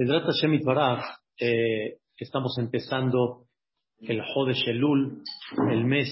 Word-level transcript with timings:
Vedrat 0.00 0.24
Hashem 0.24 0.54
Itbaraj, 0.54 1.02
eh, 1.38 1.98
estamos 2.16 2.56
empezando 2.56 3.48
el 3.98 4.22
Jodesh 4.22 4.66
Elul, 4.66 5.22
el 5.70 5.84
mes 5.84 6.08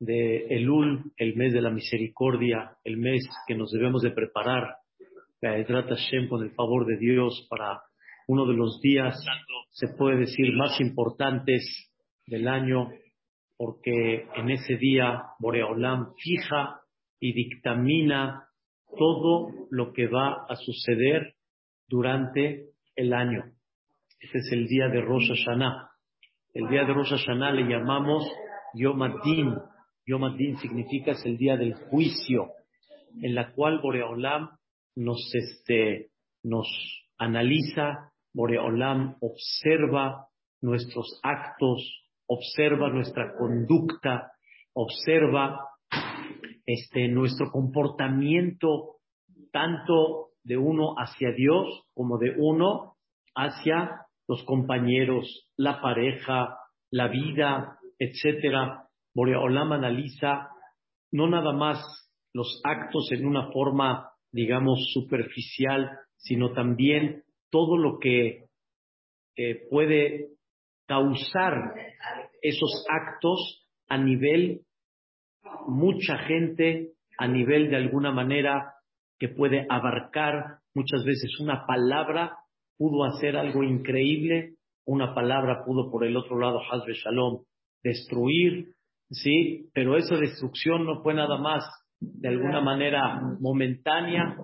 de 0.00 0.46
Elul, 0.46 1.12
el 1.18 1.36
mes 1.36 1.52
de 1.52 1.60
la 1.60 1.68
misericordia, 1.68 2.78
el 2.84 2.96
mes 2.96 3.28
que 3.46 3.56
nos 3.56 3.70
debemos 3.72 4.00
de 4.00 4.12
preparar, 4.12 4.76
Vedrat 5.42 5.90
Hashem, 5.90 6.30
con 6.30 6.42
el 6.42 6.52
favor 6.52 6.86
de 6.86 6.96
Dios, 6.96 7.46
para 7.50 7.82
uno 8.26 8.46
de 8.46 8.54
los 8.54 8.80
días, 8.80 9.22
se 9.72 9.88
puede 9.88 10.20
decir, 10.20 10.54
más 10.56 10.80
importantes 10.80 11.92
del 12.26 12.48
año, 12.48 12.88
porque 13.58 14.28
en 14.34 14.50
ese 14.50 14.78
día 14.78 15.24
Boreolam 15.40 16.14
fija 16.16 16.80
y 17.20 17.34
dictamina 17.34 18.48
todo 18.96 19.50
lo 19.70 19.92
que 19.92 20.06
va 20.06 20.46
a 20.48 20.56
suceder 20.56 21.34
durante 21.86 22.67
el 22.98 23.12
año. 23.12 23.44
Este 24.20 24.38
es 24.38 24.52
el 24.52 24.66
día 24.66 24.88
de 24.88 25.00
Rosh 25.00 25.28
Hashanah. 25.28 25.88
El 26.52 26.68
día 26.68 26.84
de 26.84 26.92
Rosh 26.92 27.10
Hashanah 27.10 27.52
le 27.52 27.62
llamamos 27.62 28.28
Yom 28.74 29.00
Adin. 29.02 29.54
Yom 30.04 30.24
Adin 30.24 30.58
significa 30.58 31.12
es 31.12 31.24
el 31.24 31.38
día 31.38 31.56
del 31.56 31.74
juicio, 31.74 32.50
en 33.22 33.36
la 33.36 33.52
cual 33.52 33.78
Boreolam 33.80 34.50
nos, 34.96 35.32
este, 35.32 36.10
nos 36.42 36.66
analiza, 37.18 38.12
Boreolam 38.34 39.16
observa 39.20 40.26
nuestros 40.60 41.20
actos, 41.22 42.04
observa 42.26 42.90
nuestra 42.90 43.36
conducta, 43.38 44.32
observa 44.72 45.60
este, 46.66 47.06
nuestro 47.06 47.52
comportamiento 47.52 48.96
tanto 49.52 50.27
de 50.48 50.56
uno 50.56 50.94
hacia 50.96 51.30
Dios 51.32 51.84
como 51.94 52.18
de 52.18 52.34
uno 52.38 52.94
hacia 53.34 54.06
los 54.26 54.42
compañeros, 54.44 55.46
la 55.56 55.80
pareja, 55.80 56.56
la 56.90 57.08
vida, 57.08 57.78
etcétera. 57.98 58.88
Boreolam 59.14 59.72
analiza 59.72 60.48
no 61.12 61.28
nada 61.28 61.52
más 61.52 61.78
los 62.32 62.60
actos 62.64 63.10
en 63.12 63.26
una 63.26 63.50
forma, 63.52 64.10
digamos, 64.32 64.78
superficial, 64.92 65.90
sino 66.16 66.52
también 66.52 67.24
todo 67.50 67.76
lo 67.76 67.98
que 67.98 68.46
puede 69.70 70.30
causar 70.86 71.74
esos 72.42 72.86
actos 72.88 73.68
a 73.88 73.98
nivel 73.98 74.62
mucha 75.66 76.18
gente 76.18 76.92
a 77.18 77.26
nivel 77.28 77.70
de 77.70 77.76
alguna 77.76 78.12
manera 78.12 78.74
que 79.18 79.28
puede 79.28 79.66
abarcar 79.68 80.58
muchas 80.74 81.04
veces 81.04 81.38
una 81.40 81.66
palabra 81.66 82.36
pudo 82.76 83.04
hacer 83.04 83.36
algo 83.36 83.64
increíble, 83.64 84.54
una 84.86 85.14
palabra 85.14 85.64
pudo 85.64 85.90
por 85.90 86.04
el 86.04 86.16
otro 86.16 86.38
lado, 86.38 86.60
Hazbe 86.60 86.94
Shalom, 86.94 87.42
destruir, 87.82 88.74
¿sí? 89.10 89.68
Pero 89.74 89.96
esa 89.96 90.16
destrucción 90.16 90.86
no 90.86 91.02
fue 91.02 91.14
nada 91.14 91.38
más 91.38 91.64
de 92.00 92.28
alguna 92.28 92.60
manera 92.60 93.20
momentánea, 93.40 94.36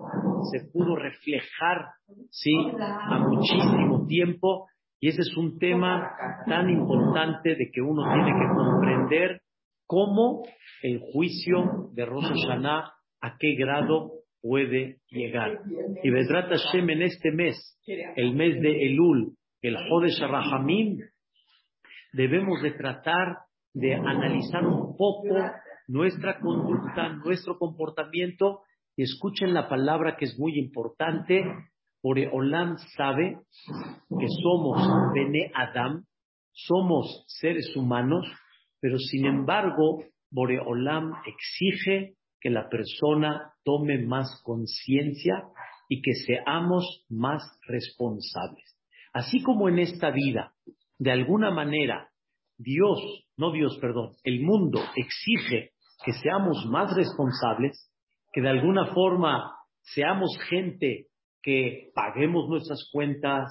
se 0.51 0.69
pudo 0.71 0.97
reflejar, 0.97 1.87
¿sí? 2.29 2.51
A 2.79 3.19
muchísimo 3.19 4.05
tiempo, 4.07 4.67
y 4.99 5.07
ese 5.07 5.21
es 5.21 5.37
un 5.37 5.57
tema 5.57 6.11
tan 6.45 6.69
importante 6.69 7.55
de 7.55 7.69
que 7.71 7.81
uno 7.81 8.03
tiene 8.13 8.37
que 8.37 8.55
comprender 8.55 9.41
cómo 9.87 10.43
el 10.81 10.99
juicio 10.99 11.89
de 11.93 12.05
Rosh 12.05 12.25
Hashanah, 12.25 12.91
a 13.21 13.37
qué 13.39 13.55
grado 13.55 14.11
puede 14.45 14.97
llegar. 15.09 15.59
Y 16.03 16.09
Vedrat 16.11 16.49
Hashem 16.49 16.87
en 16.91 17.01
este 17.01 17.31
mes, 17.31 17.79
el 18.15 18.35
mes 18.35 18.61
de 18.61 18.85
Elul, 18.85 19.35
el 19.63 19.75
Jodesh 19.89 20.19
Rahamim, 20.19 20.99
debemos 22.13 22.61
de 22.61 22.71
tratar 22.71 23.39
de 23.73 23.95
analizar 23.95 24.63
un 24.63 24.95
poco 24.95 25.35
nuestra 25.87 26.39
conducta, 26.39 27.09
nuestro 27.25 27.57
comportamiento, 27.57 28.61
y 28.95 29.03
escuchen 29.03 29.51
la 29.51 29.67
palabra 29.67 30.15
que 30.15 30.25
es 30.25 30.37
muy 30.37 30.59
importante. 30.59 31.43
Olam 32.03 32.77
sabe 32.95 33.39
que 34.19 34.27
somos 34.43 34.79
Bene 35.15 35.51
Adam, 35.55 36.05
somos 36.51 37.25
seres 37.27 37.75
humanos, 37.75 38.27
pero 38.79 38.99
sin 38.99 39.25
embargo, 39.25 40.03
Boreolam 40.29 41.13
exige 41.25 42.13
que 42.45 42.51
la 42.51 42.69
persona 42.69 43.55
tome 43.63 44.05
más 44.05 44.39
conciencia 44.43 45.45
y 45.89 45.99
que 46.03 46.13
seamos 46.13 47.03
más 47.09 47.41
responsables. 47.67 48.77
Así 49.13 49.41
como 49.41 49.67
en 49.67 49.79
esta 49.79 50.11
vida, 50.11 50.53
de 50.99 51.11
alguna 51.11 51.49
manera, 51.49 52.07
Dios, 52.55 52.99
no 53.35 53.51
Dios, 53.51 53.79
perdón, 53.81 54.11
el 54.23 54.41
mundo 54.43 54.79
exige 54.95 55.71
que 56.05 56.13
seamos 56.13 56.67
más 56.69 56.95
responsables, 56.95 57.91
que 58.31 58.41
de 58.41 58.49
alguna 58.49 58.93
forma 58.93 59.51
seamos 59.81 60.37
gente 60.47 61.07
que 61.41 61.89
paguemos 61.95 62.47
nuestras 62.47 62.87
cuentas 62.91 63.49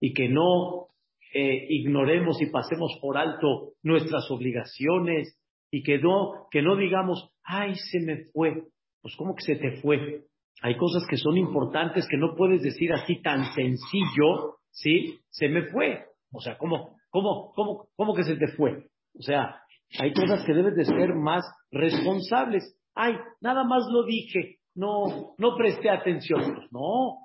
y 0.00 0.12
que 0.12 0.28
no 0.28 0.88
eh, 1.32 1.66
ignoremos 1.68 2.42
y 2.42 2.46
pasemos 2.46 2.98
por 3.00 3.16
alto 3.16 3.74
nuestras 3.84 4.28
obligaciones 4.28 5.38
y 5.74 5.82
que 5.82 5.98
no, 5.98 6.46
que 6.52 6.62
no 6.62 6.76
digamos, 6.76 7.28
ay, 7.42 7.74
se 7.74 7.98
me 7.98 8.26
fue. 8.32 8.62
Pues 9.02 9.16
¿cómo 9.16 9.34
que 9.34 9.42
se 9.42 9.56
te 9.56 9.80
fue? 9.80 10.22
Hay 10.62 10.76
cosas 10.76 11.02
que 11.10 11.16
son 11.16 11.36
importantes 11.36 12.06
que 12.08 12.16
no 12.16 12.36
puedes 12.36 12.62
decir 12.62 12.92
así 12.92 13.20
tan 13.20 13.44
sencillo, 13.54 14.58
¿sí? 14.70 15.18
Se 15.30 15.48
me 15.48 15.64
fue. 15.72 16.04
O 16.32 16.40
sea, 16.40 16.56
¿cómo, 16.58 16.96
cómo, 17.10 17.52
cómo, 17.56 17.88
cómo 17.96 18.14
que 18.14 18.22
se 18.22 18.36
te 18.36 18.46
fue? 18.52 18.86
O 19.18 19.22
sea, 19.22 19.60
hay 19.98 20.12
cosas 20.12 20.44
que 20.44 20.54
debes 20.54 20.76
de 20.76 20.84
ser 20.84 21.12
más 21.14 21.44
responsables. 21.72 22.78
Ay, 22.94 23.16
nada 23.40 23.64
más 23.64 23.84
lo 23.90 24.04
dije, 24.04 24.58
no, 24.76 25.34
no 25.38 25.56
presté 25.56 25.90
atención. 25.90 26.54
Pues 26.54 26.68
no, 26.70 27.18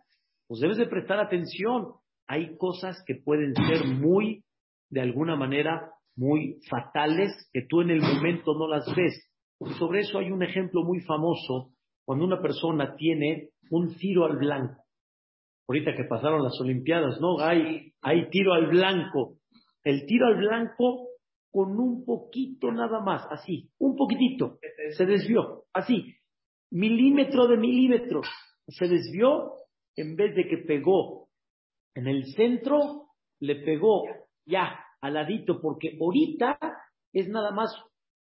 pues 0.47 0.59
debes 0.59 0.77
de 0.77 0.87
prestar 0.87 1.19
atención 1.19 1.93
hay 2.29 2.57
cosas 2.57 3.03
que 3.07 3.15
pueden 3.15 3.55
ser 3.55 3.85
muy, 3.85 4.43
de 4.89 5.01
alguna 5.01 5.35
manera, 5.35 5.91
muy 6.19 6.59
fatales, 6.69 7.31
que 7.53 7.61
tú 7.67 7.81
en 7.81 7.91
el 7.91 8.01
momento 8.01 8.53
no 8.53 8.67
las 8.67 8.85
ves. 8.93 9.25
Sobre 9.77 10.01
eso 10.01 10.19
hay 10.19 10.31
un 10.31 10.43
ejemplo 10.43 10.83
muy 10.83 10.99
famoso, 11.01 11.71
cuando 12.05 12.25
una 12.25 12.41
persona 12.41 12.95
tiene 12.95 13.51
un 13.71 13.95
tiro 13.95 14.25
al 14.25 14.37
blanco. 14.37 14.83
Ahorita 15.67 15.93
que 15.95 16.03
pasaron 16.03 16.43
las 16.43 16.59
Olimpiadas, 16.59 17.21
¿no? 17.21 17.39
Hay, 17.39 17.93
hay 18.01 18.29
tiro 18.29 18.53
al 18.53 18.67
blanco. 18.67 19.37
El 19.83 20.05
tiro 20.05 20.27
al 20.27 20.37
blanco 20.37 21.07
con 21.51 21.79
un 21.79 22.03
poquito 22.03 22.69
nada 22.71 22.99
más, 22.99 23.25
así, 23.31 23.69
un 23.79 23.95
poquitito, 23.95 24.59
se 24.95 25.05
desvió, 25.05 25.63
así, 25.73 26.15
milímetro 26.69 27.47
de 27.47 27.57
milímetro, 27.57 28.21
se 28.67 28.87
desvió 28.87 29.53
en 29.95 30.15
vez 30.15 30.35
de 30.35 30.47
que 30.47 30.57
pegó 30.59 31.29
en 31.95 32.07
el 32.07 32.25
centro 32.33 33.07
le 33.39 33.55
pegó 33.55 34.03
ya 34.45 34.79
al 35.01 35.13
ladito, 35.13 35.61
porque 35.61 35.97
ahorita 35.99 36.57
es 37.13 37.27
nada 37.29 37.51
más 37.51 37.73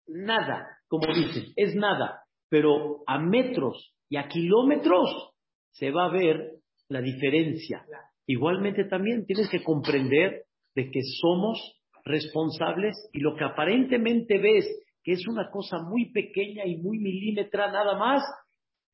nada, 0.07 0.67
como 0.89 1.07
dicen, 1.13 1.53
es 1.57 1.75
nada, 1.75 2.23
pero 2.49 3.03
a 3.07 3.19
metros 3.19 3.95
y 4.09 4.17
a 4.17 4.29
kilómetros 4.29 5.31
se 5.73 5.91
va 5.91 6.07
a 6.07 6.13
ver 6.13 6.55
la 6.89 7.01
diferencia. 7.01 7.85
Igualmente 8.27 8.85
también 8.85 9.25
tienes 9.25 9.49
que 9.51 9.63
comprender 9.63 10.45
de 10.75 10.91
que 10.91 11.01
somos 11.21 11.59
responsables 12.05 12.97
y 13.13 13.21
lo 13.21 13.37
que 13.37 13.45
aparentemente 13.45 14.39
ves 14.39 14.67
que 15.03 15.13
es 15.13 15.27
una 15.27 15.51
cosa 15.51 15.79
muy 15.83 16.13
pequeña 16.13 16.67
y 16.67 16.77
muy 16.77 16.99
milímetra 16.99 17.71
nada 17.71 17.97
más, 17.99 18.23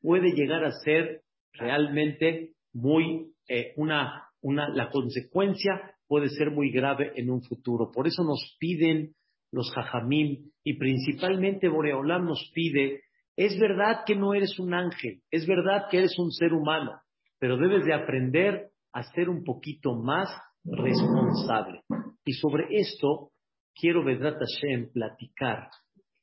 puede 0.00 0.32
llegar 0.32 0.64
a 0.64 0.72
ser 0.84 1.22
realmente 1.52 2.52
muy 2.72 3.32
eh, 3.48 3.72
una 3.76 4.22
la 4.42 4.90
consecuencia 4.90 5.95
puede 6.08 6.28
ser 6.28 6.50
muy 6.50 6.70
grave 6.70 7.12
en 7.16 7.30
un 7.30 7.42
futuro. 7.42 7.90
Por 7.92 8.06
eso 8.06 8.22
nos 8.24 8.56
piden 8.58 9.14
los 9.52 9.70
jajamim 9.72 10.50
y 10.64 10.74
principalmente 10.74 11.68
Boreolam 11.68 12.26
nos 12.26 12.50
pide, 12.54 13.02
es 13.36 13.58
verdad 13.58 14.04
que 14.04 14.16
no 14.16 14.34
eres 14.34 14.58
un 14.58 14.74
ángel, 14.74 15.22
es 15.30 15.46
verdad 15.46 15.84
que 15.90 15.98
eres 15.98 16.18
un 16.18 16.30
ser 16.30 16.52
humano, 16.52 17.00
pero 17.38 17.56
debes 17.56 17.84
de 17.84 17.94
aprender 17.94 18.70
a 18.92 19.02
ser 19.02 19.28
un 19.28 19.44
poquito 19.44 19.94
más 19.94 20.28
responsable. 20.64 21.82
Y 22.24 22.32
sobre 22.32 22.66
esto 22.70 23.30
quiero, 23.74 24.04
Vedrat 24.04 24.38
Hashem, 24.38 24.90
platicar 24.92 25.68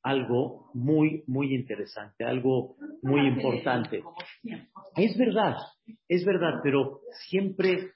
algo 0.02 0.70
muy, 0.74 1.24
muy 1.28 1.56
interesante, 1.56 2.26
algo 2.26 2.76
muy 3.02 3.26
importante. 3.28 4.04
Es 4.98 5.18
verdad, 5.18 5.56
es 6.08 6.26
verdad, 6.26 6.60
pero 6.62 7.00
siempre 7.30 7.94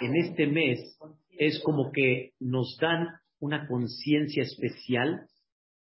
en 0.00 0.16
este 0.16 0.46
mes 0.46 0.98
es 1.38 1.62
como 1.64 1.90
que 1.92 2.32
nos 2.40 2.76
dan 2.80 3.08
una 3.40 3.66
conciencia 3.66 4.42
especial 4.42 5.26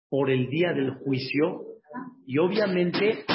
por 0.09 0.29
el 0.29 0.49
día 0.49 0.73
del 0.73 0.91
juicio 0.95 1.65
y 2.25 2.37
obviamente 2.37 3.25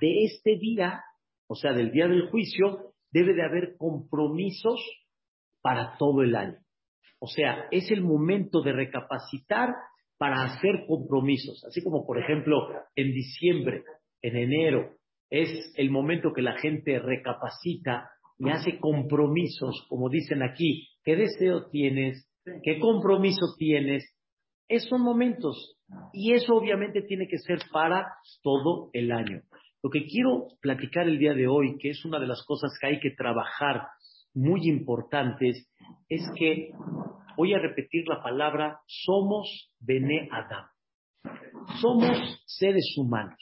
de 0.00 0.24
este 0.24 0.56
día, 0.56 1.02
o 1.48 1.54
sea, 1.54 1.72
del 1.72 1.90
día 1.90 2.06
del 2.06 2.28
juicio, 2.30 2.92
debe 3.10 3.34
de 3.34 3.44
haber 3.44 3.76
compromisos 3.76 4.80
para 5.62 5.96
todo 5.98 6.22
el 6.22 6.36
año. 6.36 6.58
O 7.18 7.26
sea, 7.26 7.66
es 7.70 7.90
el 7.90 8.02
momento 8.02 8.62
de 8.62 8.72
recapacitar 8.72 9.74
para 10.18 10.44
hacer 10.44 10.84
compromisos. 10.86 11.64
Así 11.66 11.82
como, 11.82 12.06
por 12.06 12.18
ejemplo, 12.18 12.56
en 12.94 13.12
diciembre, 13.12 13.84
en 14.22 14.36
enero, 14.36 14.96
es 15.30 15.72
el 15.76 15.90
momento 15.90 16.32
que 16.32 16.42
la 16.42 16.58
gente 16.58 16.98
recapacita 16.98 18.10
y 18.38 18.50
hace 18.50 18.78
compromisos, 18.78 19.86
como 19.88 20.08
dicen 20.08 20.42
aquí, 20.42 20.88
¿qué 21.04 21.16
deseo 21.16 21.68
tienes? 21.70 22.28
¿Qué 22.62 22.78
compromiso 22.78 23.54
tienes? 23.58 24.04
Esos 24.68 24.98
momentos. 24.98 25.76
Y 26.12 26.32
eso 26.32 26.54
obviamente 26.54 27.02
tiene 27.02 27.26
que 27.28 27.38
ser 27.38 27.60
para 27.72 28.06
todo 28.42 28.90
el 28.92 29.12
año. 29.12 29.40
Lo 29.82 29.90
que 29.90 30.04
quiero 30.04 30.48
platicar 30.60 31.08
el 31.08 31.18
día 31.18 31.32
de 31.32 31.46
hoy, 31.46 31.76
que 31.78 31.90
es 31.90 32.04
una 32.04 32.18
de 32.18 32.26
las 32.26 32.44
cosas 32.44 32.76
que 32.80 32.88
hay 32.88 33.00
que 33.00 33.12
trabajar 33.12 33.86
muy 34.34 34.68
importantes, 34.68 35.70
es 36.08 36.22
que 36.36 36.72
voy 37.36 37.54
a 37.54 37.58
repetir 37.58 38.06
la 38.08 38.22
palabra, 38.22 38.80
somos 38.86 39.72
Bene 39.78 40.28
Adam. 40.30 40.66
Somos 41.80 42.42
seres 42.46 42.94
humanos. 42.96 43.38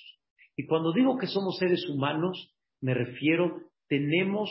Y 0.57 0.67
cuando 0.67 0.93
digo 0.93 1.17
que 1.19 1.27
somos 1.27 1.59
seres 1.59 1.89
humanos, 1.89 2.55
me 2.81 2.95
refiero, 2.95 3.61
tenemos 3.89 4.51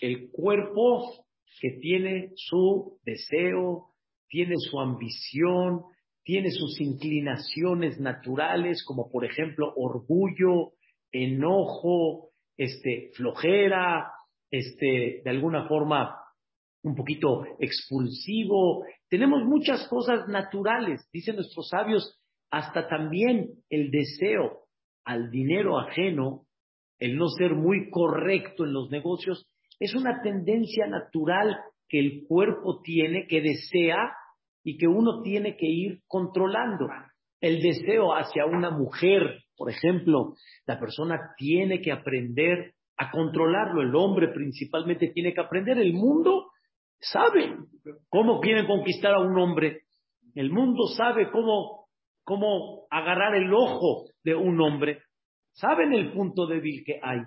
el 0.00 0.30
cuerpo 0.30 1.26
que 1.60 1.78
tiene 1.80 2.32
su 2.36 2.98
deseo, 3.04 3.90
tiene 4.28 4.54
su 4.58 4.80
ambición, 4.80 5.82
tiene 6.24 6.50
sus 6.50 6.80
inclinaciones 6.80 8.00
naturales, 8.00 8.84
como 8.84 9.10
por 9.10 9.24
ejemplo 9.24 9.72
orgullo, 9.76 10.72
enojo, 11.12 12.30
este, 12.56 13.10
flojera, 13.14 14.10
este, 14.50 15.22
de 15.24 15.30
alguna 15.30 15.68
forma 15.68 16.18
un 16.82 16.94
poquito 16.94 17.44
expulsivo. 17.58 18.84
Tenemos 19.08 19.44
muchas 19.44 19.86
cosas 19.88 20.28
naturales, 20.28 21.08
dicen 21.12 21.36
nuestros 21.36 21.68
sabios, 21.68 22.20
hasta 22.50 22.88
también 22.88 23.50
el 23.68 23.90
deseo 23.90 24.64
al 25.04 25.30
dinero 25.30 25.78
ajeno, 25.78 26.46
el 26.98 27.16
no 27.16 27.28
ser 27.28 27.54
muy 27.54 27.90
correcto 27.90 28.64
en 28.64 28.72
los 28.72 28.90
negocios, 28.90 29.46
es 29.84 29.94
una 29.94 30.20
tendencia 30.22 30.86
natural 30.86 31.58
que 31.88 31.98
el 31.98 32.24
cuerpo 32.26 32.80
tiene, 32.82 33.26
que 33.26 33.40
desea 33.40 34.14
y 34.62 34.78
que 34.78 34.88
uno 34.88 35.22
tiene 35.22 35.56
que 35.56 35.66
ir 35.66 36.00
controlando. 36.06 36.88
El 37.40 37.60
deseo 37.60 38.14
hacia 38.14 38.46
una 38.46 38.70
mujer, 38.70 39.42
por 39.56 39.70
ejemplo, 39.70 40.34
la 40.66 40.78
persona 40.80 41.34
tiene 41.36 41.80
que 41.82 41.92
aprender 41.92 42.72
a 42.96 43.10
controlarlo. 43.10 43.82
El 43.82 43.94
hombre 43.94 44.28
principalmente 44.28 45.08
tiene 45.08 45.34
que 45.34 45.40
aprender. 45.40 45.78
El 45.78 45.92
mundo 45.92 46.46
sabe 46.98 47.56
cómo 48.08 48.40
quieren 48.40 48.66
conquistar 48.66 49.12
a 49.12 49.20
un 49.20 49.38
hombre. 49.38 49.82
El 50.34 50.50
mundo 50.50 50.86
sabe 50.96 51.30
cómo, 51.30 51.86
cómo 52.24 52.86
agarrar 52.90 53.34
el 53.34 53.52
ojo 53.52 54.06
de 54.24 54.34
un 54.34 54.60
hombre. 54.60 55.02
Saben 55.52 55.92
el 55.92 56.12
punto 56.12 56.46
débil 56.46 56.82
que 56.84 56.98
hay. 57.02 57.20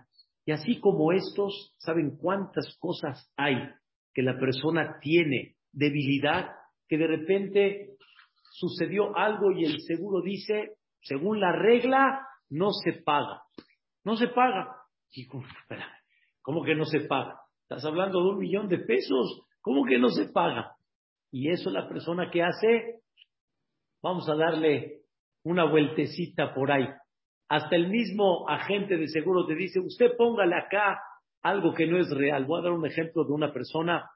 Y 0.47 0.53
así 0.53 0.79
como 0.79 1.11
estos, 1.11 1.75
saben 1.77 2.15
cuántas 2.15 2.77
cosas 2.79 3.29
hay 3.35 3.69
que 4.13 4.21
la 4.21 4.39
persona 4.39 4.97
tiene 5.01 5.57
debilidad, 5.73 6.51
que 6.87 6.97
de 6.97 7.05
repente 7.05 7.97
sucedió 8.53 9.13
algo 9.17 9.51
y 9.51 9.65
el 9.65 9.81
seguro 9.81 10.21
dice, 10.21 10.77
según 11.01 11.41
la 11.41 11.51
regla, 11.51 12.25
no 12.49 12.69
se 12.71 12.93
paga. 13.03 13.41
No 14.05 14.15
se 14.15 14.29
paga. 14.29 14.73
¿cómo 16.41 16.63
que 16.63 16.75
no 16.75 16.85
se 16.85 17.01
paga? 17.01 17.41
Estás 17.63 17.83
hablando 17.83 18.23
de 18.23 18.29
un 18.29 18.37
millón 18.37 18.69
de 18.69 18.77
pesos. 18.77 19.41
¿Cómo 19.59 19.83
que 19.83 19.99
no 19.99 20.07
se 20.07 20.29
paga? 20.29 20.77
Y 21.29 21.49
eso 21.49 21.69
la 21.71 21.89
persona 21.89 22.31
que 22.31 22.41
hace, 22.41 23.01
vamos 24.01 24.29
a 24.29 24.35
darle 24.35 25.01
una 25.43 25.69
vueltecita 25.69 26.53
por 26.53 26.71
ahí. 26.71 26.87
Hasta 27.49 27.75
el 27.75 27.87
mismo 27.87 28.47
agente 28.49 28.97
de 28.97 29.07
seguro 29.07 29.45
te 29.45 29.55
dice, 29.55 29.79
usted 29.79 30.17
póngale 30.17 30.55
acá 30.55 30.99
algo 31.41 31.73
que 31.73 31.87
no 31.87 31.99
es 31.99 32.09
real. 32.09 32.45
Voy 32.45 32.59
a 32.59 32.63
dar 32.63 32.73
un 32.73 32.85
ejemplo 32.85 33.23
de 33.23 33.33
una 33.33 33.53
persona. 33.53 34.09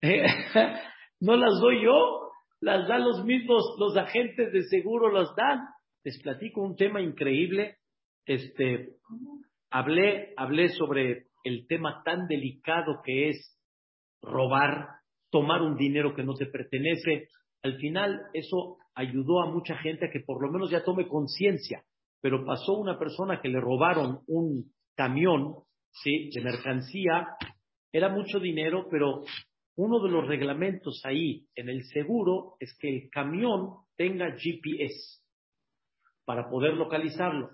no 1.20 1.36
las 1.36 1.60
doy 1.60 1.84
yo, 1.84 2.30
las 2.60 2.88
dan 2.88 3.04
los 3.04 3.24
mismos, 3.24 3.76
los 3.78 3.96
agentes 3.96 4.52
de 4.52 4.62
seguro 4.64 5.12
las 5.12 5.34
dan. 5.36 5.60
Les 6.04 6.20
platico 6.22 6.62
un 6.62 6.76
tema 6.76 7.00
increíble. 7.00 7.76
Este, 8.24 8.96
hablé, 9.70 10.32
hablé 10.36 10.70
sobre 10.70 11.26
el 11.44 11.66
tema 11.66 12.02
tan 12.04 12.26
delicado 12.28 13.02
que 13.04 13.30
es 13.30 13.58
robar, 14.22 14.88
tomar 15.30 15.62
un 15.62 15.76
dinero 15.76 16.14
que 16.14 16.24
no 16.24 16.34
te 16.34 16.46
pertenece. 16.46 17.28
Al 17.62 17.76
final, 17.76 18.20
eso 18.32 18.78
ayudó 18.94 19.42
a 19.42 19.50
mucha 19.50 19.76
gente 19.78 20.06
a 20.06 20.10
que 20.10 20.20
por 20.20 20.42
lo 20.42 20.52
menos 20.52 20.70
ya 20.70 20.84
tome 20.84 21.08
conciencia. 21.08 21.82
Pero 22.20 22.44
pasó 22.44 22.74
una 22.74 22.98
persona 22.98 23.40
que 23.40 23.48
le 23.48 23.60
robaron 23.60 24.20
un 24.26 24.72
camión, 24.96 25.54
¿sí? 25.92 26.30
De 26.34 26.42
mercancía. 26.42 27.28
Era 27.92 28.08
mucho 28.08 28.40
dinero, 28.40 28.86
pero 28.90 29.22
uno 29.76 30.00
de 30.02 30.10
los 30.10 30.26
reglamentos 30.26 31.00
ahí 31.04 31.46
en 31.54 31.68
el 31.68 31.84
seguro 31.84 32.56
es 32.58 32.76
que 32.78 32.88
el 32.88 33.10
camión 33.10 33.76
tenga 33.96 34.32
GPS 34.36 35.22
para 36.24 36.50
poder 36.50 36.74
localizarlo. 36.74 37.50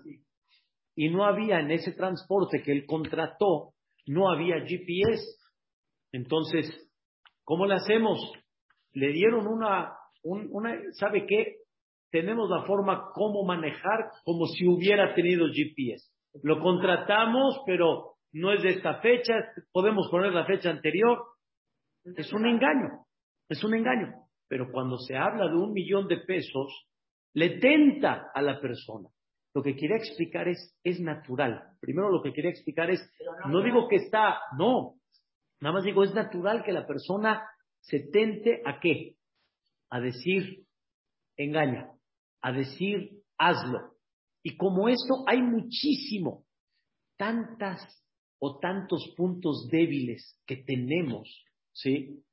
Y 0.95 1.09
no 1.09 1.25
había 1.25 1.59
en 1.59 1.71
ese 1.71 1.91
transporte 1.91 2.63
que 2.63 2.71
él 2.71 2.85
contrató, 2.85 3.73
no 4.07 4.31
había 4.31 4.65
GPS. 4.65 5.23
Entonces, 6.11 6.89
¿cómo 7.43 7.67
le 7.67 7.75
hacemos? 7.75 8.19
Le 8.95 9.11
dieron 9.11 9.45
una 9.45 9.91
una, 10.25 10.79
¿sabe 10.93 11.25
qué? 11.25 11.57
Tenemos 12.11 12.49
la 12.49 12.63
forma 12.65 13.09
cómo 13.13 13.43
manejar 13.45 14.09
como 14.23 14.45
si 14.47 14.67
hubiera 14.67 15.13
tenido 15.13 15.47
GPS. 15.47 16.09
Lo 16.43 16.59
contratamos, 16.61 17.61
pero 17.65 18.15
no 18.33 18.51
es 18.51 18.63
de 18.63 18.71
esta 18.71 18.99
fecha, 19.01 19.33
podemos 19.71 20.09
poner 20.09 20.33
la 20.33 20.45
fecha 20.45 20.69
anterior. 20.69 21.19
Es 22.03 22.31
un 22.33 22.45
engaño, 22.45 23.05
es 23.49 23.63
un 23.63 23.73
engaño. 23.73 24.13
Pero 24.47 24.71
cuando 24.71 24.97
se 24.97 25.15
habla 25.15 25.47
de 25.47 25.55
un 25.55 25.73
millón 25.73 26.07
de 26.07 26.17
pesos, 26.17 26.87
le 27.33 27.59
tenta 27.59 28.31
a 28.33 28.41
la 28.41 28.59
persona. 28.59 29.09
Lo 29.53 29.63
que 29.63 29.75
quería 29.75 29.97
explicar 29.97 30.47
es, 30.47 30.77
es 30.83 30.99
natural. 30.99 31.61
Primero 31.79 32.11
lo 32.11 32.21
que 32.21 32.33
quería 32.33 32.51
explicar 32.51 32.89
es, 32.89 32.99
no 33.47 33.61
digo 33.61 33.87
que 33.87 33.95
está, 33.97 34.39
no, 34.57 34.95
nada 35.61 35.75
más 35.75 35.83
digo, 35.85 36.03
es 36.03 36.13
natural 36.13 36.63
que 36.63 36.73
la 36.73 36.85
persona 36.85 37.41
se 37.87 37.99
tente 37.99 38.61
a 38.65 38.79
qué? 38.79 39.15
a 39.89 39.99
decir 39.99 40.65
engaña, 41.37 41.89
a 42.41 42.51
decir 42.51 43.21
hazlo. 43.37 43.95
Y 44.43 44.57
como 44.57 44.89
esto 44.89 45.23
hay 45.27 45.41
muchísimo, 45.41 46.45
tantas 47.17 47.81
o 48.39 48.59
tantos 48.59 49.13
puntos 49.15 49.67
débiles 49.71 50.39
que 50.45 50.57
tenemos, 50.57 51.45
¿sí? 51.71 52.23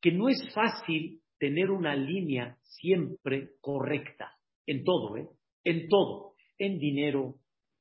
Que 0.00 0.10
no 0.12 0.28
es 0.28 0.38
fácil 0.54 1.20
tener 1.38 1.70
una 1.70 1.94
línea 1.94 2.56
siempre 2.62 3.50
correcta 3.60 4.32
en 4.66 4.84
todo, 4.84 5.16
¿eh? 5.16 5.28
En 5.64 5.88
todo, 5.88 6.34
en 6.58 6.78
dinero, 6.78 7.36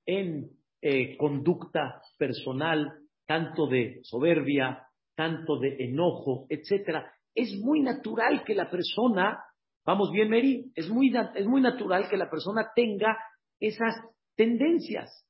en 0.05 0.51
eh, 0.81 1.17
conducta 1.17 2.01
personal, 2.17 2.99
tanto 3.25 3.67
de 3.67 3.99
soberbia, 4.03 4.87
tanto 5.15 5.59
de 5.59 5.75
enojo, 5.85 6.45
etcétera 6.49 7.13
es 7.33 7.55
muy 7.59 7.81
natural 7.81 8.43
que 8.43 8.53
la 8.53 8.69
persona, 8.69 9.43
vamos 9.85 10.11
bien, 10.11 10.29
Mary, 10.29 10.71
es 10.75 10.89
muy, 10.89 11.13
es 11.35 11.45
muy 11.45 11.61
natural 11.61 12.09
que 12.09 12.17
la 12.17 12.29
persona 12.29 12.71
tenga 12.75 13.17
esas 13.59 13.95
tendencias 14.35 15.25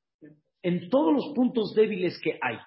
en 0.64 0.90
todos 0.90 1.14
los 1.14 1.34
puntos 1.36 1.74
débiles 1.76 2.20
que 2.22 2.40
hay. 2.42 2.58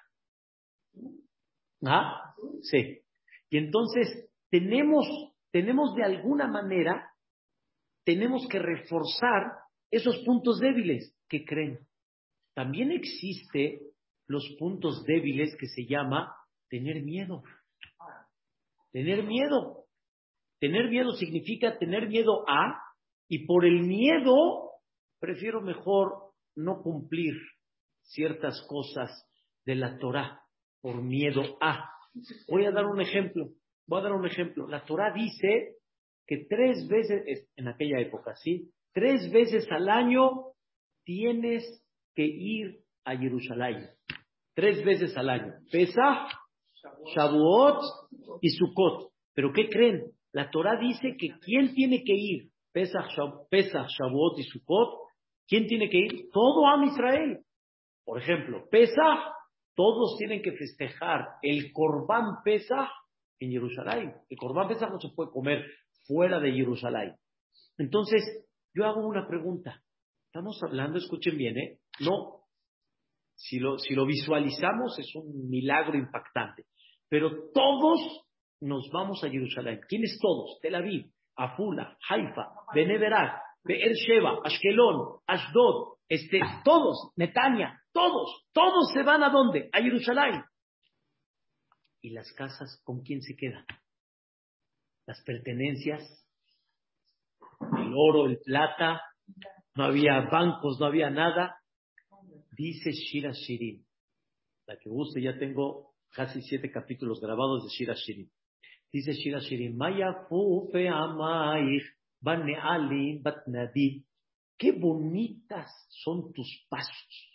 ¿Ah? 1.85 2.33
Sí. 2.61 2.99
Y 3.49 3.57
entonces 3.57 4.29
tenemos, 4.49 5.05
tenemos 5.51 5.95
de 5.95 6.03
alguna 6.03 6.47
manera, 6.47 7.09
tenemos 8.03 8.47
que 8.47 8.59
reforzar 8.59 9.51
esos 9.91 10.17
puntos 10.25 10.59
débiles 10.59 11.15
que 11.27 11.45
creen. 11.45 11.79
También 12.53 12.91
existe 12.91 13.81
los 14.27 14.55
puntos 14.57 15.03
débiles 15.03 15.55
que 15.57 15.67
se 15.67 15.85
llama 15.85 16.33
tener 16.75 17.03
miedo. 17.03 17.41
Tener 18.91 19.23
miedo. 19.23 19.85
Tener 20.59 20.89
miedo 20.89 21.11
significa 21.13 21.77
tener 21.77 22.07
miedo 22.09 22.43
a, 22.47 22.81
y 23.29 23.45
por 23.45 23.65
el 23.65 23.81
miedo 23.81 24.71
prefiero 25.19 25.61
mejor 25.61 26.33
no 26.55 26.81
cumplir 26.81 27.33
ciertas 28.03 28.61
cosas 28.67 29.09
de 29.65 29.75
la 29.75 29.97
Torah 29.99 30.41
por 30.81 31.01
miedo 31.01 31.57
a. 31.61 31.89
Voy 32.49 32.65
a 32.65 32.71
dar 32.71 32.85
un 32.85 33.01
ejemplo. 33.01 33.47
Voy 33.87 33.99
a 34.01 34.03
dar 34.03 34.13
un 34.13 34.25
ejemplo. 34.25 34.67
La 34.67 34.83
Torah 34.83 35.13
dice 35.13 35.75
que 36.27 36.45
tres 36.49 36.87
veces, 36.89 37.47
en 37.55 37.67
aquella 37.69 37.99
época, 38.01 38.35
¿sí? 38.35 38.69
Tres 38.93 39.31
veces 39.31 39.65
al 39.71 39.87
año 39.89 40.51
tienes 41.05 41.63
que 42.15 42.25
ir 42.25 42.81
a 43.05 43.15
Jerusalén. 43.15 43.89
Tres 44.53 44.83
veces 44.83 45.15
al 45.17 45.29
año. 45.29 45.53
Pesach, 45.71 46.44
Shavuot 47.15 47.81
y 48.41 48.49
Sukkot. 48.49 49.11
Pero 49.33 49.51
¿qué 49.53 49.69
creen? 49.69 50.11
La 50.31 50.49
Torah 50.49 50.79
dice 50.79 51.15
que 51.17 51.29
¿quién 51.39 51.73
tiene 51.73 52.03
que 52.03 52.13
ir? 52.13 52.49
Pesach, 52.71 53.07
Shavuot 53.09 54.39
y 54.39 54.43
Sukkot. 54.43 55.05
¿Quién 55.47 55.67
tiene 55.67 55.89
que 55.89 55.97
ir? 55.97 56.29
Todo 56.31 56.67
Am 56.67 56.83
Israel. 56.85 57.39
Por 58.03 58.21
ejemplo, 58.21 58.67
Pesach, 58.69 59.33
todos 59.75 60.17
tienen 60.17 60.41
que 60.41 60.51
festejar 60.53 61.25
el 61.41 61.71
Corban 61.71 62.43
Pesach 62.43 62.89
en 63.39 63.51
Jerusalén. 63.51 64.13
El 64.29 64.37
Corban 64.37 64.67
Pesach 64.67 64.89
no 64.89 64.99
se 64.99 65.09
puede 65.15 65.31
comer 65.31 65.65
fuera 66.07 66.39
de 66.39 66.51
Jerusalén. 66.51 67.15
Entonces, 67.77 68.21
yo 68.73 68.85
hago 68.85 69.05
una 69.05 69.27
pregunta. 69.27 69.81
Estamos 70.27 70.59
hablando, 70.63 70.97
escuchen 70.97 71.37
bien, 71.37 71.57
¿eh? 71.57 71.79
No, 72.01 72.45
si 73.35 73.59
lo, 73.59 73.77
si 73.77 73.93
lo 73.93 74.05
visualizamos 74.05 74.97
es 74.99 75.13
un 75.15 75.49
milagro 75.49 75.97
impactante. 75.97 76.65
Pero 77.09 77.51
todos 77.53 78.25
nos 78.61 78.89
vamos 78.91 79.23
a 79.23 79.29
Jerusalén. 79.29 79.81
¿Quiénes 79.87 80.17
todos? 80.21 80.59
Tel 80.61 80.75
Aviv, 80.75 81.11
Afula, 81.35 81.97
Haifa, 82.09 82.49
Beneverat, 82.73 83.41
Be'er 83.63 83.93
Sheva, 83.93 84.39
Ashkelon, 84.43 85.19
Ashdod, 85.27 85.97
este, 86.07 86.39
todos, 86.63 87.11
Netanya, 87.15 87.81
todos, 87.91 88.45
todos 88.53 88.91
se 88.93 89.03
van 89.03 89.23
a 89.23 89.29
dónde? 89.29 89.69
A 89.71 89.81
Jerusalén. 89.81 90.43
¿Y 92.01 92.11
las 92.11 92.31
casas 92.33 92.81
con 92.83 93.01
quién 93.01 93.21
se 93.21 93.35
quedan? 93.35 93.65
Las 95.07 95.21
pertenencias, 95.23 96.01
el 97.77 97.93
oro, 97.95 98.27
el 98.27 98.39
plata, 98.39 99.01
no 99.75 99.85
había 99.85 100.21
bancos, 100.31 100.79
no 100.79 100.85
había 100.85 101.09
nada. 101.09 101.57
Dice 102.51 102.91
Shira 102.91 103.31
Shirin, 103.31 103.85
la 104.67 104.77
que 104.77 104.89
guste, 104.89 105.21
ya 105.21 105.37
tengo 105.37 105.94
casi 106.15 106.41
siete 106.41 106.71
capítulos 106.71 107.19
grabados 107.19 107.63
de 107.63 107.69
Shira 107.69 107.93
Shirin. 107.93 108.31
Dice 108.91 109.11
Shira 109.13 109.39
Shirin, 109.39 109.75
Maya 109.75 110.25
fufe 110.29 110.89
batnadi. 112.21 114.05
Qué 114.57 114.71
bonitas 114.71 115.69
son 115.89 116.31
tus 116.31 116.65
pasos. 116.69 117.31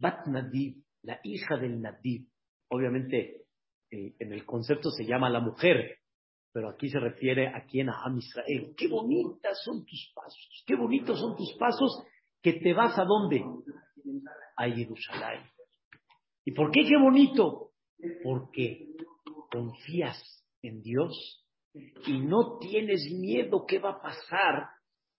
Bat 0.00 0.26
la 1.02 1.20
hija 1.22 1.56
del 1.56 1.80
Nadib. 1.80 2.26
Obviamente, 2.68 3.46
eh, 3.90 4.16
en 4.18 4.32
el 4.32 4.44
concepto 4.44 4.90
se 4.90 5.04
llama 5.04 5.30
la 5.30 5.38
mujer, 5.38 5.98
pero 6.52 6.70
aquí 6.70 6.88
se 6.88 6.98
refiere 6.98 7.46
a 7.46 7.64
quien 7.64 7.88
a 7.88 8.02
Israel. 8.16 8.74
Qué 8.76 8.88
bonitas 8.88 9.62
son 9.64 9.84
tus 9.86 10.12
pasos, 10.14 10.64
qué 10.66 10.74
bonitos 10.74 11.20
son 11.20 11.36
tus 11.36 11.54
pasos 11.56 12.02
que 12.42 12.54
te 12.54 12.74
vas 12.74 12.98
a 12.98 13.04
dónde? 13.04 13.44
A 14.56 14.68
Jerusalén. 14.68 15.53
¿Y 16.44 16.52
por 16.52 16.70
qué 16.70 16.84
qué 16.84 16.96
bonito? 16.96 17.70
Porque 18.22 18.88
confías 19.50 20.18
en 20.62 20.82
Dios 20.82 21.44
y 22.06 22.18
no 22.20 22.58
tienes 22.58 23.06
miedo 23.10 23.64
qué 23.66 23.78
va 23.78 23.90
a 23.92 24.02
pasar 24.02 24.68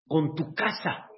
con 0.08 0.36
tu 0.36 0.54
casa. 0.54 1.10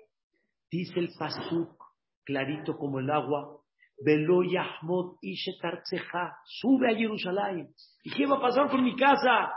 Dice 0.71 0.99
el 0.99 1.09
Pasuk, 1.17 1.77
clarito 2.23 2.77
como 2.77 2.99
el 2.99 3.09
agua, 3.09 3.61
Velo 3.99 4.43
Yahmod 4.43 5.17
Ishetartzeja, 5.21 6.37
sube 6.45 6.91
a 6.91 6.95
Jerusalén. 6.95 7.69
¿Y 8.03 8.11
qué 8.11 8.27
va 8.27 8.37
a 8.37 8.41
pasar 8.41 8.69
con 8.69 8.83
mi 8.83 8.95
casa? 8.95 9.51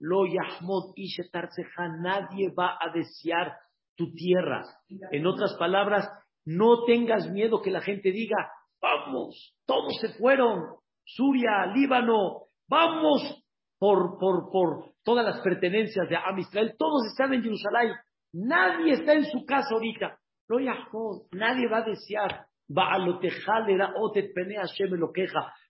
Lo 0.00 0.26
Yahmod 0.26 0.92
Ishetartzeja, 0.96 1.88
nadie 2.00 2.50
va 2.50 2.76
a 2.80 2.90
desear 2.92 3.54
tu 3.96 4.12
tierra. 4.12 4.64
En 5.12 5.26
otras 5.26 5.54
palabras, 5.58 6.10
no 6.44 6.84
tengas 6.84 7.30
miedo 7.30 7.62
que 7.62 7.70
la 7.70 7.80
gente 7.80 8.10
diga, 8.10 8.50
vamos, 8.84 9.54
todos 9.66 9.96
se 10.00 10.10
fueron, 10.18 10.76
Suria, 11.04 11.66
Líbano, 11.74 12.48
vamos 12.68 13.42
por, 13.78 14.18
por, 14.18 14.50
por 14.50 14.92
todas 15.02 15.24
las 15.24 15.40
pertenencias 15.40 16.08
de 16.08 16.16
Am 16.16 16.38
Israel, 16.38 16.74
todos 16.78 17.06
están 17.06 17.32
en 17.32 17.42
Jerusalén, 17.42 17.92
nadie 18.32 18.92
está 18.92 19.14
en 19.14 19.24
su 19.24 19.44
casa 19.46 19.68
ahorita. 19.72 20.18
Lo 20.48 20.60
Yahmod, 20.60 21.28
nadie 21.32 21.66
va 21.68 21.78
a 21.78 21.84
desear. 21.84 22.46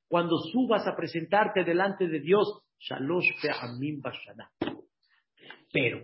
Cuando 0.09 0.39
subas 0.39 0.87
a 0.87 0.97
presentarte 0.97 1.65
delante 1.65 2.09
de 2.09 2.21
Dios, 2.21 2.63
Shalosh 2.81 3.31
Pero, 5.73 6.01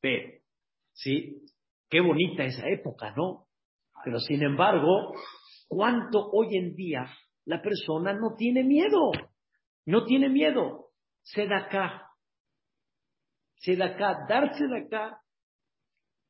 pero, 0.00 0.32
¿sí? 0.92 1.42
Qué 1.88 2.00
bonita 2.00 2.44
esa 2.44 2.66
época, 2.68 3.12
¿no? 3.16 3.46
Pero 4.04 4.18
sin 4.20 4.42
embargo, 4.42 5.14
¿cuánto 5.68 6.30
hoy 6.32 6.56
en 6.56 6.74
día 6.74 7.06
la 7.44 7.62
persona 7.62 8.12
no 8.12 8.34
tiene 8.36 8.64
miedo? 8.64 9.10
No 9.84 10.04
tiene 10.04 10.28
miedo. 10.28 10.90
Se 11.22 11.46
da 11.46 11.66
acá. 11.66 12.10
Se 13.56 13.76
da 13.76 13.86
acá. 13.86 14.26
Darse 14.28 14.66
de 14.66 14.78
acá 14.78 15.20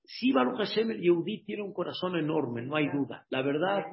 Sí, 0.08 0.32
Baruch 0.32 0.58
Hashem, 0.58 0.90
el 0.92 1.00
Yehudí 1.00 1.44
tiene 1.44 1.62
un 1.62 1.72
corazón 1.72 2.16
enorme, 2.16 2.62
no 2.62 2.76
hay 2.76 2.88
duda. 2.88 3.26
La 3.28 3.42
verdad, 3.42 3.84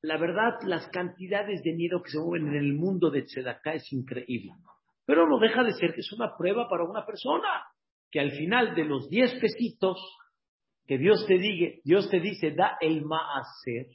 la 0.00 0.16
verdad, 0.16 0.54
las 0.64 0.88
cantidades 0.88 1.62
de 1.62 1.74
miedo 1.74 2.02
que 2.02 2.10
se 2.10 2.18
mueven 2.18 2.48
en 2.48 2.56
el 2.56 2.72
mundo 2.72 3.10
de 3.10 3.22
Tzedakah 3.22 3.74
es 3.74 3.92
increíble. 3.92 4.52
Pero 5.04 5.28
no 5.28 5.38
deja 5.38 5.62
de 5.64 5.72
ser 5.72 5.92
que 5.92 6.00
es 6.00 6.12
una 6.12 6.34
prueba 6.36 6.66
para 6.68 6.84
una 6.84 7.04
persona 7.04 7.48
que 8.10 8.20
al 8.20 8.30
final 8.30 8.74
de 8.74 8.84
los 8.84 9.10
diez 9.10 9.38
pesitos 9.38 9.98
que 10.90 10.98
Dios 10.98 11.24
te 11.28 11.38
diga, 11.38 11.72
Dios 11.84 12.10
te 12.10 12.18
dice, 12.18 12.50
da 12.50 12.76
el 12.80 13.04
maaser, 13.04 13.86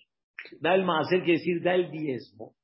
da 0.61 0.75
el 0.75 0.85
maaser 0.85 1.23
quiere 1.23 1.39
decir, 1.39 1.61
da 1.61 1.75
el 1.75 1.91
diezmo. 1.91 2.55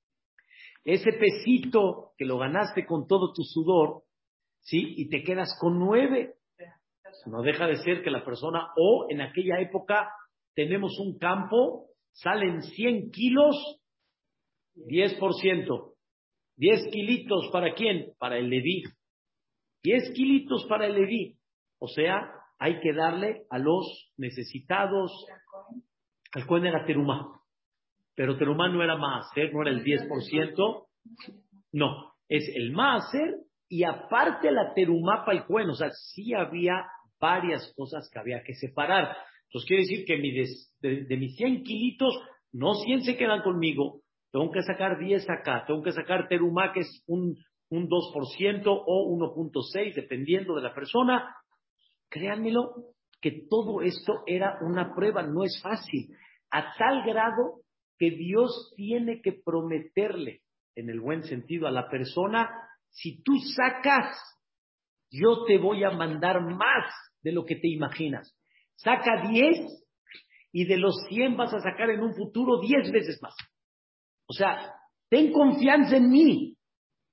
Ese 0.85 1.11
pesito 1.11 2.13
que 2.17 2.23
lo 2.23 2.37
ganaste 2.37 2.85
con 2.85 3.07
todo 3.07 3.33
tu 3.33 3.43
sudor, 3.43 4.03
¿sí? 4.61 4.93
Y 4.95 5.09
te 5.09 5.23
quedas 5.23 5.53
con 5.59 5.77
nueve. 5.77 6.35
No 7.25 7.41
deja 7.41 7.67
de 7.67 7.75
ser 7.83 8.03
que 8.03 8.09
la 8.09 8.23
persona, 8.23 8.69
o 8.77 9.07
en 9.09 9.19
aquella 9.19 9.59
época 9.59 10.09
tenemos 10.55 10.97
un 10.99 11.17
campo, 11.17 11.89
salen 12.13 12.61
100 12.61 13.11
kilos, 13.11 13.81
10%. 14.77 15.93
10 16.55 16.87
kilitos 16.89 17.49
para 17.51 17.73
quién? 17.73 18.13
Para 18.17 18.37
el 18.37 18.49
Leví. 18.49 18.83
10 19.83 20.13
kilitos 20.15 20.65
para 20.69 20.85
el 20.85 20.93
Leví. 20.93 21.37
O 21.79 21.89
sea, 21.89 22.40
hay 22.61 22.79
que 22.79 22.93
darle 22.93 23.47
a 23.49 23.57
los 23.57 24.11
necesitados. 24.17 25.11
Al 26.33 26.45
Cohen 26.45 26.67
era 26.67 26.85
Terumá. 26.85 27.41
Pero 28.13 28.37
Terumá 28.37 28.69
no 28.69 28.83
era 28.83 28.97
Maaser, 28.97 29.51
no 29.51 29.63
era 29.63 29.71
el 29.71 29.83
10%. 29.83 30.85
No, 31.73 32.13
es 32.29 32.47
el 32.53 32.71
Maaser 32.71 33.33
y 33.67 33.83
aparte 33.83 34.51
la 34.51 34.75
Terumá 34.75 35.25
para 35.25 35.39
el 35.39 35.45
Cohen. 35.45 35.71
O 35.71 35.73
sea, 35.73 35.89
sí 35.89 36.35
había 36.35 36.85
varias 37.19 37.73
cosas 37.75 38.07
que 38.13 38.19
había 38.19 38.43
que 38.43 38.53
separar. 38.53 39.17
Entonces 39.47 39.67
quiere 39.67 39.81
decir 39.81 40.05
que 40.05 40.17
de, 41.07 41.17
mis 41.17 41.35
100 41.37 41.63
kilitos, 41.63 42.13
no 42.51 42.75
100 42.75 43.05
se 43.05 43.17
quedan 43.17 43.41
conmigo, 43.41 44.01
tengo 44.31 44.51
que 44.51 44.61
sacar 44.61 44.99
10 44.99 45.27
acá, 45.31 45.63
tengo 45.65 45.81
que 45.81 45.93
sacar 45.93 46.27
terumá, 46.27 46.73
que 46.73 46.81
es 46.81 47.03
un, 47.07 47.35
un 47.69 47.89
2% 47.89 48.63
o 48.67 49.17
1.6, 49.17 49.95
dependiendo 49.95 50.53
de 50.53 50.61
la 50.61 50.75
persona. 50.75 51.35
Créanmelo, 52.11 52.91
que 53.21 53.47
todo 53.49 53.81
esto 53.81 54.23
era 54.27 54.59
una 54.61 54.93
prueba, 54.93 55.23
no 55.23 55.45
es 55.45 55.59
fácil, 55.63 56.13
a 56.51 56.75
tal 56.77 57.03
grado 57.05 57.61
que 57.97 58.11
Dios 58.11 58.73
tiene 58.75 59.21
que 59.21 59.31
prometerle, 59.31 60.41
en 60.75 60.89
el 60.89 60.99
buen 60.99 61.23
sentido, 61.23 61.67
a 61.67 61.71
la 61.71 61.89
persona, 61.89 62.49
si 62.89 63.23
tú 63.23 63.33
sacas, 63.55 64.17
yo 65.09 65.45
te 65.45 65.57
voy 65.57 65.83
a 65.83 65.91
mandar 65.91 66.41
más 66.41 66.93
de 67.21 67.31
lo 67.31 67.45
que 67.45 67.55
te 67.55 67.69
imaginas. 67.69 68.37
Saca 68.75 69.29
10 69.29 69.57
y 70.51 70.65
de 70.65 70.77
los 70.77 70.95
100 71.07 71.37
vas 71.37 71.53
a 71.53 71.59
sacar 71.59 71.89
en 71.91 72.01
un 72.01 72.13
futuro 72.13 72.59
10 72.59 72.91
veces 72.91 73.19
más. 73.21 73.35
O 74.27 74.33
sea, 74.33 74.73
ten 75.09 75.31
confianza 75.31 75.97
en 75.97 76.09
mí, 76.09 76.57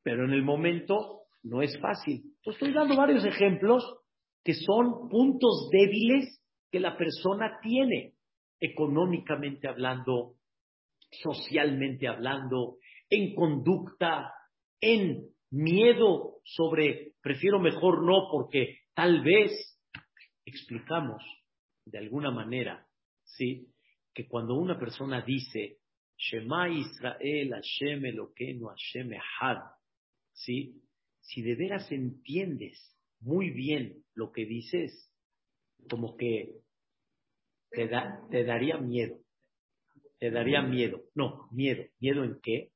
pero 0.03 0.25
en 0.25 0.33
el 0.33 0.43
momento 0.43 1.23
no 1.43 1.63
es 1.63 1.79
fácil. 1.81 2.23
Yo 2.43 2.53
estoy 2.53 2.73
dando 2.73 2.97
varios 2.97 3.25
ejemplos 3.25 3.85
que 4.49 4.55
son 4.55 5.11
puntos 5.11 5.69
débiles 5.71 6.43
que 6.73 6.81
la 6.81 6.97
persona 6.97 7.59
tiene, 7.61 8.15
económicamente 8.59 9.69
hablando, 9.69 10.37
socialmente 11.23 12.09
hablando, 12.09 12.79
en 13.11 13.35
conducta, 13.35 14.33
en 14.81 15.29
miedo 15.51 16.37
sobre 16.45 17.13
prefiero 17.21 17.61
mejor 17.61 18.03
no 18.03 18.31
porque 18.33 18.79
tal 18.95 19.23
vez 19.23 19.53
explicamos 20.47 21.23
de 21.85 21.99
alguna 21.99 22.31
manera, 22.31 22.87
¿sí? 23.25 23.69
Que 24.15 24.27
cuando 24.27 24.55
una 24.55 24.79
persona 24.79 25.21
dice, 25.21 25.77
Shema 26.17 26.71
Israel, 26.71 27.51
Hashem 27.51 28.03
Eloqueno, 28.03 28.69
Hashem 28.69 29.13
Ehad, 29.13 29.59
¿sí? 30.33 30.81
Si 31.21 31.43
de 31.43 31.55
veras 31.55 31.93
entiendes 31.93 32.98
muy 33.21 33.51
bien 33.51 34.05
lo 34.15 34.33
que 34.33 34.45
dices, 34.45 35.13
como 35.91 36.17
que 36.17 36.61
te, 37.71 37.89
te 38.31 38.45
daría 38.45 38.79
miedo. 38.79 39.19
Te 40.19 40.31
daría 40.31 40.63
miedo. 40.63 41.03
No, 41.15 41.49
miedo. 41.53 41.85
¿Miedo 42.01 42.25
en 42.25 42.41
qué? 42.43 42.73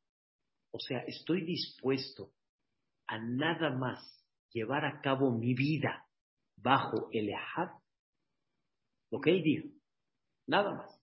O 0.70 0.78
sea, 0.78 1.00
estoy 1.00 1.44
dispuesto 1.44 2.32
a 3.06 3.18
nada 3.18 3.70
más 3.70 3.99
llevar 4.52 4.84
a 4.84 5.00
cabo 5.00 5.30
mi 5.30 5.54
vida 5.54 6.06
bajo 6.56 7.08
el 7.12 7.28
Ehad, 7.30 7.70
lo 9.11 9.20
que 9.20 9.30
él 9.30 9.42
diga, 9.42 9.68
nada 10.46 10.75
más. 10.75 11.00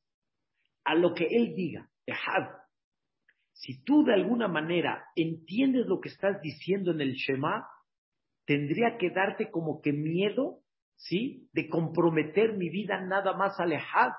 A 0.85 0.95
lo 0.95 1.13
que 1.13 1.25
él 1.25 1.53
diga, 1.55 1.89
Ehad. 2.05 2.57
Si 3.53 3.83
tú 3.83 4.03
de 4.03 4.13
alguna 4.13 4.47
manera 4.47 5.05
entiendes 5.15 5.85
lo 5.85 5.99
que 5.99 6.09
estás 6.09 6.41
diciendo 6.41 6.91
en 6.91 7.01
el 7.01 7.13
Shema, 7.13 7.67
tendría 8.49 8.97
que 8.97 9.11
darte 9.11 9.51
como 9.51 9.79
que 9.79 9.93
miedo, 9.93 10.61
¿sí? 10.95 11.47
De 11.53 11.69
comprometer 11.69 12.57
mi 12.57 12.71
vida 12.71 12.99
nada 12.99 13.37
más 13.37 13.59
al 13.59 13.73
Ehad. 13.73 14.13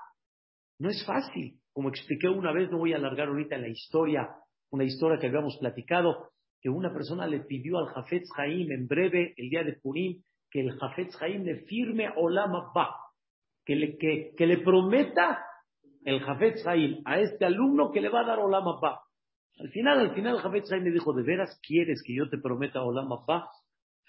No 0.79 0.87
es 0.87 1.05
fácil. 1.05 1.59
Como 1.73 1.89
expliqué 1.89 2.29
una 2.29 2.53
vez, 2.53 2.71
no 2.71 2.77
voy 2.77 2.93
a 2.93 2.95
alargar 2.95 3.27
ahorita 3.27 3.57
la 3.57 3.67
historia, 3.67 4.29
una 4.69 4.85
historia 4.85 5.19
que 5.19 5.27
habíamos 5.27 5.57
platicado, 5.57 6.29
que 6.61 6.69
una 6.69 6.93
persona 6.93 7.27
le 7.27 7.41
pidió 7.41 7.77
al 7.77 7.87
Jafetz 7.87 8.29
Haim 8.37 8.71
en 8.71 8.87
breve, 8.87 9.33
el 9.35 9.49
día 9.49 9.65
de 9.65 9.73
Purim, 9.73 10.23
que 10.49 10.61
el 10.61 10.79
Jafetz 10.79 11.21
Haim 11.21 11.43
le 11.43 11.65
firme 11.65 12.07
Olam 12.15 12.55
Abba, 12.55 12.95
que 13.65 13.75
le, 13.75 13.97
que, 13.97 14.47
le 14.47 14.59
prometa 14.59 15.43
el 16.05 16.21
Jafetz 16.21 16.65
Haim 16.65 17.01
a 17.03 17.19
este 17.19 17.43
alumno 17.43 17.91
que 17.91 17.99
le 17.99 18.07
va 18.07 18.21
a 18.21 18.27
dar 18.27 18.39
Olam 18.39 18.65
Abba. 18.65 19.01
Al 19.59 19.69
final, 19.71 19.99
al 19.99 20.15
final 20.15 20.35
el 20.35 20.41
Jafetz 20.41 20.71
Haim 20.71 20.83
me 20.83 20.91
dijo, 20.91 21.11
¿de 21.11 21.23
veras 21.23 21.59
quieres 21.67 22.01
que 22.01 22.15
yo 22.15 22.29
te 22.29 22.37
prometa 22.37 22.81
Olam 22.81 23.11
Abba? 23.11 23.49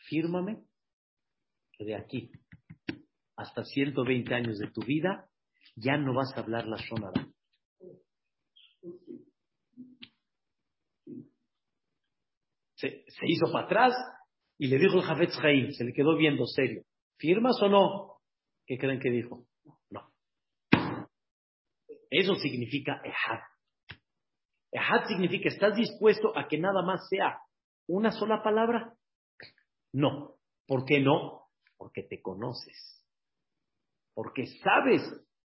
Fírmame 0.09 0.65
que 1.73 1.85
de 1.85 1.95
aquí 1.95 2.31
hasta 3.37 3.65
120 3.65 4.35
años 4.35 4.59
de 4.59 4.71
tu 4.71 4.83
vida 4.83 5.29
ya 5.77 5.97
no 5.97 6.15
vas 6.15 6.33
a 6.37 6.41
hablar 6.41 6.67
la 6.67 6.77
Shonara. 6.77 7.27
Se, 12.77 13.05
hizo 13.27 13.51
para 13.53 13.67
atrás 13.67 13.95
y 14.59 14.67
le 14.67 14.79
dijo 14.79 14.97
el 14.97 15.03
Jafetz 15.03 15.39
Haim, 15.43 15.71
se 15.71 15.85
le 15.85 15.93
quedó 15.93 16.17
viendo 16.17 16.47
serio. 16.47 16.83
¿Firmas 17.17 17.57
o 17.63 17.69
no? 17.69 18.19
¿Qué 18.67 18.77
creen 18.77 18.99
que 18.99 19.11
dijo? 19.11 19.47
No. 19.91 20.13
Eso 22.11 22.35
significa 22.35 23.01
Ehad. 23.05 23.41
Ehad 24.73 25.07
significa, 25.07 25.49
¿estás 25.49 25.77
dispuesto 25.77 26.37
a 26.37 26.49
que 26.49 26.59
nada 26.59 26.83
más 26.83 27.09
sea 27.09 27.39
una 27.87 28.11
sola 28.11 28.43
palabra? 28.43 28.95
No. 29.93 30.37
¿Por 30.67 30.85
qué 30.85 31.01
no? 31.01 31.43
Porque 31.77 32.03
te 32.03 32.21
conoces. 32.23 33.05
Porque 34.15 34.47
sabes 34.47 35.03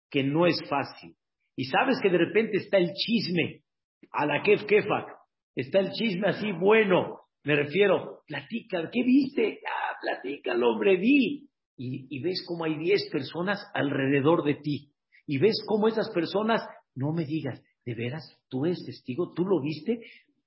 que 0.10 0.24
no 0.24 0.46
es 0.46 0.58
fácil. 0.70 1.16
Y 1.56 1.66
sabes 1.66 1.98
que 2.02 2.10
de 2.10 2.18
repente 2.18 2.58
está 2.58 2.78
el 2.78 2.94
chisme 2.94 3.64
a 4.12 4.26
la 4.26 4.44
kef 4.44 4.66
kefak. 4.66 5.10
Está 5.56 5.80
el 5.80 5.92
chisme 5.92 6.30
así 6.30 6.52
bueno. 6.52 7.22
Me 7.44 7.56
refiero, 7.56 8.22
platica, 8.28 8.90
¿qué 8.92 9.04
viste? 9.04 9.60
Ah, 9.66 9.96
platica, 10.02 10.54
el 10.54 10.64
hombre, 10.64 10.98
vi. 10.98 11.50
Y, 11.80 12.20
ves 12.22 12.44
cómo 12.48 12.66
hay 12.66 12.76
diez 12.78 13.08
personas 13.12 13.60
alrededor 13.74 14.44
de 14.44 14.56
ti. 14.56 14.92
Y 15.28 15.38
ves 15.38 15.64
cómo 15.68 15.88
esas 15.88 16.10
personas, 16.12 16.62
no 16.96 17.14
me 17.14 17.26
digas, 17.26 17.62
¿de 17.86 17.94
veras? 17.94 18.38
¿Tú 18.50 18.66
eres 18.66 18.84
testigo? 18.86 19.34
¿Tú 19.34 19.46
lo 19.46 19.62
viste? 19.62 20.00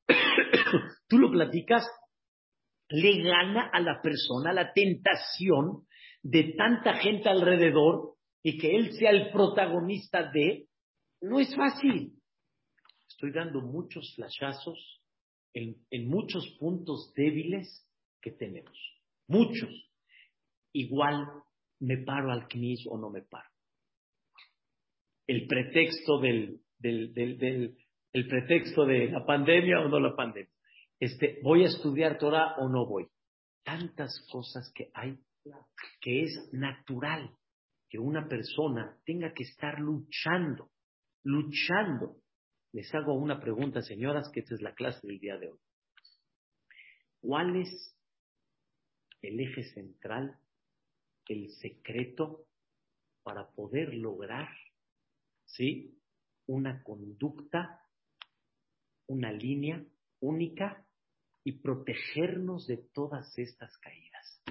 ¿Tú 1.09 1.19
lo 1.19 1.31
platicas? 1.31 1.87
Le 2.91 3.23
gana 3.23 3.71
a 3.73 3.81
la 3.81 4.01
persona 4.03 4.53
la 4.53 4.73
tentación 4.73 5.87
de 6.23 6.55
tanta 6.57 6.95
gente 6.95 7.29
alrededor 7.29 8.17
y 8.43 8.59
que 8.59 8.75
él 8.77 8.93
sea 8.93 9.11
el 9.11 9.31
protagonista 9.31 10.31
de, 10.31 10.67
no 11.21 11.41
es 11.41 11.55
fácil. 11.55 12.15
Estoy 13.09 13.33
dando 13.33 13.61
muchos 13.61 14.15
flashazos 14.15 15.03
en, 15.55 16.09
muchos 16.09 16.49
puntos 16.59 17.13
débiles 17.15 17.87
que 18.21 18.33
tenemos. 18.33 18.77
Muchos. 19.27 19.71
Igual 20.73 21.27
me 21.81 21.99
paro 21.99 22.33
al 22.33 22.47
knis 22.49 22.87
o 22.89 22.97
no 22.99 23.11
me 23.11 23.23
paro. 23.23 23.49
El 25.27 25.47
pretexto 25.47 26.19
del, 26.19 26.61
del, 26.79 27.13
del, 27.13 27.77
el 28.13 28.27
pretexto 28.27 28.85
de 28.85 29.11
la 29.11 29.25
pandemia 29.25 29.81
o 29.81 29.89
no 29.89 30.01
la 30.01 30.15
pandemia. 30.15 30.51
Este, 31.01 31.41
voy 31.43 31.65
a 31.65 31.69
estudiar 31.69 32.19
Torah 32.19 32.57
o 32.59 32.69
no 32.69 32.87
voy. 32.87 33.09
Tantas 33.65 34.13
cosas 34.31 34.71
que 34.75 34.91
hay 34.95 35.19
que 36.01 36.23
es 36.23 36.51
natural 36.53 37.35
que 37.89 37.99
una 37.99 38.29
persona 38.29 39.01
tenga 39.05 39.33
que 39.33 39.45
estar 39.45 39.81
luchando, 39.81 40.71
luchando 41.25 42.21
les 42.73 42.95
hago 42.95 43.15
una 43.15 43.41
pregunta, 43.41 43.83
señoras, 43.83 44.31
que 44.33 44.41
esta 44.41 44.55
es 44.55 44.61
la 44.61 44.75
clase 44.75 45.05
del 45.05 45.19
día 45.19 45.37
de 45.39 45.49
hoy. 45.49 45.59
¿Cuál 47.21 47.57
es 47.57 47.97
el 49.23 49.41
eje 49.41 49.65
central, 49.75 50.39
el 51.27 51.51
secreto 51.61 52.47
para 53.23 53.51
poder 53.51 53.95
lograr, 53.95 54.49
¿sí? 55.47 55.99
Una 56.47 56.83
conducta, 56.83 57.83
una 59.09 59.33
línea 59.33 59.85
única 60.21 60.87
y 61.45 61.53
protegernos 61.61 62.67
de 62.67 62.79
todas 62.93 63.37
estas 63.39 63.77
caídas. 63.79 64.43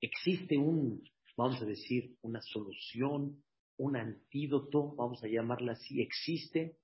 Existe 0.00 0.58
un, 0.58 1.02
vamos 1.36 1.60
a 1.62 1.64
decir, 1.64 2.16
una 2.22 2.42
solución, 2.42 3.42
un 3.78 3.96
antídoto, 3.96 4.94
vamos 4.94 5.22
a 5.22 5.28
llamarla 5.28 5.72
así, 5.72 6.00
existe 6.00 6.78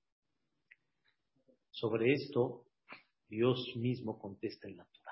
sobre 1.71 2.13
esto, 2.13 2.65
Dios 3.27 3.75
mismo 3.75 4.19
contesta 4.19 4.67
en 4.67 4.77
la 4.77 4.85
Torah 4.85 5.03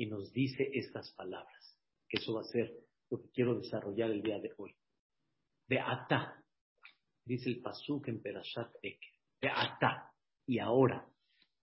y 0.00 0.06
nos 0.06 0.32
dice 0.32 0.70
estas 0.72 1.12
palabras, 1.12 1.78
que 2.08 2.16
eso 2.16 2.32
va 2.32 2.40
a 2.40 2.44
ser 2.44 2.74
lo 3.10 3.20
que 3.20 3.28
quiero 3.32 3.60
desarrollar 3.60 4.10
el 4.10 4.22
día 4.22 4.38
de 4.38 4.50
hoy. 4.56 4.74
Beata, 5.68 6.42
dice 7.22 7.50
el 7.50 7.60
Pasuk 7.60 8.08
en 8.08 8.22
Perashat 8.22 8.74
Ek. 8.80 8.98
Beata, 9.38 10.10
y 10.46 10.58
ahora, 10.58 11.06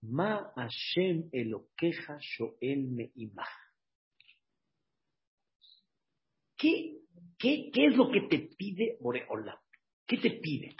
Ma 0.02 0.52
Hashem 0.54 1.28
Elokeja 1.32 2.18
Shoel 2.20 2.88
Meimah. 2.88 3.48
¿Qué, 6.56 6.98
qué, 7.38 7.70
¿Qué 7.72 7.86
es 7.86 7.96
lo 7.96 8.10
que 8.10 8.22
te 8.28 8.38
pide 8.56 8.98
Boreola? 9.00 9.60
¿Qué 10.06 10.18
te 10.18 10.30
pide? 10.30 10.74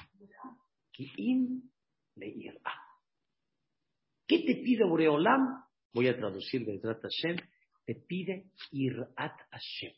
¿Qué 4.27 4.41
te 4.41 4.55
pide 4.57 4.85
Boreolam? 4.85 5.65
Voy 5.95 6.09
a 6.09 6.17
traducir 6.17 6.65
de 6.67 6.75
Irat 6.75 7.01
Hashem. 7.03 7.37
Te 7.85 7.95
pide 7.95 8.51
Irat 8.73 9.39
Hashem. 9.51 9.93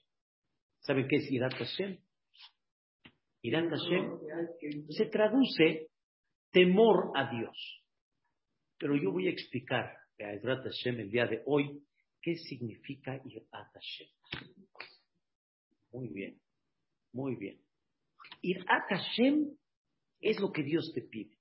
¿Saben 0.80 1.08
qué 1.08 1.16
es 1.16 1.30
Irat 1.30 1.54
Hashem? 1.54 1.98
Irat 3.42 3.70
Hashem 3.70 4.18
se 4.90 5.06
traduce 5.06 5.88
temor 6.50 7.12
a 7.16 7.30
Dios. 7.30 7.79
Pero 8.80 8.96
yo 8.96 9.12
voy 9.12 9.28
a 9.28 9.30
explicar 9.30 9.94
a 10.18 10.34
Irat 10.34 10.64
Hashem 10.64 10.98
el 11.00 11.10
día 11.10 11.26
de 11.26 11.42
hoy 11.44 11.84
qué 12.22 12.36
significa 12.36 13.20
Irat 13.22 13.72
Hashem. 13.74 14.08
Muy 15.92 16.08
bien, 16.08 16.40
muy 17.12 17.36
bien. 17.36 17.60
Irat 18.40 18.88
Hashem 18.88 19.54
es 20.20 20.40
lo 20.40 20.50
que 20.50 20.62
Dios 20.62 20.92
te 20.94 21.02
pide. 21.02 21.36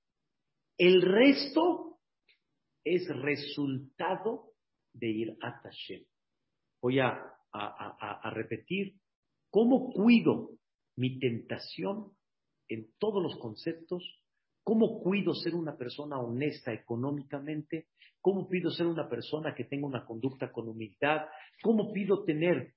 El 0.77 1.01
resto 1.01 2.01
es 2.83 3.07
resultado 3.07 4.51
de 4.91 5.07
ir 5.07 5.37
a 5.41 5.61
Hashem. 5.61 6.03
Voy 6.81 6.99
a, 6.99 7.21
a, 7.53 8.31
repetir 8.33 8.95
cómo 9.49 9.93
cuido 9.93 10.57
mi 10.97 11.19
tentación 11.19 12.11
en 12.67 12.91
todos 12.99 13.23
los 13.23 13.37
conceptos, 13.39 14.03
cómo 14.63 14.99
cuido 14.99 15.33
ser 15.33 15.55
una 15.55 15.75
persona 15.75 16.19
honesta 16.19 16.71
económicamente, 16.73 17.87
cómo 18.21 18.47
pido 18.47 18.69
ser 18.71 18.87
una 18.87 19.07
persona 19.07 19.53
que 19.55 19.65
tenga 19.65 19.87
una 19.87 20.05
conducta 20.05 20.51
con 20.51 20.67
humildad, 20.67 21.21
cómo 21.61 21.91
pido 21.91 22.23
tener 22.23 22.73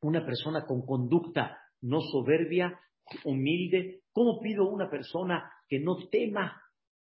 una 0.00 0.24
persona 0.24 0.64
con 0.66 0.84
conducta 0.84 1.58
no 1.80 2.00
soberbia, 2.00 2.78
humilde, 3.24 4.00
cómo 4.12 4.40
pido 4.40 4.68
una 4.68 4.88
persona 4.88 5.50
que 5.68 5.80
no 5.80 6.08
tema 6.08 6.60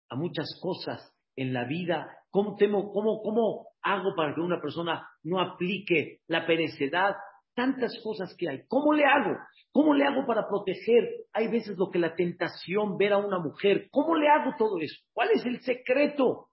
a 0.10 0.16
muchas 0.16 0.48
cosas 0.62 1.14
en 1.36 1.54
la 1.54 1.66
vida, 1.66 2.08
¿cómo, 2.30 2.56
temo, 2.56 2.92
cómo, 2.92 3.22
cómo 3.22 3.68
hago 3.82 4.16
para 4.16 4.34
que 4.34 4.42
una 4.42 4.62
persona 4.62 5.08
no 5.24 5.40
aplique 5.40 6.22
la 6.28 6.46
perecedad? 6.46 7.16
Tantas 7.56 8.00
cosas 8.04 8.36
que 8.38 8.50
hay. 8.50 8.64
¿Cómo 8.68 8.94
le 8.94 9.06
hago? 9.06 9.38
¿Cómo 9.72 9.94
le 9.94 10.06
hago 10.06 10.26
para 10.26 10.48
proteger? 10.48 11.26
Hay 11.34 11.48
veces 11.50 11.78
lo 11.78 11.90
que 11.90 12.00
la 12.00 12.16
tentación 12.16 12.98
ver 12.98 13.14
a 13.14 13.18
una 13.18 13.40
mujer. 13.40 13.90
¿Cómo 13.92 14.16
le 14.16 14.28
hago 14.28 14.56
todo 14.58 14.80
eso? 14.80 15.02
¿Cuál 15.14 15.30
es 15.32 15.46
el 15.46 15.62
secreto? 15.62 16.50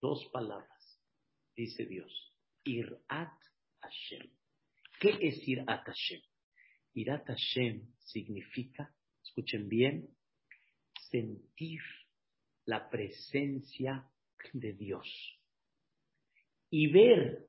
Dos 0.00 0.28
palabras, 0.32 1.00
dice 1.56 1.84
Dios. 1.86 2.34
Irat 2.64 3.32
Hashem. 3.80 4.30
¿Qué 5.00 5.18
es 5.20 5.46
Irat 5.46 5.84
Hashem? 5.84 6.20
Irat 6.94 7.26
Hashem 7.26 7.92
significa, 7.98 8.94
escuchen 9.22 9.68
bien, 9.68 10.08
sentir 11.10 11.80
la 12.64 12.88
presencia 12.88 14.08
de 14.52 14.72
Dios 14.72 15.38
y 16.70 16.90
ver 16.90 17.46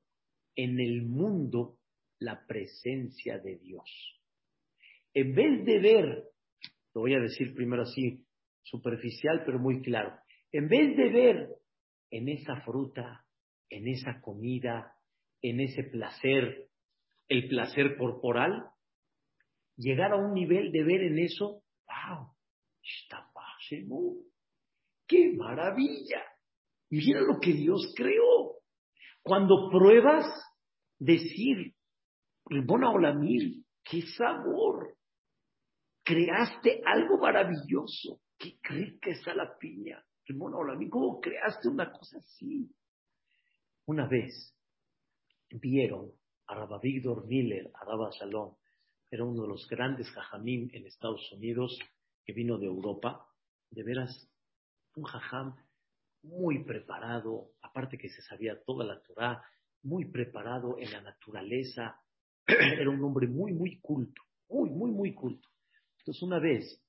en 0.56 0.80
el 0.80 1.04
mundo 1.04 1.77
la 2.20 2.46
presencia 2.48 3.40
de 3.40 3.58
Dios. 3.58 4.22
En 5.14 5.34
vez 5.34 5.66
de 5.66 5.80
ver, 5.80 6.24
lo 6.94 7.02
voy 7.02 7.14
a 7.14 7.20
decir 7.20 7.54
primero 7.54 7.84
así, 7.84 8.24
superficial 8.64 9.44
pero 9.46 9.60
muy 9.60 9.82
claro, 9.82 10.18
en 10.52 10.68
vez 10.68 10.96
de 10.96 11.10
ver 11.10 11.50
en 12.12 12.30
esa 12.30 12.62
fruta, 12.62 13.26
en 13.70 13.88
esa 13.88 14.22
comida, 14.22 14.94
en 15.42 15.60
ese 15.60 15.84
placer, 15.84 16.70
el 17.28 17.48
placer 17.48 17.98
corporal, 17.98 18.70
llegar 19.76 20.12
a 20.14 20.18
un 20.18 20.34
nivel 20.34 20.72
de 20.72 20.84
ver 20.84 21.02
en 21.02 21.20
eso, 21.20 21.64
wow, 21.88 22.34
qué 25.08 25.34
maravilla, 25.34 26.24
mira 26.90 27.22
lo 27.22 27.40
que 27.40 27.54
Dios 27.54 27.94
creó. 27.96 28.58
Cuando 29.22 29.70
pruebas, 29.70 30.26
decir, 31.00 31.74
Bona 32.50 32.92
Olamir, 32.92 33.64
qué 33.84 34.02
sabor, 34.18 34.96
creaste 36.04 36.82
algo 36.86 37.18
maravilloso, 37.18 38.22
qué 38.38 38.58
rica 38.64 39.10
está 39.10 39.34
la 39.34 39.58
piña. 39.58 40.02
Bona 40.30 40.58
Olamir, 40.58 40.90
¿cómo 40.90 41.20
creaste 41.20 41.68
una 41.68 41.92
cosa 41.92 42.18
así? 42.20 42.70
Una 43.86 44.08
vez 44.08 44.56
vieron 45.50 46.12
a 46.48 46.56
Rabbi 46.56 46.94
Víctor 46.94 47.26
Miller, 47.28 47.70
a 47.74 47.86
Rabba 47.86 48.12
Shalom, 48.12 48.56
era 49.10 49.24
uno 49.24 49.44
de 49.44 49.48
los 49.50 49.68
grandes 49.68 50.10
jajamim 50.12 50.70
en 50.74 50.86
Estados 50.86 51.30
Unidos, 51.34 51.78
que 52.24 52.34
vino 52.34 52.58
de 52.58 52.66
Europa, 52.66 53.26
de 53.72 53.84
veras, 53.84 54.30
un 54.96 55.04
jajam 55.04 55.56
muy 56.24 56.64
preparado, 56.64 57.52
aparte 57.62 57.98
que 57.98 58.10
se 58.10 58.22
sabía 58.22 58.62
toda 58.64 58.86
la 58.86 59.02
Torah, 59.02 59.44
muy 59.84 60.06
preparado 60.06 60.78
en 60.78 60.92
la 60.92 61.02
naturaleza, 61.02 62.02
era 62.80 62.90
un 62.90 63.04
hombre 63.04 63.28
muy, 63.28 63.54
muy 63.54 63.80
culto, 63.80 64.22
muy, 64.50 64.70
muy, 64.70 64.92
muy 64.92 65.14
culto. 65.14 65.50
Entonces 66.00 66.24
una 66.24 66.40
vez 66.40 66.82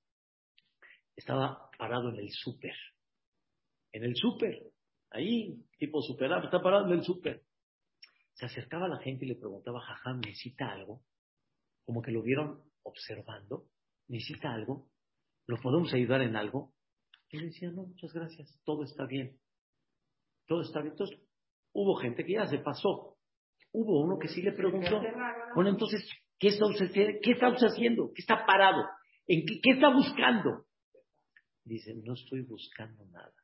estaba 1.17 1.69
parado 1.77 2.11
en 2.11 2.21
el 2.21 2.31
súper, 2.31 2.75
en 3.93 4.05
el 4.05 4.15
súper, 4.15 4.71
ahí, 5.11 5.65
tipo 5.79 6.01
superar, 6.03 6.45
está 6.45 6.63
parado 6.63 6.87
en 6.87 6.99
el 6.99 7.03
súper. 7.03 7.43
Se 8.35 8.47
acercaba 8.47 8.87
a 8.87 8.91
la 8.91 8.99
gente 8.99 9.25
y 9.25 9.29
le 9.29 9.35
preguntaba, 9.35 9.81
jajam, 9.81 10.21
¿necesita 10.21 10.71
algo? 10.71 11.03
Como 11.85 12.03
que 12.03 12.13
lo 12.13 12.23
vieron 12.23 12.63
observando, 12.85 13.67
¿necesita 14.07 14.53
algo? 14.53 14.89
¿Lo 15.47 15.57
podemos 15.57 15.93
ayudar 15.93 16.23
en 16.23 16.37
algo? 16.37 16.73
Y 17.31 17.39
él 17.39 17.47
decía, 17.47 17.71
no, 17.71 17.83
muchas 17.83 18.13
gracias, 18.13 18.61
todo 18.65 18.85
está 18.85 19.07
bien. 19.07 19.41
Todo 20.47 20.63
está 20.63 20.81
bien. 20.81 20.93
Entonces, 20.93 21.19
hubo 21.73 21.97
gente 21.97 22.25
que 22.25 22.35
ya 22.35 22.47
se 22.47 22.59
pasó. 22.59 23.18
Hubo 23.73 24.01
uno 24.03 24.19
que 24.19 24.29
sí 24.29 24.43
le 24.43 24.53
preguntó, 24.53 25.01
bueno, 25.55 25.71
entonces, 25.71 26.09
¿qué 26.39 26.49
está 26.49 26.67
usted, 26.67 26.91
qué 27.23 27.33
está 27.33 27.49
haciendo? 27.49 28.13
¿Qué 28.15 28.23
está 28.23 28.45
parado? 28.47 28.85
¿En 29.27 29.45
qué, 29.47 29.61
qué 29.63 29.71
está 29.73 29.93
buscando? 29.93 30.67
Dice, 31.65 31.95
no 31.95 32.15
estoy 32.15 32.43
buscando 32.43 33.05
nada. 33.07 33.35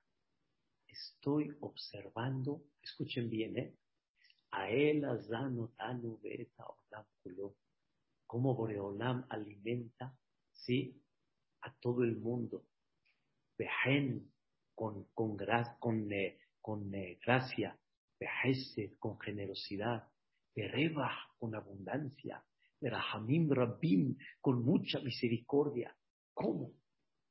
Estoy 0.86 1.54
observando, 1.60 2.62
escuchen 2.82 3.28
bien, 3.28 3.58
¿eh? 3.58 3.74
A 4.52 4.70
él 4.70 5.04
azano 5.04 5.72
tanu 5.76 6.18
beta 6.22 6.64
olam. 6.64 7.04
Cómo 8.26 8.54
Boreolam 8.54 9.26
alimenta, 9.28 10.16
¿sí? 10.52 11.02
A 11.62 11.74
todo 11.80 12.02
el 12.04 12.16
mundo 12.16 12.64
Bejen 13.56 14.32
con, 14.74 15.04
con, 15.14 15.36
con, 15.78 16.12
eh, 16.12 16.38
con 16.60 16.94
eh, 16.94 17.18
gracia, 17.24 17.78
Behesed 18.18 18.98
con 18.98 19.18
generosidad, 19.20 20.08
Bereba 20.54 21.10
con 21.38 21.54
abundancia, 21.54 22.44
Berahamim 22.80 23.50
Rabbim 23.50 24.16
con 24.40 24.64
mucha 24.64 25.00
misericordia. 25.00 25.96
¿Cómo? 26.32 26.72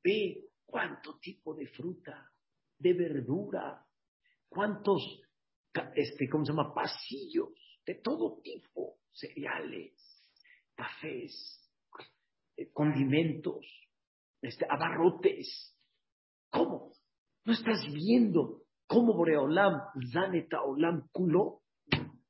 Ve 0.02 0.48
cuánto 0.64 1.18
tipo 1.18 1.54
de 1.54 1.66
fruta, 1.68 2.30
de 2.78 2.92
verdura, 2.92 3.86
cuántos, 4.48 5.22
este, 5.94 6.28
¿cómo 6.28 6.44
se 6.44 6.52
llama? 6.52 6.74
Pasillos 6.74 7.50
de 7.86 7.94
todo 7.96 8.40
tipo, 8.42 8.98
cereales, 9.12 9.94
cafés, 10.74 11.70
eh, 12.56 12.70
condimentos, 12.72 13.66
este, 14.42 14.66
abarrotes, 14.68 15.74
¿Cómo? 16.54 16.92
¿No 17.44 17.52
estás 17.52 17.84
viendo 17.92 18.62
cómo 18.86 19.12
Boreolam, 19.14 19.74
Zaneta 20.12 20.62
Olam 20.62 21.08
Kulo? 21.10 21.62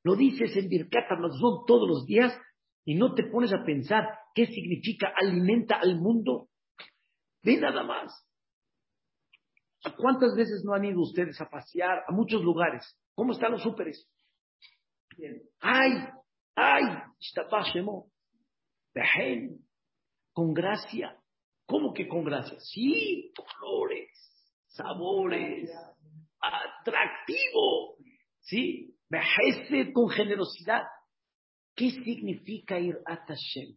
Lo 0.04 0.16
dices 0.16 0.54
en 0.56 0.68
Birkat 0.68 1.08
son 1.08 1.64
todos 1.66 1.88
los 1.88 2.06
días 2.06 2.38
y 2.84 2.94
no 2.94 3.14
te 3.14 3.24
pones 3.24 3.52
a 3.54 3.64
pensar 3.64 4.06
qué 4.34 4.46
significa 4.46 5.12
alimenta 5.16 5.76
al 5.76 5.96
mundo. 5.98 6.48
Ve 7.42 7.56
nada 7.56 7.82
más. 7.82 8.12
¿A 9.84 9.94
cuántas 9.96 10.34
veces 10.36 10.62
no 10.64 10.74
han 10.74 10.84
ido 10.84 11.00
ustedes 11.00 11.40
a 11.40 11.48
pasear 11.48 12.04
a 12.06 12.12
muchos 12.12 12.42
lugares? 12.42 12.98
¿Cómo 13.14 13.32
están 13.32 13.52
los 13.52 13.62
súperes? 13.62 14.06
¡Ay! 15.60 15.92
¡Ay! 16.54 16.82
Con 20.32 20.52
gracia. 20.52 21.18
¿Cómo 21.66 21.94
que 21.94 22.08
con 22.08 22.24
gracia? 22.24 22.58
Sí, 22.60 23.32
colores, 23.34 24.10
sabores, 24.66 25.70
atractivo. 26.40 27.96
¿Sí? 28.40 28.93
Mejese 29.14 29.92
con 29.92 30.08
generosidad. 30.08 30.82
¿Qué 31.76 31.90
significa 31.90 32.78
ir 32.80 32.98
a 33.06 33.24
Tashem? 33.24 33.76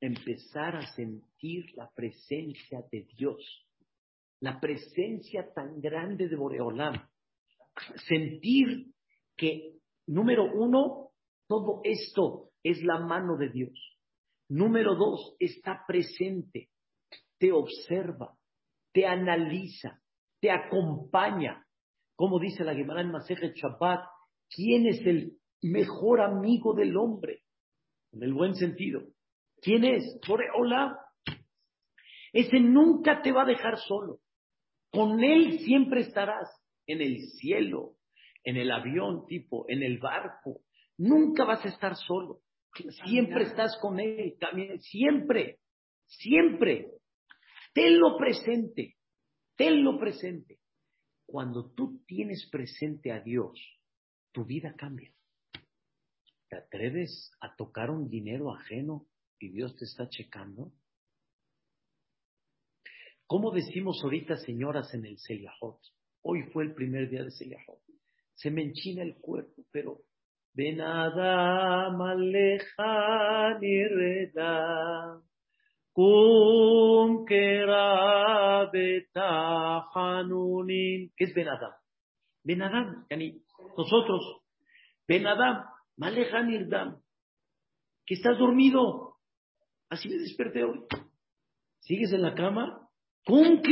Empezar 0.00 0.76
a 0.76 0.86
sentir 0.94 1.64
la 1.76 1.90
presencia 1.94 2.82
de 2.90 3.06
Dios, 3.16 3.66
la 4.40 4.60
presencia 4.60 5.50
tan 5.54 5.80
grande 5.80 6.28
de 6.28 6.36
Boreolam. 6.36 7.08
Sentir 8.06 8.92
que, 9.36 9.78
número 10.06 10.44
uno, 10.44 11.10
todo 11.48 11.80
esto 11.84 12.50
es 12.62 12.82
la 12.82 12.98
mano 13.00 13.36
de 13.36 13.48
Dios. 13.48 13.98
Número 14.48 14.94
dos, 14.94 15.36
está 15.38 15.84
presente 15.86 16.68
te 17.38 17.52
observa, 17.52 18.34
te 18.92 19.06
analiza, 19.06 20.00
te 20.40 20.50
acompaña. 20.50 21.62
Como 22.16 22.38
dice 22.38 22.64
la 22.64 22.74
Gemara 22.74 23.02
en 23.02 23.10
Masejet 23.10 23.54
Shabbat, 23.54 24.00
¿quién 24.54 24.86
es 24.86 25.04
el 25.06 25.32
mejor 25.62 26.20
amigo 26.20 26.74
del 26.74 26.96
hombre? 26.96 27.42
En 28.12 28.22
el 28.22 28.32
buen 28.32 28.54
sentido. 28.54 29.02
¿Quién 29.60 29.84
es? 29.84 30.18
Hola. 30.56 30.98
Ese 32.32 32.60
nunca 32.60 33.22
te 33.22 33.32
va 33.32 33.42
a 33.42 33.46
dejar 33.46 33.78
solo. 33.78 34.18
Con 34.90 35.22
él 35.22 35.60
siempre 35.60 36.02
estarás 36.02 36.48
en 36.86 37.00
el 37.00 37.18
cielo, 37.38 37.94
en 38.44 38.56
el 38.56 38.70
avión 38.70 39.26
tipo, 39.26 39.64
en 39.68 39.82
el 39.82 39.98
barco. 39.98 40.60
Nunca 40.98 41.44
vas 41.44 41.64
a 41.64 41.68
estar 41.68 41.96
solo. 41.96 42.40
Siempre 43.04 43.44
estás 43.44 43.76
con 43.80 44.00
él, 44.00 44.36
también, 44.38 44.80
siempre, 44.80 45.58
siempre. 46.06 46.90
Tenlo 47.72 48.16
presente, 48.16 48.96
tenlo 49.56 49.98
presente. 49.98 50.58
Cuando 51.26 51.72
tú 51.72 52.04
tienes 52.06 52.48
presente 52.50 53.12
a 53.12 53.20
Dios, 53.20 53.58
tu 54.34 54.44
vida 54.44 54.74
cambia. 54.76 55.10
¿Te 56.48 56.56
atreves 56.56 57.30
a 57.40 57.54
tocar 57.54 57.88
un 57.88 58.10
dinero 58.10 58.52
ajeno 58.52 59.06
y 59.38 59.50
Dios 59.50 59.74
te 59.76 59.84
está 59.84 60.08
checando? 60.08 60.72
¿Cómo 63.26 63.52
decimos 63.52 64.00
ahorita, 64.02 64.36
señoras, 64.36 64.92
en 64.92 65.06
el 65.06 65.18
Seliahot? 65.18 65.80
Hoy 66.22 66.42
fue 66.52 66.64
el 66.64 66.74
primer 66.74 67.08
día 67.08 67.22
de 67.22 67.30
Seliahot. 67.30 67.80
Se 68.34 68.50
me 68.50 68.62
enchina 68.62 69.02
el 69.02 69.14
cuerpo, 69.14 69.64
pero 69.70 70.02
ven 70.52 70.80
Adam 70.80 71.96
ni 73.60 73.84
reda 73.86 75.22
Kum 75.92 77.24
hanunin. 79.94 81.12
¿Qué 81.16 81.24
es 81.24 81.34
Ben? 81.34 81.46
Ben 82.44 82.62
Adam, 82.62 83.06
nosotros. 83.76 84.42
Ben 85.08 85.26
Adam, 85.26 85.64
Malejan 85.96 86.50
Irdam. 86.50 87.00
Que 88.06 88.14
estás 88.14 88.38
dormido. 88.38 89.16
Así 89.88 90.08
me 90.08 90.16
desperté 90.16 90.62
hoy. 90.62 90.84
¿Sigues 91.80 92.12
en 92.12 92.22
la 92.22 92.34
cama? 92.34 92.88
Kum 93.24 93.62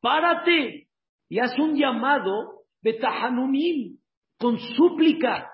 párate. 0.00 0.88
Y 1.28 1.38
haz 1.38 1.56
un 1.58 1.76
llamado 1.76 2.64
Betahanunim 2.82 3.98
con 4.38 4.58
súplica. 4.58 5.48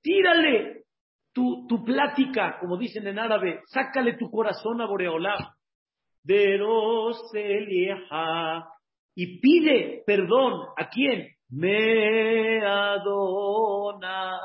Tírale 0.00 0.84
tu, 1.32 1.84
plática, 1.84 2.58
como 2.60 2.76
dicen 2.76 3.06
en 3.06 3.18
árabe, 3.18 3.60
sácale 3.66 4.16
tu 4.16 4.30
corazón 4.30 4.80
a 4.80 4.86
Boreolam. 4.86 5.38
Y 9.20 9.40
pide 9.40 10.04
perdón. 10.06 10.68
¿A 10.76 10.88
quién? 10.88 11.26
Me 11.50 12.64
adona 12.64 14.38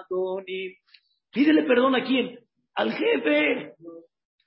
adonim. 0.00 0.72
Pídele 1.32 1.62
perdón 1.62 1.94
a 1.94 2.02
quién? 2.02 2.40
Al 2.74 2.90
jefe. 2.92 3.74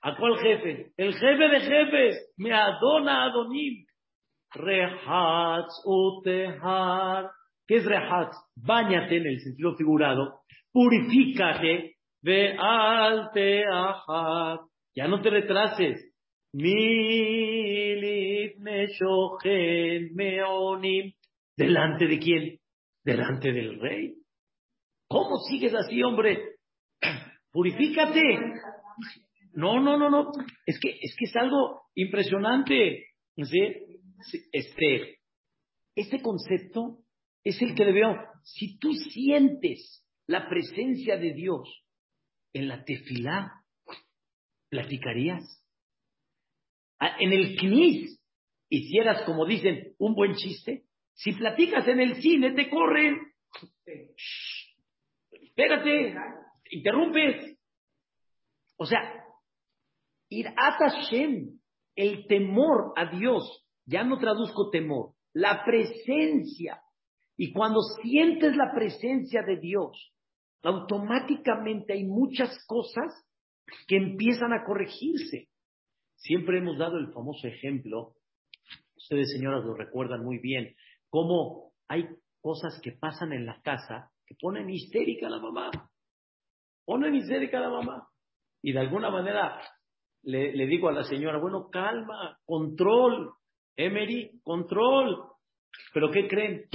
¿A 0.02 0.16
cuál 0.16 0.36
jefe? 0.36 0.92
El 0.98 1.14
jefe 1.14 1.48
de 1.48 1.60
jefes. 1.60 2.34
Me 2.36 2.52
adona 2.52 3.24
adonim. 3.24 3.86
Rehatz 4.52 5.82
utehar. 5.86 7.30
¿Qué 7.66 7.76
es 7.76 7.86
rehatz? 7.86 8.36
Báñate 8.54 9.16
en 9.16 9.28
el 9.28 9.40
sentido 9.40 9.74
figurado. 9.76 10.40
Purifícate. 10.70 11.94
Ve 12.20 12.54
al 12.58 13.30
Ya 14.94 15.08
no 15.08 15.22
te 15.22 15.30
retrases. 15.30 16.12
Meshochen 16.52 18.31
meonim. 20.14 21.12
¿Delante 21.56 22.06
de 22.06 22.18
quién? 22.18 22.58
Delante 23.04 23.52
del 23.52 23.80
rey. 23.80 24.14
¿Cómo 25.08 25.38
sigues 25.48 25.74
así, 25.74 26.02
hombre? 26.02 26.38
Purifícate. 27.52 28.22
No, 29.52 29.80
no, 29.80 29.98
no, 29.98 30.08
no. 30.08 30.32
Es 30.64 30.78
que 30.80 30.90
es, 31.00 31.14
que 31.18 31.26
es 31.26 31.36
algo 31.36 31.82
impresionante. 31.94 33.06
Este, 34.52 35.18
este 35.94 36.22
concepto 36.22 36.98
es 37.44 37.60
el 37.60 37.74
que 37.74 37.84
debemos. 37.84 38.16
Si 38.44 38.78
tú 38.78 38.92
sientes 38.94 40.06
la 40.26 40.48
presencia 40.48 41.18
de 41.18 41.34
Dios 41.34 41.84
en 42.52 42.68
la 42.68 42.84
tefilá, 42.84 43.52
platicarías. 44.70 45.62
Ah, 46.98 47.16
en 47.18 47.32
el 47.32 47.56
knis, 47.56 48.21
hicieras, 48.72 49.22
como 49.24 49.44
dicen, 49.44 49.94
un 49.98 50.14
buen 50.14 50.34
chiste. 50.34 50.84
Si 51.14 51.32
platicas 51.32 51.86
en 51.88 52.00
el 52.00 52.22
cine, 52.22 52.52
te 52.52 52.70
corren. 52.70 53.18
espérate, 55.30 56.14
interrumpes. 56.70 57.58
O 58.76 58.86
sea, 58.86 58.98
ir 60.30 60.48
a 60.48 60.72
Hashem, 60.72 61.58
el 61.94 62.26
temor 62.26 62.94
a 62.96 63.14
Dios, 63.14 63.66
ya 63.84 64.04
no 64.04 64.18
traduzco 64.18 64.70
temor, 64.70 65.12
la 65.34 65.62
presencia. 65.64 66.80
Y 67.36 67.52
cuando 67.52 67.80
sientes 68.02 68.56
la 68.56 68.72
presencia 68.74 69.42
de 69.42 69.58
Dios, 69.58 70.14
automáticamente 70.62 71.92
hay 71.92 72.04
muchas 72.04 72.64
cosas 72.66 73.12
que 73.86 73.96
empiezan 73.96 74.54
a 74.54 74.64
corregirse. 74.64 75.48
Siempre 76.16 76.58
hemos 76.58 76.78
dado 76.78 76.96
el 76.96 77.12
famoso 77.12 77.46
ejemplo, 77.46 78.14
ustedes 79.02 79.32
señoras 79.32 79.64
lo 79.64 79.74
recuerdan 79.74 80.24
muy 80.24 80.38
bien, 80.38 80.74
cómo 81.08 81.72
hay 81.88 82.06
cosas 82.40 82.80
que 82.82 82.92
pasan 82.92 83.32
en 83.32 83.46
la 83.46 83.60
casa 83.62 84.10
que 84.26 84.34
ponen 84.40 84.70
histérica 84.70 85.26
a 85.26 85.30
la 85.30 85.40
mamá. 85.40 85.70
Ponen 86.84 87.14
histérica 87.14 87.58
a 87.58 87.62
la 87.62 87.70
mamá. 87.70 88.08
Y 88.62 88.72
de 88.72 88.80
alguna 88.80 89.10
manera 89.10 89.60
le, 90.22 90.66
digo 90.66 90.88
a 90.88 90.92
la 90.92 91.04
señora, 91.04 91.38
bueno, 91.38 91.68
calma, 91.70 92.38
control, 92.44 93.32
Emery, 93.76 94.40
control. 94.42 95.16
Pero 95.92 96.10
¿qué 96.10 96.28
creen? 96.28 96.68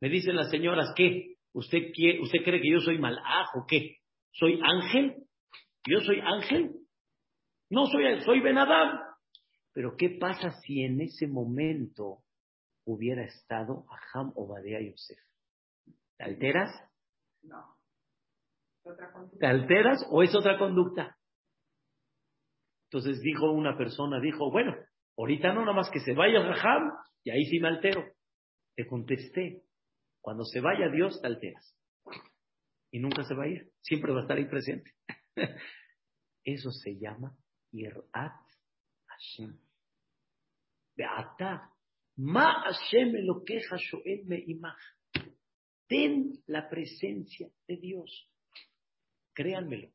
Me 0.00 0.08
dicen 0.08 0.36
las 0.36 0.50
señoras, 0.50 0.92
¿qué? 0.96 1.36
¿Usted, 1.52 1.92
quiere, 1.94 2.20
¿Usted 2.20 2.42
cree 2.42 2.60
que 2.60 2.70
yo 2.70 2.80
soy 2.80 2.98
malajo? 2.98 3.64
¿Qué? 3.68 3.98
¿Soy 4.32 4.60
ángel? 4.62 5.16
¿Yo 5.86 6.00
soy 6.00 6.20
ángel? 6.20 6.72
No 7.70 7.86
soy, 7.86 8.20
soy 8.22 8.40
Benadam. 8.40 8.98
Pero 9.74 9.96
¿qué 9.96 10.16
pasa 10.20 10.52
si 10.62 10.82
en 10.82 11.00
ese 11.00 11.26
momento 11.26 12.22
hubiera 12.86 13.24
estado 13.24 13.84
Aham 13.90 14.32
Obadea 14.36 14.80
Yosef? 14.80 15.18
¿Te 16.16 16.24
alteras? 16.24 16.70
No. 17.42 17.76
¿Te 19.38 19.46
alteras 19.46 20.06
o 20.10 20.22
es 20.22 20.34
otra 20.34 20.58
conducta? 20.58 21.18
Entonces 22.84 23.20
dijo 23.20 23.50
una 23.50 23.76
persona, 23.76 24.20
dijo, 24.20 24.52
bueno, 24.52 24.76
ahorita 25.18 25.52
no, 25.52 25.62
nada 25.62 25.72
más 25.72 25.90
que 25.90 25.98
se 25.98 26.14
vaya 26.14 26.40
Raham 26.40 26.92
y 27.24 27.30
ahí 27.30 27.44
sí 27.46 27.58
me 27.58 27.68
altero. 27.68 28.04
Te 28.76 28.86
contesté, 28.86 29.64
cuando 30.20 30.44
se 30.44 30.60
vaya 30.60 30.88
Dios 30.88 31.20
te 31.20 31.26
alteras. 31.26 31.76
Y 32.92 33.00
nunca 33.00 33.24
se 33.24 33.34
va 33.34 33.44
a 33.44 33.48
ir, 33.48 33.72
siempre 33.80 34.12
va 34.12 34.20
a 34.20 34.22
estar 34.22 34.36
ahí 34.36 34.44
presente. 34.44 34.92
Eso 36.44 36.70
se 36.70 36.96
llama 36.96 37.36
Irat 37.72 38.04
Hashem. 39.06 39.63
Beata. 40.96 41.70
Ma 42.16 42.62
Hashem 42.64 43.12
lo 43.24 43.42
queja. 43.44 43.76
Ten 45.88 46.32
la 46.46 46.68
presencia 46.68 47.48
de 47.66 47.76
Dios. 47.76 48.30
Créanmelo. 49.32 49.90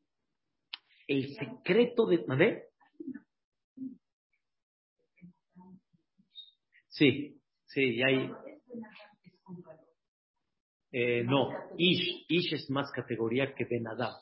El 1.06 1.34
secreto 1.34 2.06
de. 2.06 2.24
¿Ver? 2.36 2.64
Sí, 6.88 7.40
sí, 7.66 7.82
y 7.82 8.02
hay. 8.02 8.30
Eh, 10.92 11.22
no, 11.24 11.50
Ish, 11.78 12.26
Ish 12.28 12.54
es 12.54 12.70
más 12.70 12.90
categoría 12.92 13.54
que 13.54 13.64
Benadam. 13.64 14.14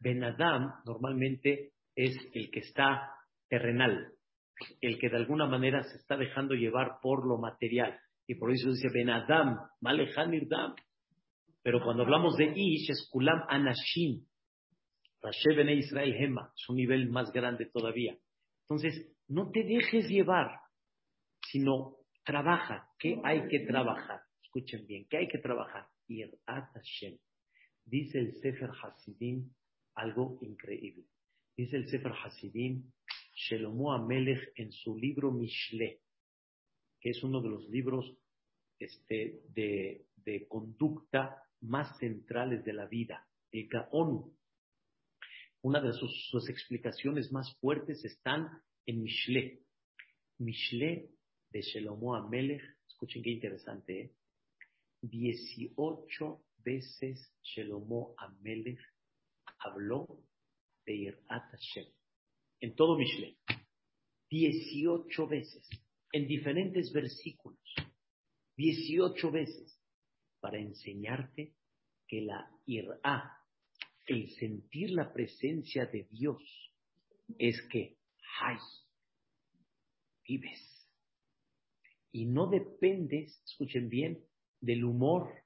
Benadam 0.00 0.74
normalmente 0.84 1.72
es 1.94 2.16
el 2.34 2.50
que 2.50 2.60
está 2.60 3.12
terrenal, 3.48 4.12
el 4.80 4.98
que 4.98 5.08
de 5.08 5.16
alguna 5.16 5.46
manera 5.46 5.82
se 5.82 5.96
está 5.96 6.16
dejando 6.16 6.54
llevar 6.54 6.98
por 7.02 7.26
lo 7.26 7.38
material. 7.38 7.98
Y 8.26 8.34
por 8.34 8.52
eso 8.52 8.70
dice 8.70 8.88
Benadam, 8.92 9.56
Dam. 9.80 10.74
Pero 11.62 11.82
cuando 11.82 12.02
hablamos 12.02 12.36
de 12.36 12.52
Ish 12.54 12.90
es 12.90 13.08
Kulam 13.10 13.42
Anashim, 13.48 14.24
Rashe 15.22 15.54
Bene 15.56 15.74
Israel 15.74 16.14
Hema, 16.14 16.52
es 16.54 16.68
un 16.68 16.76
nivel 16.76 17.08
más 17.10 17.32
grande 17.32 17.66
todavía. 17.66 18.16
Entonces, 18.62 19.10
no 19.28 19.50
te 19.50 19.64
dejes 19.64 20.08
llevar, 20.08 20.50
sino 21.50 21.96
trabaja. 22.24 22.88
¿Qué 22.98 23.20
hay 23.24 23.48
que 23.48 23.60
trabajar? 23.60 24.20
Escuchen 24.42 24.86
bien, 24.86 25.06
¿qué 25.08 25.18
hay 25.18 25.28
que 25.28 25.38
trabajar? 25.38 25.86
Irat 26.06 26.72
Hashem. 26.74 27.18
Dice 27.84 28.18
el 28.18 28.34
Sefer 28.40 28.70
Hasidim 28.82 29.50
algo 29.94 30.38
increíble. 30.42 31.04
Dice 31.56 31.76
el 31.76 31.88
Sefer 31.88 32.12
Hasidim, 32.12 32.90
Shelomo 33.38 33.92
Amelech 33.92 34.52
en 34.56 34.72
su 34.72 34.96
libro 34.96 35.30
Mishle, 35.30 36.00
que 37.00 37.10
es 37.10 37.22
uno 37.22 37.40
de 37.40 37.48
los 37.48 37.68
libros 37.68 38.12
este, 38.80 39.42
de, 39.54 40.04
conducta 40.48 41.42
más 41.60 41.96
centrales 41.98 42.64
de 42.64 42.72
la 42.72 42.86
vida, 42.86 43.26
el 43.52 43.68
Gaon, 43.68 44.36
una 45.62 45.80
de 45.80 45.92
sus, 45.92 46.48
explicaciones 46.48 47.32
más 47.32 47.56
fuertes 47.60 48.04
están 48.04 48.60
en 48.86 49.02
Mishle. 49.02 49.62
Mishle 50.38 51.10
de 51.50 51.62
Shelomo 51.62 52.16
Amelech, 52.16 52.62
escuchen 52.86 53.22
qué 53.22 53.30
interesante, 53.30 54.00
¿eh? 54.00 54.14
18 55.02 56.44
veces 56.58 57.32
Shelomo 57.42 58.14
Amelech 58.18 58.80
habló 59.60 60.24
de 60.84 60.94
Irat 60.94 61.50
Hashem. 61.52 61.97
En 62.60 62.74
todo 62.74 62.96
Mishle. 62.96 63.36
18 64.30 65.26
veces. 65.26 65.68
En 66.12 66.26
diferentes 66.26 66.92
versículos. 66.92 67.60
18 68.56 69.30
veces. 69.30 69.80
Para 70.40 70.58
enseñarte 70.58 71.54
que 72.06 72.22
la 72.22 72.50
Irá, 72.66 73.38
el 74.06 74.30
sentir 74.36 74.90
la 74.90 75.12
presencia 75.12 75.86
de 75.86 76.04
Dios 76.10 76.42
es 77.38 77.60
que, 77.70 77.98
hay, 78.40 78.56
vives. 80.26 80.88
Y 82.12 82.24
no 82.24 82.46
dependes, 82.48 83.42
escuchen 83.44 83.88
bien, 83.88 84.24
del 84.60 84.84
humor, 84.84 85.44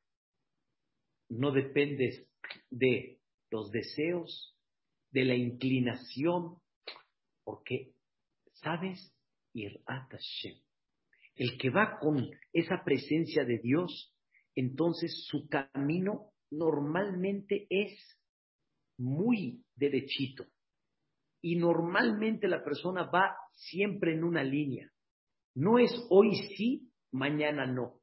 no 1.29 1.51
dependes 1.51 2.29
de 2.71 3.21
los 3.51 3.71
deseos, 3.71 4.57
de 5.11 5.25
la 5.25 5.35
inclinación, 5.35 6.62
porque, 7.45 7.93
¿sabes? 8.53 9.15
El 11.35 11.59
que 11.59 11.71
va 11.71 11.99
con 11.99 12.31
esa 12.53 12.83
presencia 12.85 13.45
de 13.45 13.59
Dios, 13.59 14.15
entonces 14.55 15.27
su 15.29 15.49
camino 15.49 16.33
normalmente 16.51 17.67
es 17.71 17.99
muy 18.99 19.65
derechito. 19.75 20.45
Y 21.41 21.57
normalmente 21.57 22.47
la 22.47 22.63
persona 22.63 23.05
va 23.05 23.37
siempre 23.53 24.15
en 24.15 24.25
una 24.25 24.45
línea. 24.45 24.91
No 25.55 25.79
es 25.79 25.91
hoy 26.09 26.37
sí, 26.57 26.91
mañana 27.11 27.67
no. 27.67 28.01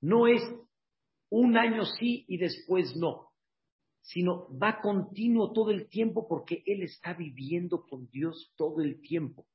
No 0.00 0.26
es 0.26 0.42
un 1.30 1.56
año 1.56 1.84
sí 1.84 2.24
y 2.28 2.38
después 2.38 2.94
no, 2.96 3.27
sino 4.08 4.48
va 4.58 4.80
continuo 4.80 5.52
todo 5.52 5.70
el 5.70 5.86
tiempo 5.86 6.26
porque 6.26 6.62
él 6.64 6.82
está 6.82 7.12
viviendo 7.12 7.84
con 7.86 8.08
Dios 8.08 8.54
todo 8.56 8.80
el 8.80 9.02
tiempo. 9.02 9.46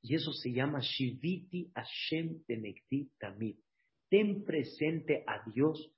Y 0.00 0.16
eso 0.16 0.32
se 0.32 0.52
llama 0.52 0.80
Shiviti 0.80 1.70
Hashem 1.72 2.42
Tenekti 2.44 3.12
Tamid. 3.16 3.58
Ten 4.08 4.44
presente 4.44 5.22
a 5.24 5.48
Dios 5.48 5.94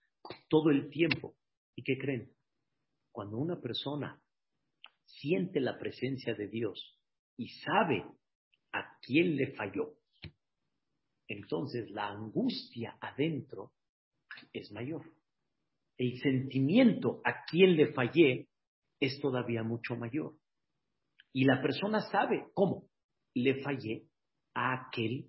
todo 0.51 0.69
el 0.69 0.91
tiempo. 0.91 1.35
¿Y 1.75 1.83
qué 1.83 1.97
creen? 1.97 2.31
Cuando 3.11 3.39
una 3.39 3.59
persona 3.59 4.23
siente 5.07 5.61
la 5.61 5.79
presencia 5.79 6.35
de 6.35 6.49
Dios 6.49 7.01
y 7.39 7.49
sabe 7.49 8.05
a 8.73 8.99
quién 9.01 9.35
le 9.35 9.53
falló, 9.55 9.97
entonces 11.27 11.91
la 11.91 12.11
angustia 12.11 12.99
adentro 13.01 13.73
es 14.53 14.71
mayor. 14.73 15.11
El 15.99 16.19
sentimiento 16.21 17.21
a 17.25 17.45
quién 17.45 17.77
le 17.77 17.93
fallé 17.93 18.49
es 19.01 19.21
todavía 19.21 19.63
mucho 19.63 19.97
mayor. 19.97 20.35
Y 21.33 21.45
la 21.45 21.61
persona 21.61 22.01
sabe 22.01 22.47
cómo 22.55 22.89
le 23.35 23.63
fallé 23.63 24.07
a 24.55 24.87
aquel 24.87 25.29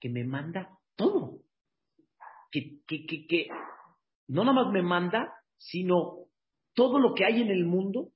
que 0.00 0.08
me 0.08 0.24
manda 0.24 0.78
todo. 0.96 1.42
Que, 2.50 2.80
que, 2.86 3.06
que, 3.06 3.26
que 3.26 3.48
no 4.28 4.44
nada 4.44 4.64
más 4.64 4.72
me 4.72 4.82
manda, 4.82 5.34
sino 5.58 6.26
todo 6.74 6.98
lo 6.98 7.14
que 7.14 7.24
hay 7.24 7.42
en 7.42 7.50
el 7.50 7.64
mundo, 7.64 8.12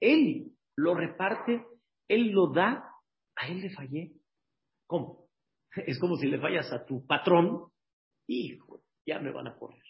Él 0.00 0.52
lo 0.76 0.94
reparte, 0.94 1.64
Él 2.08 2.30
lo 2.30 2.52
da, 2.52 2.90
a 3.36 3.48
Él 3.48 3.60
le 3.60 3.70
fallé. 3.70 4.12
¿Cómo? 4.86 5.26
Es 5.86 5.98
como 5.98 6.16
si 6.16 6.26
le 6.26 6.40
fallas 6.40 6.72
a 6.72 6.84
tu 6.84 7.06
patrón, 7.06 7.70
hijo, 8.28 8.82
ya 9.06 9.18
me 9.18 9.30
van 9.30 9.48
a 9.48 9.56
correr. 9.56 9.82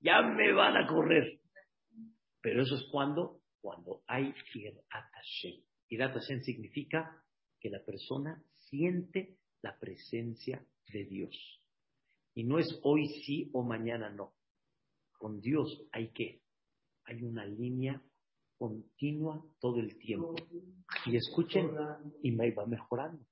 Ya 0.00 0.22
me 0.22 0.52
van 0.52 0.76
a 0.76 0.86
correr. 0.86 1.40
Pero 2.40 2.62
eso 2.62 2.76
es 2.76 2.84
cuando, 2.90 3.42
cuando 3.60 4.02
hay 4.06 4.34
Irat 4.54 4.84
Hashem. 4.88 5.62
Irat 5.88 6.14
Hashem 6.14 6.42
significa 6.42 7.22
que 7.60 7.70
la 7.70 7.84
persona 7.84 8.42
siente 8.54 9.36
la 9.62 9.78
presencia 9.78 10.64
de 10.88 11.04
Dios. 11.04 11.62
Y 12.34 12.44
no 12.44 12.58
es 12.58 12.80
hoy 12.82 13.06
sí 13.24 13.50
o 13.52 13.62
mañana 13.62 14.08
no. 14.10 14.34
Con 15.18 15.40
Dios 15.40 15.86
hay 15.92 16.08
que, 16.12 16.42
hay 17.04 17.22
una 17.22 17.44
línea 17.44 18.02
continua 18.60 19.42
todo 19.58 19.80
el 19.80 19.98
tiempo. 19.98 20.34
Y 21.06 21.16
escuchen, 21.16 21.70
y 22.22 22.30
me 22.30 22.50
va 22.52 22.66
mejorando. 22.66 23.24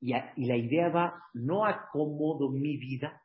Y 0.00 0.12
la 0.46 0.56
idea 0.56 0.90
va, 0.90 1.22
no 1.32 1.64
acomodo 1.64 2.50
mi 2.50 2.76
vida, 2.76 3.22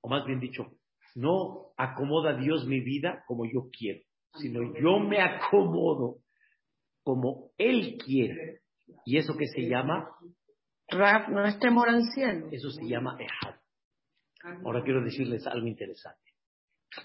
o 0.00 0.08
más 0.08 0.26
bien 0.26 0.40
dicho, 0.40 0.75
no 1.16 1.72
acomoda 1.78 2.36
Dios 2.36 2.66
mi 2.66 2.80
vida 2.80 3.24
como 3.26 3.46
yo 3.46 3.70
quiero, 3.76 4.00
sino 4.34 4.78
yo 4.78 4.98
me 4.98 5.20
acomodo 5.20 6.18
como 7.02 7.52
Él 7.56 7.96
quiere. 8.04 8.60
¿Y 9.04 9.16
eso 9.16 9.34
que 9.36 9.46
se 9.46 9.62
llama? 9.66 10.10
Rab, 10.88 11.30
no 11.30 11.44
es 11.44 11.58
temor 11.58 11.88
al 11.88 12.02
cielo. 12.14 12.48
Eso 12.52 12.70
se 12.70 12.86
llama 12.86 13.18
Ehad. 13.18 13.56
Ahora 14.64 14.84
quiero 14.84 15.02
decirles 15.02 15.46
algo 15.46 15.66
interesante. 15.66 16.32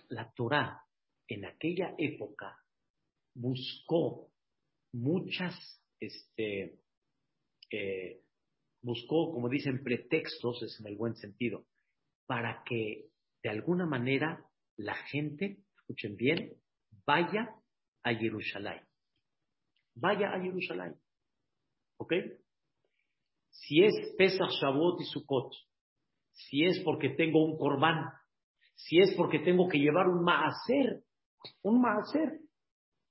La 0.09 0.29
Torah 0.33 0.83
en 1.27 1.45
aquella 1.45 1.95
época 1.97 2.57
buscó 3.33 4.29
muchas, 4.91 5.55
este, 5.99 6.79
eh, 7.71 8.21
buscó, 8.81 9.31
como 9.31 9.47
dicen, 9.47 9.81
pretextos, 9.83 10.61
es 10.63 10.79
en 10.81 10.87
el 10.87 10.97
buen 10.97 11.15
sentido, 11.15 11.65
para 12.27 12.63
que 12.65 13.10
de 13.43 13.49
alguna 13.49 13.85
manera 13.85 14.45
la 14.77 14.95
gente, 14.95 15.59
escuchen 15.77 16.15
bien, 16.15 16.53
vaya 17.05 17.55
a 18.03 18.13
Jerusalén. 18.13 18.81
Vaya 19.95 20.31
a 20.33 20.41
Jerusalén. 20.41 20.95
¿Ok? 21.97 22.13
Si 23.49 23.83
es 23.83 23.93
Pesach, 24.17 24.49
Shavuot 24.49 25.01
y 25.01 25.05
Sukkot, 25.05 25.53
si 26.31 26.65
es 26.65 26.79
porque 26.83 27.09
tengo 27.09 27.43
un 27.43 27.57
corbán, 27.57 28.05
si 28.75 28.99
es 28.99 29.13
porque 29.15 29.39
tengo 29.39 29.67
que 29.67 29.77
llevar 29.77 30.07
un 30.07 30.23
maaser, 30.23 31.03
un 31.63 31.81
maaser. 31.81 32.39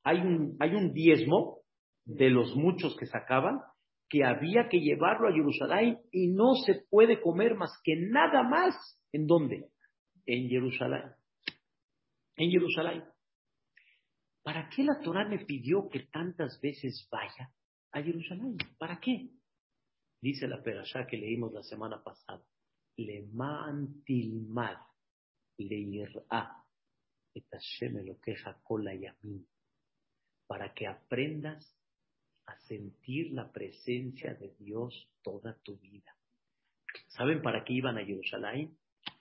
Hay 0.03 0.19
un, 0.19 0.57
hay 0.59 0.75
un 0.75 0.93
diezmo 0.93 1.61
de 2.05 2.31
los 2.31 2.57
muchos 2.57 2.97
que 2.97 3.07
sacaban 3.07 3.61
que 4.09 4.25
había 4.25 4.69
que 4.69 4.81
llevarlo 4.81 5.29
a 5.29 5.33
Jerusalén 5.33 6.01
y 6.11 6.29
no 6.29 6.55
se 6.67 6.83
puede 6.91 7.21
comer 7.21 7.55
más 7.55 7.71
que 7.85 7.95
nada 7.97 8.43
más. 8.43 8.75
¿En 9.13 9.27
dónde? 9.27 9.69
En 10.27 10.49
Jerusalén. 10.49 11.13
En 12.37 12.51
Jerusalén. 12.51 13.05
¿Para 14.43 14.69
qué 14.69 14.85
la 14.85 15.01
Torah 15.01 15.29
me 15.29 15.45
pidió 15.45 15.89
que 15.89 16.07
tantas 16.07 16.61
veces 16.61 17.07
vaya 17.11 17.53
a 17.93 18.03
Jerusalén? 18.03 18.57
¿Para 18.79 18.99
qué? 18.99 19.31
Dice 20.21 20.49
la 20.49 20.63
perashá 20.63 21.07
que 21.07 21.17
leímos 21.17 21.53
la 21.53 21.63
semana 21.63 22.03
pasada. 22.03 22.43
Le 22.97 23.27
mantilmad 23.33 24.77
le 25.59 25.77
irá 25.77 26.57
Hashem 27.53 28.07
lo 28.07 28.19
queja 28.21 28.61
la 28.83 28.95
yamin. 28.95 29.47
Para 30.47 30.75
que 30.75 30.87
aprendas 30.87 31.77
a 32.47 32.57
sentir 32.67 33.33
la 33.33 33.53
presencia 33.53 34.35
de 34.35 34.55
Dios 34.59 35.09
toda 35.23 35.57
tu 35.63 35.77
vida. 35.79 36.17
¿Saben 37.09 37.41
para 37.43 37.63
qué 37.65 37.75
iban 37.75 37.99
a 37.99 38.05
Jerusalén? 38.05 38.77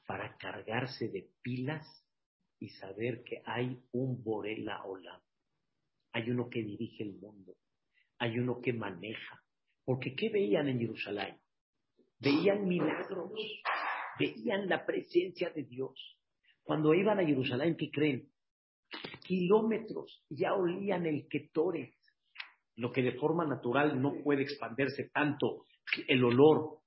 Para 0.10 0.36
cargarse 0.38 1.08
de 1.10 1.30
pilas 1.44 1.86
y 2.58 2.70
saber 2.70 3.24
que 3.24 3.44
hay 3.46 3.80
un 3.92 4.24
Borela 4.24 4.84
Olam. 4.84 5.22
Hay 6.14 6.32
uno 6.32 6.50
que 6.50 6.64
dirige 6.64 7.04
el 7.04 7.14
mundo. 7.14 7.54
Hay 8.18 8.40
uno 8.40 8.60
que 8.60 8.74
maneja. 8.74 9.44
Porque 9.86 10.16
¿qué 10.16 10.30
veían 10.30 10.68
en 10.68 10.80
Jerusalén? 10.80 11.38
Veían 12.18 12.68
milagros. 12.68 13.34
Veían 14.18 14.68
la 14.68 14.84
presencia 14.84 15.52
de 15.52 15.66
Dios. 15.66 16.18
Cuando 16.64 16.96
iban 16.96 17.20
a 17.20 17.26
Jerusalén, 17.26 17.78
¿qué 17.78 17.92
creen? 17.92 18.32
Kilómetros 19.22 20.26
ya 20.28 20.56
olían 20.56 21.06
el 21.06 21.28
Ketore, 21.28 21.94
lo 22.78 22.92
que 22.92 23.04
de 23.04 23.12
forma 23.12 23.46
natural 23.46 24.02
no 24.02 24.24
puede 24.24 24.42
expandirse 24.42 25.12
tanto 25.14 25.68
el 26.08 26.24
olor. 26.24 26.80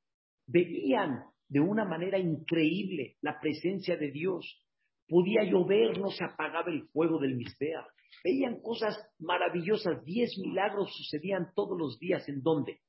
Veían 0.44 1.32
de 1.53 1.61
una 1.61 1.85
manera 1.85 2.19
increíble 2.19 3.17
la 3.21 3.38
presencia 3.38 3.99
de 3.99 4.11
Dios. 4.11 4.59
Podía 5.07 5.45
llover, 5.45 5.99
no 5.99 6.11
se 6.11 6.25
apagaba 6.25 6.73
el 6.73 6.88
fuego 6.88 7.19
del 7.19 7.37
Misbea. 7.37 7.87
Veían 8.25 8.62
cosas 8.62 8.97
maravillosas. 9.19 10.03
Diez 10.03 10.38
milagros 10.38 10.97
sucedían 10.97 11.53
todos 11.55 11.79
los 11.79 11.99
días. 11.99 12.27
¿En 12.27 12.41
dónde? 12.41 12.81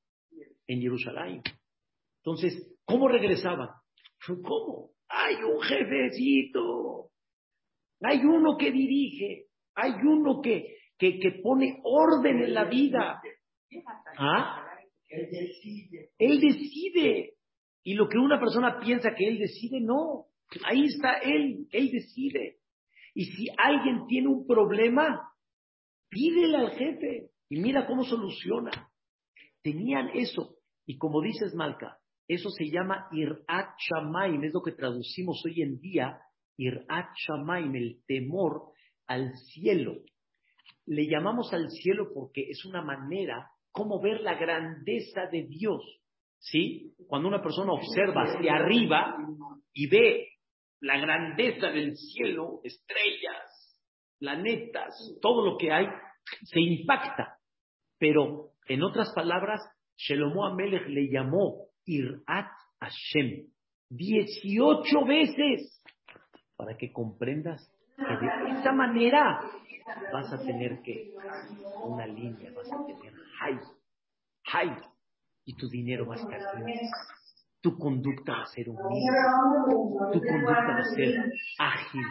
En 0.66 0.80
Jerusalén. 0.80 1.42
Entonces, 2.24 2.74
¿cómo 2.86 3.10
regresaban? 3.10 3.68
¿Cómo? 4.26 4.92
Hay 5.10 5.36
un 5.44 5.62
jefecito. 5.62 7.10
Hay 8.00 8.20
uno 8.20 8.56
que 8.58 8.72
dirige. 8.72 9.48
Hay 9.76 9.92
uno 9.92 10.40
que, 10.42 10.78
que, 10.98 11.20
que 11.20 11.32
pone 11.44 11.82
orden 11.84 12.44
en 12.44 12.54
la 12.54 12.64
vida. 12.70 13.22
¿Ah? 14.18 14.66
Él 15.10 15.30
decide. 15.30 16.12
Él 16.18 16.40
decide. 16.40 17.34
Y 17.84 17.96
lo 17.96 18.08
que 18.08 18.18
una 18.18 18.40
persona 18.40 18.80
piensa 18.80 19.14
que 19.16 19.28
él 19.28 19.38
decide, 19.40 19.82
no. 19.82 20.28
Ahí 20.66 20.86
está 20.86 21.18
él, 21.20 21.68
él 21.72 21.92
decide. 21.92 22.60
Y 23.14 23.26
si 23.26 23.48
alguien 23.58 24.08
tiene 24.08 24.28
un 24.28 24.48
problema, 24.48 25.30
pídele 26.10 26.58
al 26.58 26.72
jefe 26.72 27.30
y 27.50 27.60
mira 27.60 27.86
cómo 27.86 28.04
soluciona. 28.04 28.90
Tenían 29.62 30.10
eso. 30.14 30.56
Y 30.86 30.98
como 30.98 31.22
dices, 31.22 31.54
Malca, 31.54 32.00
eso 32.28 32.50
se 32.50 32.70
llama 32.70 33.08
Irat 33.12 33.76
Shamaim, 33.78 34.44
es 34.44 34.54
lo 34.54 34.62
que 34.62 34.72
traducimos 34.72 35.44
hoy 35.46 35.62
en 35.62 35.80
día, 35.80 36.20
Irat 36.58 37.10
Shamaim, 37.16 37.76
el 37.76 38.02
temor 38.08 38.72
al 39.08 39.36
cielo. 39.54 39.98
Le 40.86 41.08
llamamos 41.08 41.54
al 41.54 41.70
cielo 41.70 42.12
porque 42.14 42.50
es 42.50 42.66
una 42.66 42.82
manera 42.82 43.52
como 43.72 44.02
ver 44.02 44.22
la 44.22 44.36
grandeza 44.36 45.28
de 45.32 45.44
Dios. 45.44 45.82
¿Sí? 46.44 46.94
Cuando 47.08 47.30
una 47.30 47.42
persona 47.42 47.72
observa 47.72 48.24
hacia 48.24 48.56
arriba 48.56 49.16
y 49.72 49.88
ve 49.88 50.28
la 50.82 50.98
grandeza 50.98 51.68
del 51.68 51.96
cielo, 51.96 52.60
estrellas, 52.66 53.80
planetas, 54.20 54.94
todo 55.22 55.46
lo 55.46 55.58
que 55.58 55.72
hay, 55.72 55.88
se 56.44 56.60
impacta. 56.60 57.38
Pero, 57.98 58.50
en 58.68 58.84
otras 58.84 59.14
palabras, 59.14 59.62
Shelomo 59.96 60.46
Amelech 60.46 60.86
le 60.90 61.10
llamó 61.10 61.68
Irat 61.86 62.52
Hashem 62.82 63.48
18 63.90 65.06
veces 65.06 65.82
para 66.58 66.76
que 66.76 66.92
comprendas 66.92 67.72
que 67.96 68.04
de 68.04 68.60
esa 68.60 68.74
manera 68.74 69.40
vas 70.12 70.34
a 70.34 70.44
tener 70.44 70.82
que 70.82 71.14
una 71.86 72.06
línea, 72.06 72.52
vas 72.54 72.70
a 72.70 72.86
tener 72.86 73.14
high, 73.40 73.60
high, 74.46 74.93
y 75.46 75.56
tu 75.56 75.70
dinero 75.70 76.06
va 76.06 76.16
a 76.16 76.18
estar 76.18 76.64
bien. 76.64 76.80
Tu 77.62 77.78
conducta 77.78 78.34
va 78.34 78.44
a 78.44 78.48
ser 78.48 78.70
humilde. 78.70 79.18
Tu 80.14 80.20
conducta 80.20 80.68
va 80.68 80.78
a 80.78 80.96
ser 80.96 81.34
ágil. 81.60 82.06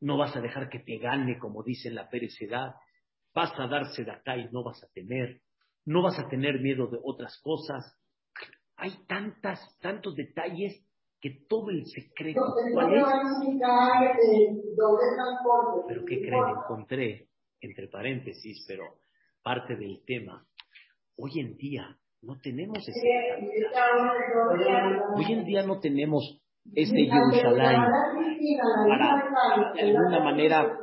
No 0.00 0.18
vas 0.18 0.34
a 0.36 0.40
dejar 0.40 0.68
que 0.68 0.80
te 0.80 0.98
gane, 0.98 1.38
como 1.38 1.62
dice 1.62 1.90
la 1.90 2.08
perecedad. 2.08 2.74
Vas 3.34 3.52
a 3.58 3.68
darse 3.68 4.04
de 4.04 4.10
acá 4.10 4.36
y 4.36 4.48
no 4.50 4.64
vas 4.64 4.82
a 4.82 4.88
temer. 4.92 5.40
no 5.84 6.02
vas 6.02 6.18
a 6.18 6.28
tener 6.28 6.60
miedo 6.60 6.86
de 6.86 6.98
otras 7.02 7.40
cosas. 7.42 7.84
Hay 8.76 9.04
tantas, 9.06 9.60
tantos 9.80 10.14
detalles 10.14 10.84
que 11.20 11.44
todo 11.48 11.70
el 11.70 11.86
secreto, 11.86 12.40
¿cuál 12.72 12.94
es? 12.94 13.04
Pero 15.88 16.04
¿qué 16.04 16.20
creen? 16.20 16.44
Encontré, 16.48 17.28
entre 17.60 17.88
paréntesis, 17.88 18.64
pero 18.66 18.84
parte 19.42 19.76
del 19.76 20.04
tema. 20.04 20.44
Hoy 21.16 21.38
en 21.38 21.56
día 21.56 21.96
no 22.22 22.38
tenemos 22.40 22.78
ese 22.78 23.08
Hoy 25.16 25.32
en 25.32 25.44
día 25.44 25.62
no 25.64 25.80
tenemos 25.80 26.40
este 26.74 27.04
Jerusalén 27.04 27.82
para 28.88 29.72
de 29.74 29.80
alguna 29.80 30.20
manera 30.20 30.78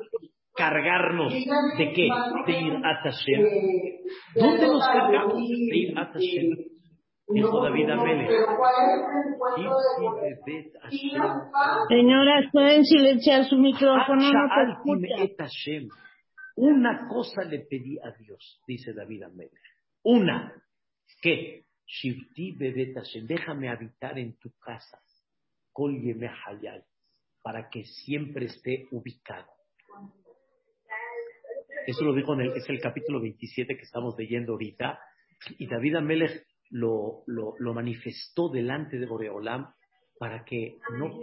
cargarnos 0.55 1.33
de 1.33 1.93
qué? 1.93 2.09
De 2.45 2.59
ir 2.59 2.73
a 2.83 3.01
Tashem. 3.01 3.43
¿Dónde 4.35 4.67
nos 4.67 4.85
cargamos? 4.85 5.35
De 5.37 5.77
ir 5.77 5.97
a 5.97 6.11
Tashem. 6.11 6.49
Dijo 7.31 7.63
David 7.63 7.89
Amélez. 7.91 8.29
Señoras, 11.87 12.45
pueden 12.51 12.83
silenciar 12.83 13.45
su 13.45 13.55
micrófono. 13.57 14.21
No 14.21 14.29
Una 16.55 17.07
cosa 17.07 17.43
le 17.43 17.59
pedí 17.59 17.99
a 17.99 18.11
Dios, 18.19 18.59
dice 18.67 18.93
David 18.93 19.23
Amélez. 19.23 19.61
Una. 20.03 20.53
¿Qué? 21.21 21.65
Shifti 21.85 22.55
déjame 23.23 23.69
habitar 23.69 24.19
en 24.19 24.37
tu 24.37 24.51
casa. 24.59 25.01
Kol 25.71 25.95
hayal, 26.45 26.85
para 27.41 27.69
que 27.69 27.83
siempre 27.83 28.45
esté 28.45 28.87
ubicado. 28.91 29.49
Eso 31.87 32.03
lo 32.03 32.13
dijo 32.13 32.33
en 32.35 32.41
el, 32.41 32.51
es 32.51 32.69
el 32.69 32.79
capítulo 32.79 33.19
27 33.19 33.75
que 33.75 33.83
estamos 33.83 34.15
leyendo 34.17 34.53
ahorita. 34.53 34.99
Y 35.57 35.67
David 35.67 35.95
Amelech 35.95 36.45
lo, 36.69 37.23
lo, 37.25 37.55
lo 37.57 37.73
manifestó 37.73 38.49
delante 38.49 38.99
de 38.99 39.07
Boreolam 39.07 39.73
para 40.19 40.45
que 40.45 40.77
no. 40.97 41.19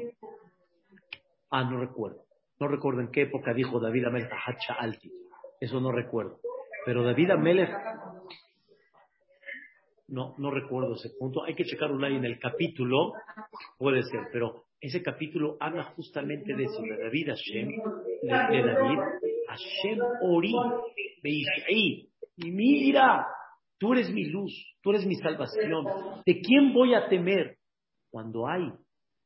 Ah, 1.50 1.62
no 1.62 1.78
recuerdo. 1.78 2.24
No 2.58 2.66
recuerdo 2.66 3.02
en 3.02 3.12
qué 3.12 3.22
época 3.22 3.54
dijo 3.54 3.78
David 3.78 4.06
Amelech 4.06 4.32
Hacha 4.32 4.74
Alti. 4.74 5.12
Eso 5.60 5.80
no 5.80 5.92
recuerdo. 5.92 6.40
Pero 6.84 7.04
David 7.04 7.30
Amelech 7.30 7.70
no, 10.08 10.34
no 10.38 10.50
recuerdo 10.50 10.94
ese 10.94 11.10
punto. 11.18 11.44
Hay 11.44 11.54
que 11.54 11.64
checarlo 11.64 12.04
ahí 12.06 12.16
en 12.16 12.24
el 12.24 12.38
capítulo, 12.38 13.12
puede 13.78 14.02
ser, 14.02 14.20
pero 14.32 14.64
ese 14.80 15.02
capítulo 15.02 15.56
habla 15.60 15.84
justamente 15.94 16.54
de 16.54 16.64
eso, 16.64 16.82
de 16.82 16.96
David 16.96 17.28
Hashem, 17.28 17.68
de, 18.22 18.28
David, 18.28 18.98
Hashem 19.48 19.98
Ori, 20.22 20.52
y 22.36 22.50
mira, 22.50 23.26
tú 23.78 23.92
eres 23.94 24.10
mi 24.10 24.24
luz, 24.26 24.52
tú 24.82 24.90
eres 24.90 25.06
mi 25.06 25.16
salvación. 25.16 25.86
¿De 26.24 26.40
quién 26.40 26.72
voy 26.72 26.94
a 26.94 27.08
temer? 27.08 27.56
Cuando 28.10 28.46
hay 28.46 28.70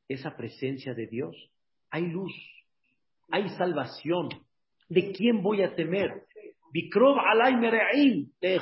esa 0.07 0.35
presencia 0.35 0.93
de 0.93 1.07
Dios, 1.07 1.35
hay 1.89 2.07
luz, 2.07 2.33
hay 3.29 3.49
salvación. 3.49 4.29
¿De 4.89 5.11
quién 5.11 5.41
voy 5.41 5.61
a 5.61 5.75
temer? 5.75 6.23
Bikrov 6.73 7.17
alay 7.19 7.55
mere'im, 7.55 8.31
de 8.39 8.59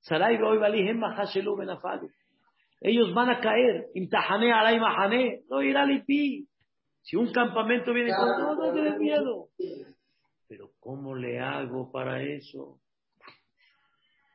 Betzari, 0.00 0.38
ellos 2.80 3.12
van 3.14 3.30
a 3.30 3.40
caer. 3.40 3.86
Imtahane 3.94 4.52
alay 4.52 4.78
mahane. 4.78 5.42
No 5.50 5.62
irá 5.62 5.84
lipi. 5.84 6.46
Si 7.02 7.16
un 7.16 7.32
campamento 7.32 7.92
viene 7.92 8.10
no, 8.10 8.54
no 8.54 8.72
tienes 8.72 8.98
miedo. 8.98 9.48
Pero 10.48 10.70
¿cómo 10.80 11.14
le 11.14 11.40
hago 11.40 11.90
para 11.90 12.22
eso? 12.22 12.80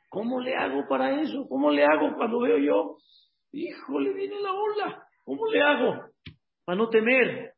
¿Cómo 0.09 0.39
le 0.39 0.55
hago 0.55 0.87
para 0.87 1.21
eso? 1.21 1.47
¿Cómo 1.47 1.71
le 1.71 1.83
hago 1.83 2.15
cuando 2.15 2.39
veo 2.39 2.57
yo? 2.57 2.97
Híjole, 3.51 4.13
viene 4.13 4.39
la 4.41 4.51
ola. 4.51 5.07
¿Cómo 5.23 5.47
le 5.47 5.61
hago? 5.61 6.09
Para 6.65 6.77
no 6.77 6.89
temer. 6.89 7.53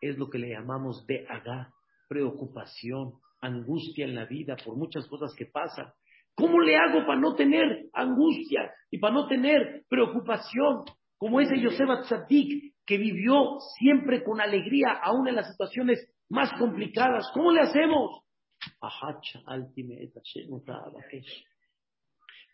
Es 0.00 0.18
lo 0.18 0.28
que 0.28 0.38
le 0.38 0.50
llamamos 0.50 1.06
de 1.06 1.24
haga, 1.28 1.72
preocupación, 2.08 3.12
angustia 3.40 4.04
en 4.04 4.16
la 4.16 4.24
vida 4.24 4.56
por 4.64 4.76
muchas 4.76 5.06
cosas 5.06 5.32
que 5.36 5.46
pasan. 5.46 5.92
¿Cómo 6.34 6.60
le 6.60 6.76
hago 6.76 7.06
para 7.06 7.20
no 7.20 7.34
tener 7.34 7.86
angustia 7.92 8.72
y 8.90 8.98
para 8.98 9.14
no 9.14 9.26
tener 9.26 9.84
preocupación? 9.88 10.84
Como 11.18 11.40
ese 11.40 11.60
Yosef 11.60 11.88
Tzadik 12.04 12.74
que 12.84 12.98
vivió 12.98 13.58
siempre 13.78 14.24
con 14.24 14.40
alegría, 14.40 14.92
aún 15.02 15.28
en 15.28 15.36
las 15.36 15.50
situaciones 15.50 16.12
más 16.28 16.52
complicadas. 16.58 17.30
¿Cómo 17.32 17.52
le 17.52 17.60
hacemos? 17.60 18.22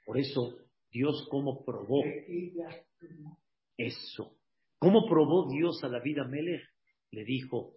Por 0.05 0.19
eso, 0.19 0.59
Dios 0.91 1.27
cómo 1.31 1.65
probó 1.65 2.03
eso. 3.77 4.37
¿Cómo 4.79 5.07
probó 5.09 5.49
Dios 5.51 5.83
a 5.85 5.89
David 5.89 6.19
Amelech? 6.19 6.63
Le 7.11 7.25
dijo, 7.25 7.75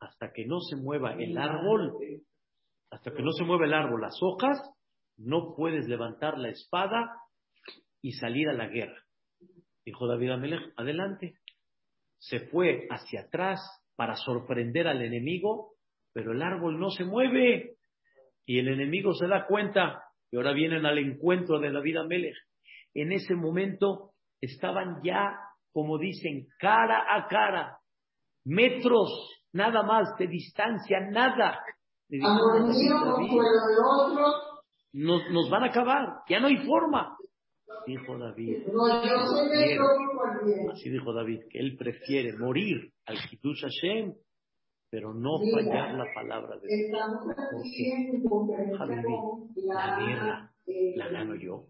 hasta 0.00 0.32
que 0.32 0.46
no 0.46 0.60
se 0.60 0.76
mueva 0.76 1.14
el 1.14 1.36
árbol, 1.36 1.94
hasta 2.90 3.12
que 3.12 3.22
no 3.22 3.32
se 3.32 3.44
mueva 3.44 3.66
el 3.66 3.74
árbol, 3.74 4.00
las 4.00 4.18
hojas, 4.22 4.58
no 5.20 5.54
puedes 5.54 5.86
levantar 5.86 6.38
la 6.38 6.48
espada 6.48 7.10
y 8.02 8.12
salir 8.12 8.48
a 8.48 8.54
la 8.54 8.68
guerra. 8.68 9.02
Dijo 9.84 10.06
David 10.06 10.30
Amelech, 10.30 10.72
adelante. 10.76 11.34
Se 12.18 12.40
fue 12.48 12.86
hacia 12.90 13.22
atrás 13.22 13.60
para 13.96 14.16
sorprender 14.16 14.88
al 14.88 15.02
enemigo, 15.02 15.74
pero 16.12 16.32
el 16.32 16.42
árbol 16.42 16.78
no 16.78 16.90
se 16.90 17.04
mueve. 17.04 17.76
Y 18.46 18.58
el 18.58 18.68
enemigo 18.68 19.14
se 19.14 19.26
da 19.26 19.46
cuenta 19.46 20.02
y 20.30 20.36
ahora 20.36 20.52
vienen 20.52 20.86
al 20.86 20.98
encuentro 20.98 21.58
de 21.58 21.72
David 21.72 21.98
Amelech. 21.98 22.36
En 22.94 23.12
ese 23.12 23.34
momento 23.34 24.12
estaban 24.40 25.00
ya, 25.02 25.36
como 25.72 25.98
dicen, 25.98 26.46
cara 26.58 27.04
a 27.14 27.26
cara, 27.28 27.78
metros 28.44 29.10
nada 29.52 29.82
más 29.82 30.16
de 30.18 30.26
distancia, 30.28 31.00
nada. 31.10 31.58
Nos, 34.92 35.22
nos 35.30 35.48
van 35.50 35.64
a 35.64 35.66
acabar, 35.66 36.22
ya 36.28 36.40
no 36.40 36.48
hay 36.48 36.56
forma. 36.66 37.16
Dijo 37.86 38.18
David. 38.18 38.58
así 40.72 40.90
dijo 40.90 41.12
David, 41.12 41.40
que 41.48 41.58
él 41.58 41.76
prefiere 41.76 42.36
morir 42.36 42.92
al 43.06 43.16
Kiddush 43.28 43.62
Hashem, 43.62 44.14
pero 44.90 45.14
no 45.14 45.38
fallar 45.52 45.94
la 45.94 46.06
palabra 46.12 46.56
de 46.58 46.66
Dios. 46.66 46.90
la 49.66 49.98
guerra 49.98 50.50
la 50.96 51.08
gano 51.08 51.34
yo. 51.34 51.66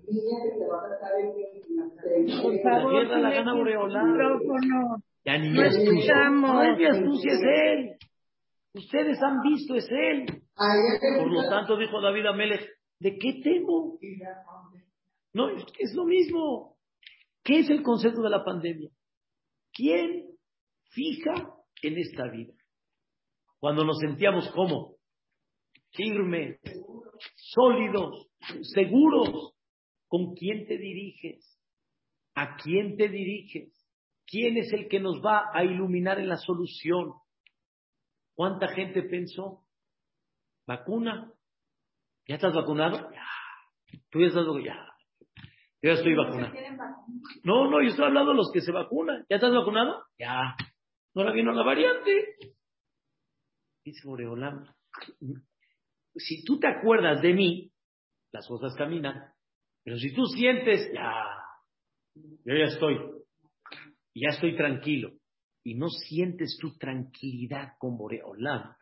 la 2.64 2.90
guerra 2.90 3.18
la 3.18 3.30
gana 3.30 3.54
Boreolán. 3.54 4.16
Ya 5.24 5.38
ni 5.38 5.48
es 5.48 5.76
astucia. 5.76 6.30
No 6.30 6.62
es 6.62 6.78
mi 6.78 6.86
astucia, 6.86 7.32
es 7.32 7.42
él. 7.42 7.96
Ustedes 8.72 9.22
han 9.22 9.40
visto, 9.42 9.74
es 9.74 9.88
él. 9.90 10.26
Por 11.18 11.30
lo 11.30 11.48
tanto, 11.48 11.76
dijo 11.76 12.00
David 12.00 12.26
Amelech, 12.26 12.66
¿De 13.00 13.18
qué 13.18 13.40
temo? 13.42 13.98
No, 15.32 15.48
es 15.48 15.94
lo 15.94 16.04
mismo. 16.04 16.76
¿Qué 17.42 17.60
es 17.60 17.70
el 17.70 17.82
concepto 17.82 18.20
de 18.20 18.30
la 18.30 18.44
pandemia? 18.44 18.90
¿Quién 19.72 20.36
fija 20.90 21.32
en 21.82 21.98
esta 21.98 22.30
vida? 22.30 22.52
Cuando 23.58 23.84
nos 23.84 23.98
sentíamos 23.98 24.50
como 24.50 24.96
firmes, 25.92 26.60
sólidos, 27.36 28.28
seguros, 28.74 29.54
¿con 30.06 30.34
quién 30.34 30.66
te 30.66 30.76
diriges? 30.76 31.58
¿A 32.34 32.56
quién 32.56 32.96
te 32.96 33.08
diriges? 33.08 33.74
¿Quién 34.26 34.58
es 34.58 34.72
el 34.72 34.88
que 34.88 35.00
nos 35.00 35.24
va 35.24 35.50
a 35.54 35.64
iluminar 35.64 36.18
en 36.20 36.28
la 36.28 36.36
solución? 36.36 37.14
¿Cuánta 38.34 38.68
gente 38.68 39.02
pensó? 39.02 39.64
¿Vacuna? 40.66 41.32
¿Ya 42.26 42.36
estás 42.36 42.54
vacunado? 42.54 43.10
Ya. 43.12 43.26
¿Tú 44.10 44.20
ya 44.20 44.26
estás 44.26 44.46
vacunado? 44.46 44.64
Ya. 44.64 44.90
Yo 45.82 45.88
ya 45.88 45.92
estoy 45.94 46.14
vacunado. 46.14 46.52
No, 47.42 47.70
no, 47.70 47.82
yo 47.82 47.88
estoy 47.88 48.04
hablando 48.04 48.32
de 48.32 48.36
los 48.36 48.50
que 48.52 48.60
se 48.60 48.70
vacunan. 48.70 49.24
¿Ya 49.30 49.36
estás 49.36 49.52
vacunado? 49.52 50.04
Ya. 50.18 50.54
Ahora 51.14 51.32
vino 51.32 51.52
la 51.52 51.64
variante. 51.64 52.36
Dice 53.84 54.06
Boreolam, 54.06 54.66
si 56.14 56.44
tú 56.44 56.58
te 56.58 56.68
acuerdas 56.68 57.22
de 57.22 57.32
mí, 57.32 57.72
las 58.30 58.46
cosas 58.46 58.74
caminan. 58.76 59.32
Pero 59.82 59.96
si 59.96 60.14
tú 60.14 60.26
sientes, 60.26 60.92
ya, 60.92 61.12
yo 62.14 62.54
ya 62.54 62.64
estoy, 62.64 62.96
ya 64.14 64.28
estoy 64.28 64.54
tranquilo, 64.56 65.12
y 65.64 65.74
no 65.74 65.88
sientes 65.88 66.58
tu 66.60 66.76
tranquilidad 66.76 67.72
con 67.78 67.96
Boreolam, 67.96 68.74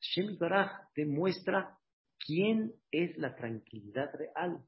Shem 0.00 0.38
Baraj 0.38 0.70
te 0.94 1.04
muestra 1.04 1.78
¿Quién 2.24 2.72
es 2.90 3.16
la 3.18 3.34
tranquilidad 3.34 4.10
real? 4.14 4.64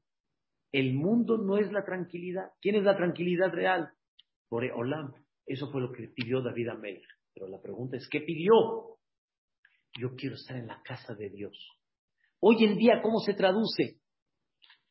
El 0.71 0.93
mundo 0.93 1.37
no 1.37 1.57
es 1.57 1.71
la 1.71 1.85
tranquilidad. 1.85 2.51
¿Quién 2.61 2.75
es 2.75 2.83
la 2.83 2.97
tranquilidad 2.97 3.51
real? 3.51 3.91
Por 4.49 4.63
Olam. 4.65 5.13
Eso 5.45 5.71
fue 5.71 5.81
lo 5.81 5.91
que 5.91 6.07
pidió 6.09 6.41
David 6.41 6.69
Amel. 6.69 7.01
Pero 7.33 7.47
la 7.47 7.61
pregunta 7.61 7.97
es, 7.97 8.07
¿qué 8.09 8.21
pidió? 8.21 8.97
Yo 9.99 10.15
quiero 10.15 10.35
estar 10.35 10.57
en 10.57 10.67
la 10.67 10.81
casa 10.83 11.15
de 11.15 11.29
Dios. 11.29 11.57
Hoy 12.39 12.63
en 12.65 12.77
día, 12.77 13.01
¿cómo 13.01 13.19
se 13.19 13.33
traduce? 13.33 14.01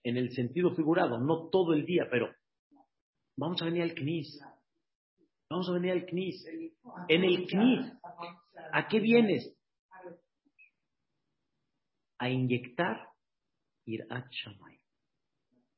en 0.04 0.18
el 0.18 0.30
sentido 0.32 0.74
figurado, 0.74 1.18
no 1.18 1.48
todo 1.48 1.72
el 1.72 1.86
día, 1.86 2.06
pero 2.10 2.28
vamos 3.36 3.60
a 3.62 3.64
venir 3.64 3.82
al 3.82 3.94
CNIS. 3.94 4.38
Vamos 5.50 5.68
a 5.68 5.72
venir 5.72 5.92
al 5.92 6.04
CNIS. 6.04 6.46
En 7.08 7.24
el 7.24 7.46
CNIS, 7.46 7.92
¿a 8.72 8.86
qué 8.86 9.00
vienes? 9.00 9.56
A 12.24 12.30
inyectar 12.30 13.06
Irat. 13.84 14.32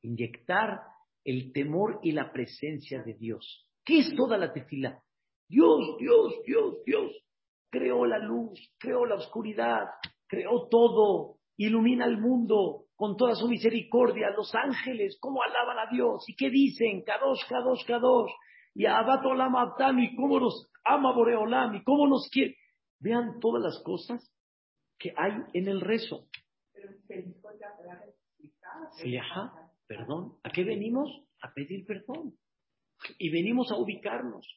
Inyectar 0.01 0.79
el 1.25 1.51
temor 1.51 1.99
y 2.01 2.13
la 2.13 2.31
presencia 2.31 3.03
de 3.03 3.15
Dios. 3.15 3.67
¿Qué 3.83 3.99
es 3.99 4.15
toda 4.15 4.37
la 4.37 4.53
tefila? 4.53 5.03
Dios, 5.49 5.97
Dios, 5.99 6.35
Dios, 6.45 6.75
Dios. 6.85 7.11
Creó 7.69 8.05
la 8.05 8.19
luz, 8.19 8.57
creó 8.79 9.05
la 9.05 9.15
oscuridad, 9.15 9.87
creó 10.25 10.69
todo, 10.69 11.39
ilumina 11.57 12.05
el 12.05 12.17
mundo 12.17 12.85
con 12.95 13.17
toda 13.17 13.35
su 13.35 13.49
misericordia. 13.49 14.29
Los 14.29 14.55
ángeles, 14.55 15.17
¿cómo 15.19 15.41
alaban 15.43 15.85
a 15.85 15.91
Dios? 15.91 16.23
¿Y 16.29 16.35
qué 16.37 16.49
dicen? 16.49 17.03
Kadosh, 17.03 17.45
Kadosh, 17.49 17.85
Kadosh. 17.85 18.31
Y 18.73 18.85
Abad 18.85 19.25
Olam 19.25 19.99
y 19.99 20.15
cómo 20.15 20.39
nos 20.39 20.71
ama 20.85 21.13
Boreolam 21.13 21.75
y 21.75 21.83
cómo 21.83 22.07
nos 22.07 22.29
quiere. 22.31 22.55
Vean 23.01 23.37
todas 23.41 23.61
las 23.61 23.83
cosas 23.83 24.31
que 24.97 25.13
hay 25.15 25.33
en 25.53 25.67
el 25.67 25.81
rezo. 25.81 26.26
Sí, 29.01 29.17
ajá, 29.17 29.71
perdón. 29.87 30.37
¿A 30.43 30.49
qué 30.49 30.63
venimos? 30.63 31.09
A 31.41 31.53
pedir 31.53 31.85
perdón. 31.85 32.37
Y 33.17 33.29
venimos 33.29 33.71
a 33.71 33.77
ubicarnos. 33.77 34.47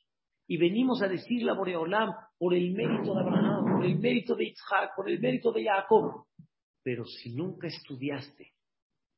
Y 0.46 0.56
venimos 0.56 1.00
a 1.02 1.08
decirle 1.08 1.50
a 1.50 1.54
Boreolam 1.54 2.12
por 2.36 2.54
el 2.54 2.72
mérito 2.72 3.14
de 3.14 3.20
Abraham, 3.20 3.76
por 3.76 3.84
el 3.84 3.98
mérito 3.98 4.34
de 4.34 4.44
Isaac, 4.46 4.92
por 4.96 5.08
el 5.08 5.20
mérito 5.20 5.52
de 5.52 5.64
Jacob. 5.64 6.24
Pero 6.82 7.04
si 7.04 7.34
nunca 7.34 7.68
estudiaste 7.68 8.52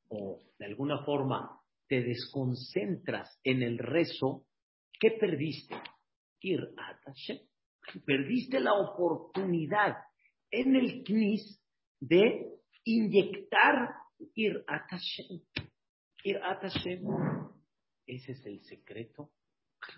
o 0.08 0.40
de 0.58 0.66
alguna 0.66 1.02
forma 1.04 1.58
te 1.88 2.02
desconcentras 2.02 3.40
en 3.44 3.62
el 3.62 3.78
rezo, 3.78 4.44
¿qué 5.00 5.12
perdiste? 5.12 5.74
Perdiste 8.04 8.60
la 8.60 8.74
oportunidad 8.74 9.96
en 10.50 10.76
el 10.76 11.02
knis 11.02 11.60
de 12.00 12.52
inyectar 12.84 14.02
Ir 14.34 14.64
Hashem. 14.66 15.40
Ir 16.24 16.40
Hashem. 16.40 17.02
Ese 18.06 18.32
es 18.32 18.46
el 18.46 18.62
secreto 18.64 19.30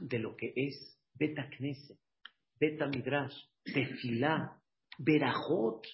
de 0.01 0.19
lo 0.19 0.37
que 0.37 0.53
es 0.57 0.99
Beta 1.15 1.49
Knesset, 1.51 1.99
Beta 2.59 2.87
Midrash, 2.87 3.35
Tefilá, 3.65 4.61
Berajot, 4.99 5.87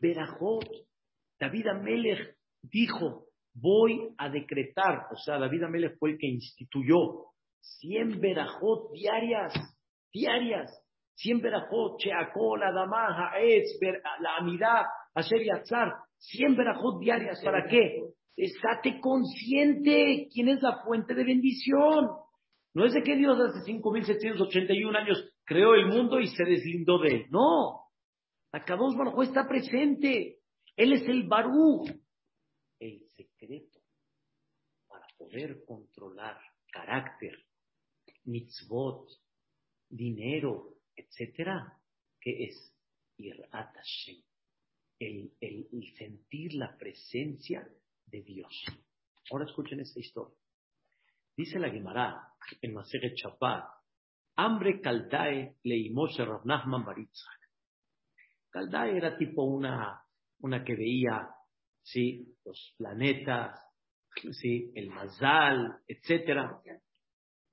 Berajot. 0.00 0.68
David 1.38 1.66
Amelech 1.68 2.36
dijo, 2.62 3.26
voy 3.54 4.14
a 4.18 4.28
decretar, 4.28 5.08
o 5.10 5.16
sea, 5.16 5.38
David 5.38 5.64
Amelech 5.64 5.98
fue 5.98 6.12
el 6.12 6.18
que 6.18 6.28
instituyó 6.28 7.26
100 7.80 8.20
Berajot 8.20 8.92
diarias, 8.92 9.52
diarias, 10.12 10.70
100 11.16 11.40
Berajot, 11.40 11.98
Cheakol, 11.98 12.62
Adamah, 12.62 13.32
Haetz, 13.32 13.78
la 14.20 14.36
Amidad, 14.36 14.86
Asher 15.14 15.44
Yatzar, 15.44 15.92
100 16.18 16.56
verajot 16.56 17.00
diarias. 17.00 17.40
¿Para 17.44 17.66
qué? 17.68 18.02
Estate 18.36 19.00
consciente 19.00 20.28
quién 20.32 20.48
es 20.48 20.62
la 20.62 20.82
fuente 20.84 21.14
de 21.14 21.24
bendición. 21.24 22.08
No 22.74 22.86
es 22.86 22.94
de 22.94 23.02
que 23.02 23.16
Dios 23.16 23.38
hace 23.38 23.70
5.781 23.70 24.96
años 24.96 25.30
creó 25.44 25.74
el 25.74 25.86
mundo 25.86 26.18
y 26.20 26.28
se 26.28 26.44
deslindó 26.44 26.98
de 26.98 27.08
él. 27.08 27.26
No. 27.30 27.90
Akadosh 28.52 28.96
Baruj 28.96 29.24
está 29.24 29.46
presente. 29.46 30.38
Él 30.76 30.92
es 30.94 31.06
el 31.06 31.28
Barú. 31.28 31.84
El 32.78 33.04
secreto 33.10 33.78
para 34.88 35.06
poder 35.18 35.64
controlar 35.66 36.38
carácter, 36.72 37.44
mitzvot, 38.24 39.08
dinero, 39.88 40.74
etcétera, 40.96 41.78
que 42.18 42.44
es 42.44 42.74
Irat 43.18 43.74
Hashem 43.74 44.22
el, 45.02 45.94
sentir 45.96 46.54
la 46.54 46.76
presencia 46.76 47.66
de 48.06 48.22
Dios. 48.22 48.64
Ahora 49.30 49.44
escuchen 49.44 49.80
esta 49.80 50.00
historia. 50.00 50.36
Dice 51.36 51.58
la 51.58 51.70
Gemara 51.70 52.28
en 52.60 52.74
Maseret 52.74 53.14
Chapar, 53.14 53.64
hambre 54.36 54.80
Kaldae 54.80 55.56
leimoshe 55.64 56.24
Rav 56.24 56.44
Nachman. 56.44 56.84
Kaldae 58.50 58.96
era 58.96 59.16
tipo 59.16 59.44
una, 59.44 60.02
una 60.40 60.62
que 60.64 60.74
veía 60.74 61.28
¿sí? 61.82 62.36
los 62.44 62.74
planetas, 62.76 63.58
¿sí? 64.32 64.70
el 64.74 64.90
Mazal, 64.90 65.78
etc. 65.88 66.50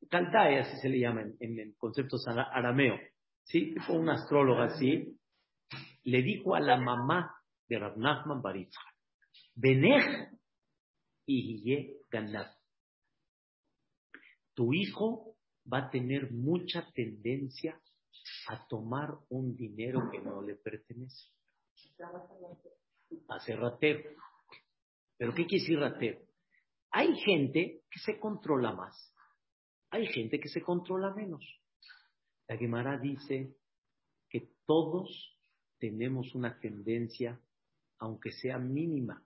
Kaldae, 0.10 0.60
así 0.60 0.78
se 0.82 0.89
le 0.89 1.00
llama 1.00 1.22
en, 1.22 1.60
en 1.60 1.74
conceptos 1.78 2.26
arameo, 2.28 3.00
¿sí? 3.43 3.74
tipo 3.74 3.93
una 3.93 4.16
astróloga 4.16 4.66
así, 4.66 5.18
le 6.04 6.22
dijo 6.22 6.56
a 6.56 6.60
la 6.60 6.78
mamá 6.78 7.39
de 7.70 7.80
Rav 7.80 7.97
Nachman. 7.97 8.41
Benech 9.55 10.32
y 11.26 11.97
ganar. 12.09 12.51
Tu 14.55 14.74
hijo 14.74 15.38
va 15.72 15.86
a 15.86 15.89
tener 15.89 16.32
mucha 16.32 16.91
tendencia 16.93 17.80
a 18.47 18.67
tomar 18.67 19.11
un 19.30 19.55
dinero 19.55 20.09
que 20.11 20.20
no 20.20 20.41
le 20.41 20.55
pertenece. 20.55 21.30
A 23.28 23.39
ser 23.39 23.59
ratero. 23.59 24.09
¿Pero 25.17 25.34
qué 25.36 25.45
quiere 25.45 25.63
decir 25.63 25.80
ratero? 25.80 26.20
Hay 26.91 27.15
gente 27.20 27.84
que 27.89 27.99
se 27.99 28.20
controla 28.20 28.74
más. 28.74 29.13
Hay 29.91 30.07
gente 30.07 30.39
que 30.39 30.49
se 30.49 30.61
controla 30.61 31.13
menos. 31.13 31.43
La 32.47 32.57
Gemara 32.57 32.97
dice 32.97 33.55
que 34.30 34.55
todos 34.65 35.38
tenemos 35.78 36.34
una 36.34 36.59
tendencia 36.59 37.39
aunque 38.00 38.32
sea 38.32 38.58
mínima, 38.58 39.24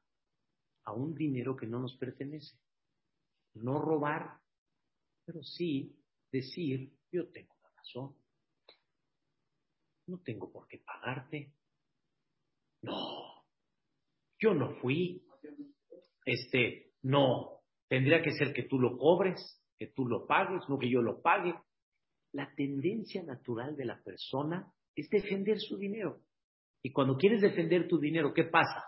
a 0.86 0.94
un 0.94 1.16
dinero 1.16 1.56
que 1.56 1.68
no 1.68 1.80
nos 1.80 1.96
pertenece. 1.98 2.58
No 3.54 3.80
robar, 3.80 4.40
pero 5.26 5.44
sí 5.44 5.96
decir, 6.32 6.92
yo 7.12 7.30
tengo 7.30 7.56
la 7.62 7.70
razón. 7.78 8.16
No 10.08 10.20
tengo 10.20 10.52
por 10.52 10.68
qué 10.68 10.80
pagarte. 10.80 11.54
No, 12.82 13.46
yo 14.40 14.54
no 14.54 14.76
fui. 14.82 15.24
Este, 16.26 16.94
no, 17.04 17.62
tendría 17.88 18.22
que 18.22 18.32
ser 18.32 18.54
que 18.54 18.64
tú 18.64 18.80
lo 18.80 18.98
cobres, 18.98 19.62
que 19.78 19.88
tú 19.88 20.06
lo 20.06 20.26
pagues, 20.26 20.68
no 20.68 20.78
que 20.78 20.90
yo 20.90 21.02
lo 21.02 21.22
pague. 21.22 21.54
La 22.34 22.54
tendencia 22.56 23.24
natural 23.24 23.76
de 23.76 23.86
la 23.86 24.02
persona 24.04 24.74
es 24.96 25.10
defender 25.10 25.60
su 25.60 25.78
dinero. 25.78 26.22
Y 26.84 26.92
cuando 26.92 27.18
quieres 27.18 27.42
defender 27.42 27.88
tu 27.88 27.98
dinero, 27.98 28.34
¿qué 28.34 28.44
pasa? 28.44 28.84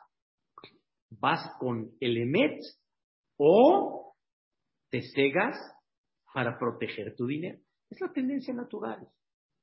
¿Vas 1.09 1.49
con 1.59 1.95
el 2.01 2.17
EMET 2.17 2.59
o 3.37 4.15
te 4.89 5.01
cegas 5.01 5.55
para 6.33 6.59
proteger 6.59 7.15
tu 7.15 7.25
dinero? 7.25 7.59
Es 7.89 8.01
la 8.01 8.11
tendencia 8.11 8.53
natural. 8.53 9.07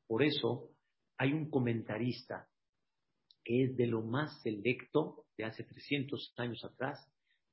Por 0.07 0.23
eso 0.23 0.71
hay 1.19 1.33
un 1.33 1.51
comentarista 1.51 2.49
que 3.45 3.65
es 3.65 3.77
de 3.77 3.87
lo 3.87 4.03
más 4.03 4.41
selecto, 4.43 5.27
de 5.37 5.45
hace 5.45 5.65
300 5.65 6.33
años 6.39 6.65
atrás, 6.65 6.99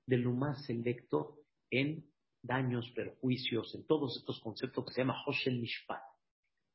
de 0.05 0.17
lo 0.17 0.32
más 0.32 0.65
selecto 0.65 1.39
en 1.71 2.05
daños, 2.41 2.89
perjuicios, 2.95 3.75
en 3.75 3.86
todos 3.86 4.17
estos 4.17 4.39
conceptos 4.39 4.86
que 4.86 4.93
se 4.93 5.01
llama 5.01 5.21
Hoshel 5.25 5.59
Mishpat. 5.59 6.01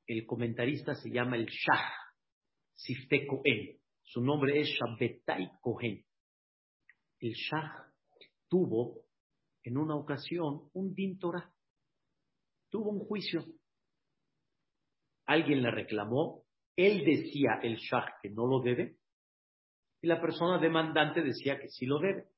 El 0.06 0.26
comentarista 0.26 0.94
se 0.94 1.10
llama 1.10 1.36
el 1.36 1.46
Shah, 1.46 1.92
Sifte 2.74 3.26
Cohen. 3.26 3.78
Su 4.04 4.20
nombre 4.20 4.60
es 4.60 4.68
Shabbetai 4.68 5.50
Kohen. 5.60 6.04
El 7.20 7.32
Shah 7.32 7.92
tuvo 8.48 9.02
en 9.62 9.78
una 9.78 9.96
ocasión 9.96 10.68
un 10.74 10.94
din 10.94 11.18
Tuvo 11.18 12.90
un 12.90 13.00
juicio. 13.00 13.44
Alguien 15.26 15.62
le 15.62 15.70
reclamó. 15.70 16.44
Él 16.76 17.04
decía, 17.04 17.60
el 17.62 17.76
Shah, 17.76 18.18
que 18.22 18.30
no 18.30 18.46
lo 18.46 18.60
debe. 18.60 18.98
Y 20.02 20.06
la 20.06 20.20
persona 20.20 20.58
demandante 20.58 21.22
decía 21.22 21.58
que 21.58 21.68
sí 21.68 21.86
lo 21.86 21.98
debe. 21.98 22.28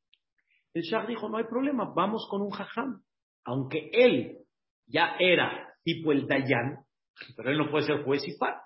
El 0.73 0.83
Shah 0.83 1.07
dijo, 1.07 1.29
no 1.29 1.39
hay 1.39 1.45
problema, 1.45 1.93
vamos 1.95 2.29
con 2.31 2.43
un 2.43 2.51
jajam. 2.51 3.03
Aunque 3.45 3.91
él 3.93 4.39
ya 4.87 5.17
era 5.19 5.75
tipo 5.83 6.13
el 6.13 6.27
Dayan, 6.27 6.85
pero 7.37 7.51
él 7.51 7.59
no 7.59 7.71
puede 7.71 7.87
ser 7.87 8.05
juez 8.05 8.23
y 8.29 8.37
parte. 8.37 8.63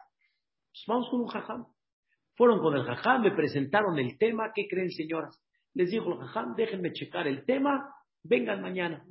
Pues 0.72 0.84
vamos 0.86 1.09
con 1.11 1.20
un 1.20 1.28
jajam. 1.28 1.66
Fueron 2.41 2.61
con 2.61 2.74
el 2.74 2.84
jajam, 2.84 3.20
me 3.20 3.32
presentaron 3.32 3.99
el 3.99 4.16
tema. 4.16 4.51
¿Qué 4.55 4.66
creen, 4.66 4.91
señoras? 4.91 5.38
Les 5.74 5.91
dijo 5.91 6.11
el 6.11 6.20
jajam, 6.20 6.55
déjenme 6.55 6.91
checar 6.91 7.28
el 7.28 7.45
tema, 7.45 7.95
vengan 8.22 8.62
mañana. 8.62 9.05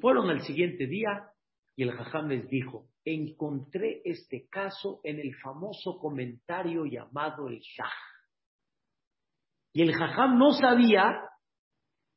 Fueron 0.00 0.30
al 0.30 0.40
siguiente 0.42 0.86
día 0.86 1.30
y 1.74 1.82
el 1.82 1.90
jajam 1.90 2.28
les 2.28 2.48
dijo, 2.48 2.86
encontré 3.04 4.02
este 4.04 4.46
caso 4.48 5.00
en 5.02 5.18
el 5.18 5.34
famoso 5.42 5.98
comentario 5.98 6.84
llamado 6.86 7.48
el 7.48 7.58
Shah. 7.58 7.90
Y 9.72 9.82
el 9.82 9.92
jajam 9.92 10.38
no 10.38 10.52
sabía 10.52 11.22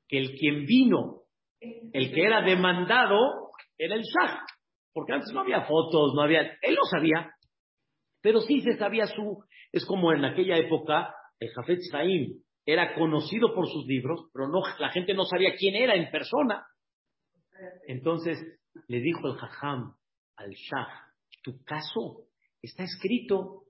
que 0.07 0.19
el 0.19 0.35
quien 0.35 0.67
vino, 0.67 1.23
el 1.59 2.13
que 2.13 2.23
era 2.23 2.43
demandado, 2.43 3.53
era 3.75 3.95
el 3.95 4.03
Shah. 4.03 4.45
Porque 4.93 5.13
antes 5.13 5.33
no 5.33 5.39
había 5.39 5.61
fotos, 5.61 6.13
no 6.13 6.21
había. 6.21 6.41
Él 6.61 6.75
lo 6.75 6.83
sabía. 6.91 7.33
Pero 8.21 8.41
sí 8.41 8.61
se 8.61 8.77
sabía 8.77 9.07
su. 9.07 9.43
Es 9.71 9.85
como 9.85 10.11
en 10.13 10.25
aquella 10.25 10.57
época, 10.57 11.13
el 11.39 11.49
Jafet 11.49 11.79
Chaim 11.91 12.41
era 12.65 12.95
conocido 12.95 13.53
por 13.53 13.67
sus 13.67 13.85
libros, 13.85 14.29
pero 14.33 14.47
no, 14.47 14.61
la 14.79 14.89
gente 14.89 15.13
no 15.13 15.23
sabía 15.23 15.55
quién 15.57 15.75
era 15.75 15.95
en 15.95 16.11
persona. 16.11 16.65
Entonces 17.87 18.37
le 18.87 18.99
dijo 18.99 19.27
el 19.27 19.35
Jajam 19.35 19.95
al 20.35 20.51
Shah: 20.51 21.13
Tu 21.43 21.63
caso 21.63 22.27
está 22.61 22.83
escrito. 22.83 23.63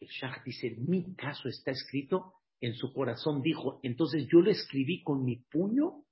El 0.00 0.08
Shah 0.08 0.42
dice: 0.44 0.76
Mi 0.78 1.14
caso 1.14 1.48
está 1.48 1.70
escrito. 1.70 2.34
En 2.60 2.74
su 2.74 2.92
corazón 2.92 3.42
dijo: 3.42 3.80
Entonces 3.82 4.26
yo 4.30 4.40
lo 4.40 4.50
escribí 4.50 5.02
con 5.02 5.24
mi 5.24 5.36
puño. 5.36 6.04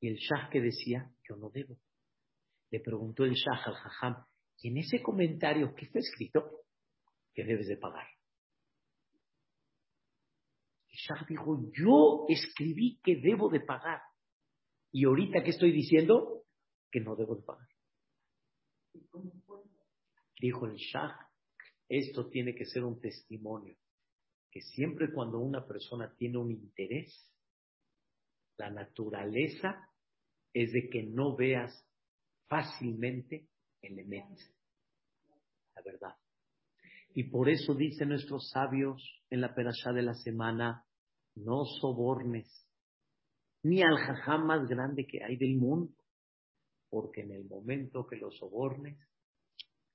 Y 0.00 0.08
el 0.08 0.16
Shah 0.16 0.50
que 0.50 0.60
decía: 0.60 1.10
Yo 1.28 1.36
no 1.36 1.50
debo. 1.50 1.78
Le 2.70 2.80
preguntó 2.80 3.24
el 3.24 3.32
Shah 3.32 3.62
al 3.64 3.74
Jajam: 3.74 4.24
en 4.68 4.78
ese 4.78 5.02
comentario, 5.02 5.74
¿qué 5.74 5.86
está 5.86 5.98
escrito? 5.98 6.64
Que 7.34 7.44
debes 7.44 7.68
de 7.68 7.76
pagar. 7.76 8.06
Shah 11.02 11.24
dijo, 11.28 11.58
yo 11.72 12.26
escribí 12.28 13.00
que 13.02 13.16
debo 13.16 13.48
de 13.48 13.60
pagar. 13.60 14.00
Y 14.92 15.04
ahorita, 15.04 15.42
¿qué 15.42 15.50
estoy 15.50 15.72
diciendo? 15.72 16.44
Que 16.90 17.00
no 17.00 17.16
debo 17.16 17.36
de 17.36 17.42
pagar. 17.42 17.68
Dijo 20.38 20.66
el 20.66 20.76
Shah, 20.76 21.30
esto 21.88 22.28
tiene 22.28 22.54
que 22.54 22.66
ser 22.66 22.84
un 22.84 23.00
testimonio, 23.00 23.76
que 24.50 24.60
siempre 24.60 25.12
cuando 25.12 25.38
una 25.38 25.66
persona 25.66 26.14
tiene 26.16 26.38
un 26.38 26.50
interés, 26.50 27.30
la 28.58 28.70
naturaleza 28.70 29.88
es 30.52 30.72
de 30.72 30.88
que 30.90 31.02
no 31.04 31.34
veas 31.36 31.72
fácilmente 32.48 33.48
elemento, 33.82 34.42
la 35.74 35.82
verdad. 35.82 36.16
Y 37.14 37.24
por 37.24 37.50
eso 37.50 37.74
dicen 37.74 38.08
nuestros 38.08 38.50
sabios 38.50 39.02
en 39.28 39.40
la 39.40 39.54
perashá 39.54 39.92
de 39.92 40.02
la 40.02 40.14
semana, 40.14 40.86
no 41.34 41.64
sobornes 41.64 42.62
ni 43.62 43.82
al 43.82 43.96
jajam 43.96 44.46
más 44.46 44.68
grande 44.68 45.06
que 45.06 45.22
hay 45.22 45.36
del 45.36 45.56
mundo, 45.56 45.94
porque 46.90 47.22
en 47.22 47.32
el 47.32 47.44
momento 47.44 48.06
que 48.06 48.16
lo 48.16 48.30
sobornes, 48.32 48.98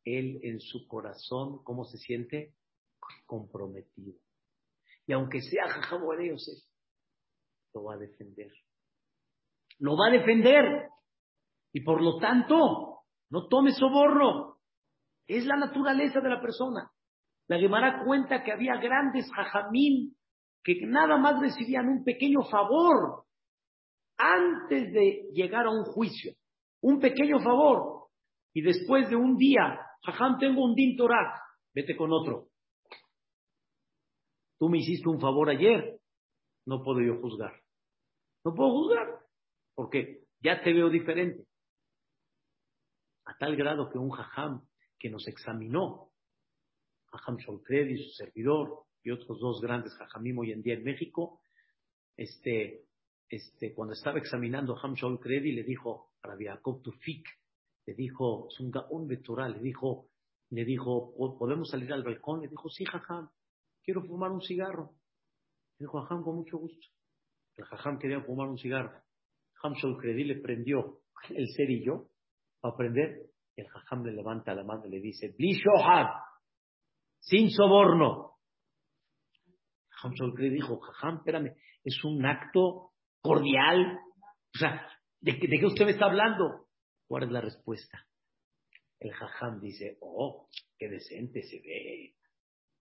él 0.03 0.39
en 0.43 0.59
su 0.59 0.87
corazón, 0.87 1.63
¿cómo 1.63 1.83
se 1.83 1.97
siente? 1.97 2.53
Comprometido. 3.25 4.17
Y 5.05 5.13
aunque 5.13 5.41
sea 5.41 5.67
jajam 5.67 6.03
o 6.03 6.13
Yosef, 6.19 6.63
lo 7.73 7.83
va 7.83 7.95
a 7.95 7.97
defender. 7.97 8.51
Lo 9.79 9.97
va 9.97 10.07
a 10.07 10.11
defender. 10.11 10.89
Y 11.73 11.81
por 11.81 12.01
lo 12.01 12.17
tanto, 12.19 12.86
no 13.29 13.47
tome 13.47 13.71
soborno. 13.73 14.57
Es 15.27 15.45
la 15.45 15.57
naturaleza 15.57 16.21
de 16.21 16.29
la 16.29 16.41
persona. 16.41 16.89
La 17.47 17.57
Gemara 17.57 18.03
cuenta 18.05 18.43
que 18.43 18.51
había 18.51 18.75
grandes 18.77 19.29
jajamín 19.33 20.15
que 20.63 20.85
nada 20.85 21.17
más 21.17 21.39
recibían 21.39 21.87
un 21.87 22.03
pequeño 22.03 22.43
favor 22.43 23.23
antes 24.17 24.91
de 24.91 25.29
llegar 25.33 25.65
a 25.65 25.71
un 25.71 25.83
juicio. 25.83 26.33
Un 26.81 26.99
pequeño 26.99 27.39
favor. 27.39 28.07
Y 28.53 28.61
después 28.61 29.09
de 29.09 29.15
un 29.15 29.37
día, 29.37 29.79
jajam, 30.03 30.37
tengo 30.39 30.63
un 30.63 30.75
din 30.75 30.97
Torah, 30.97 31.41
vete 31.73 31.95
con 31.95 32.11
otro. 32.11 32.47
Tú 34.59 34.69
me 34.69 34.79
hiciste 34.79 35.07
un 35.07 35.21
favor 35.21 35.49
ayer, 35.49 35.99
no 36.65 36.83
puedo 36.83 37.01
yo 37.01 37.21
juzgar. 37.21 37.53
No 38.43 38.53
puedo 38.53 38.71
juzgar, 38.71 39.19
porque 39.75 40.23
ya 40.41 40.61
te 40.63 40.73
veo 40.73 40.89
diferente 40.89 41.46
a 43.37 43.45
tal 43.45 43.55
grado 43.55 43.89
que 43.89 43.99
un 43.99 44.09
jajam 44.09 44.61
que 44.97 45.09
nos 45.09 45.27
examinó, 45.27 46.09
Jajam 47.11 47.37
y 47.37 47.97
su 48.03 48.09
servidor, 48.11 48.83
y 49.03 49.11
otros 49.11 49.39
dos 49.39 49.61
grandes 49.61 49.93
jajamim 49.93 50.39
hoy 50.39 50.51
en 50.51 50.61
día 50.61 50.73
en 50.73 50.83
México, 50.83 51.39
este, 52.17 52.85
este, 53.29 53.73
cuando 53.73 53.93
estaba 53.93 54.17
examinando 54.17 54.75
Jajam 54.75 54.95
Sholkredi, 54.95 55.51
le 55.51 55.63
dijo 55.63 56.11
a 56.21 56.29
Rabbi 56.29 56.45
Jacob 56.45 56.81
Tufik, 56.81 57.25
le 57.85 57.93
dijo, 57.93 58.47
es 58.49 58.59
un 58.59 59.07
le 59.07 59.59
dijo, 59.59 60.09
le 60.49 60.65
dijo, 60.65 61.13
¿podemos 61.37 61.69
salir 61.69 61.93
al 61.93 62.03
balcón? 62.03 62.41
Le 62.41 62.47
dijo, 62.49 62.69
sí, 62.69 62.83
jajam, 62.85 63.29
quiero 63.83 64.01
fumar 64.03 64.31
un 64.31 64.41
cigarro. 64.41 64.95
Le 65.77 65.85
dijo, 65.85 66.01
jajam, 66.01 66.23
con 66.23 66.35
mucho 66.35 66.57
gusto. 66.57 66.87
El 67.55 67.65
jajam 67.65 67.99
quería 67.99 68.19
fumar 68.21 68.49
un 68.49 68.57
cigarro. 68.57 69.01
Jajam 69.53 69.73
Sholkredi 69.75 70.25
le 70.25 70.41
prendió 70.41 71.01
el 71.29 71.47
cerillo 71.55 72.09
aprender, 72.61 73.27
el 73.55 73.67
jajam 73.67 74.03
le 74.05 74.13
levanta 74.13 74.53
la 74.53 74.63
mano 74.63 74.85
y 74.85 74.91
le 74.91 74.99
dice, 74.99 75.33
Blishohad, 75.37 76.07
sin 77.19 77.49
soborno. 77.49 78.35
Jajam 79.89 80.13
dijo, 80.35 80.79
jajam, 80.79 81.17
espérame, 81.17 81.55
es 81.83 82.03
un 82.03 82.25
acto 82.25 82.91
cordial. 83.21 83.99
O 84.53 84.57
sea, 84.57 84.87
¿de, 85.21 85.39
qué 85.39 85.65
usted 85.65 85.85
me 85.85 85.91
está 85.91 86.05
hablando? 86.05 86.67
¿Cuál 87.07 87.23
es 87.23 87.31
la 87.31 87.41
respuesta? 87.41 88.05
El 88.99 89.11
jajam 89.13 89.59
dice, 89.59 89.97
oh, 90.01 90.47
qué 90.77 90.87
decente 90.89 91.41
se 91.43 91.57
ve, 91.57 92.15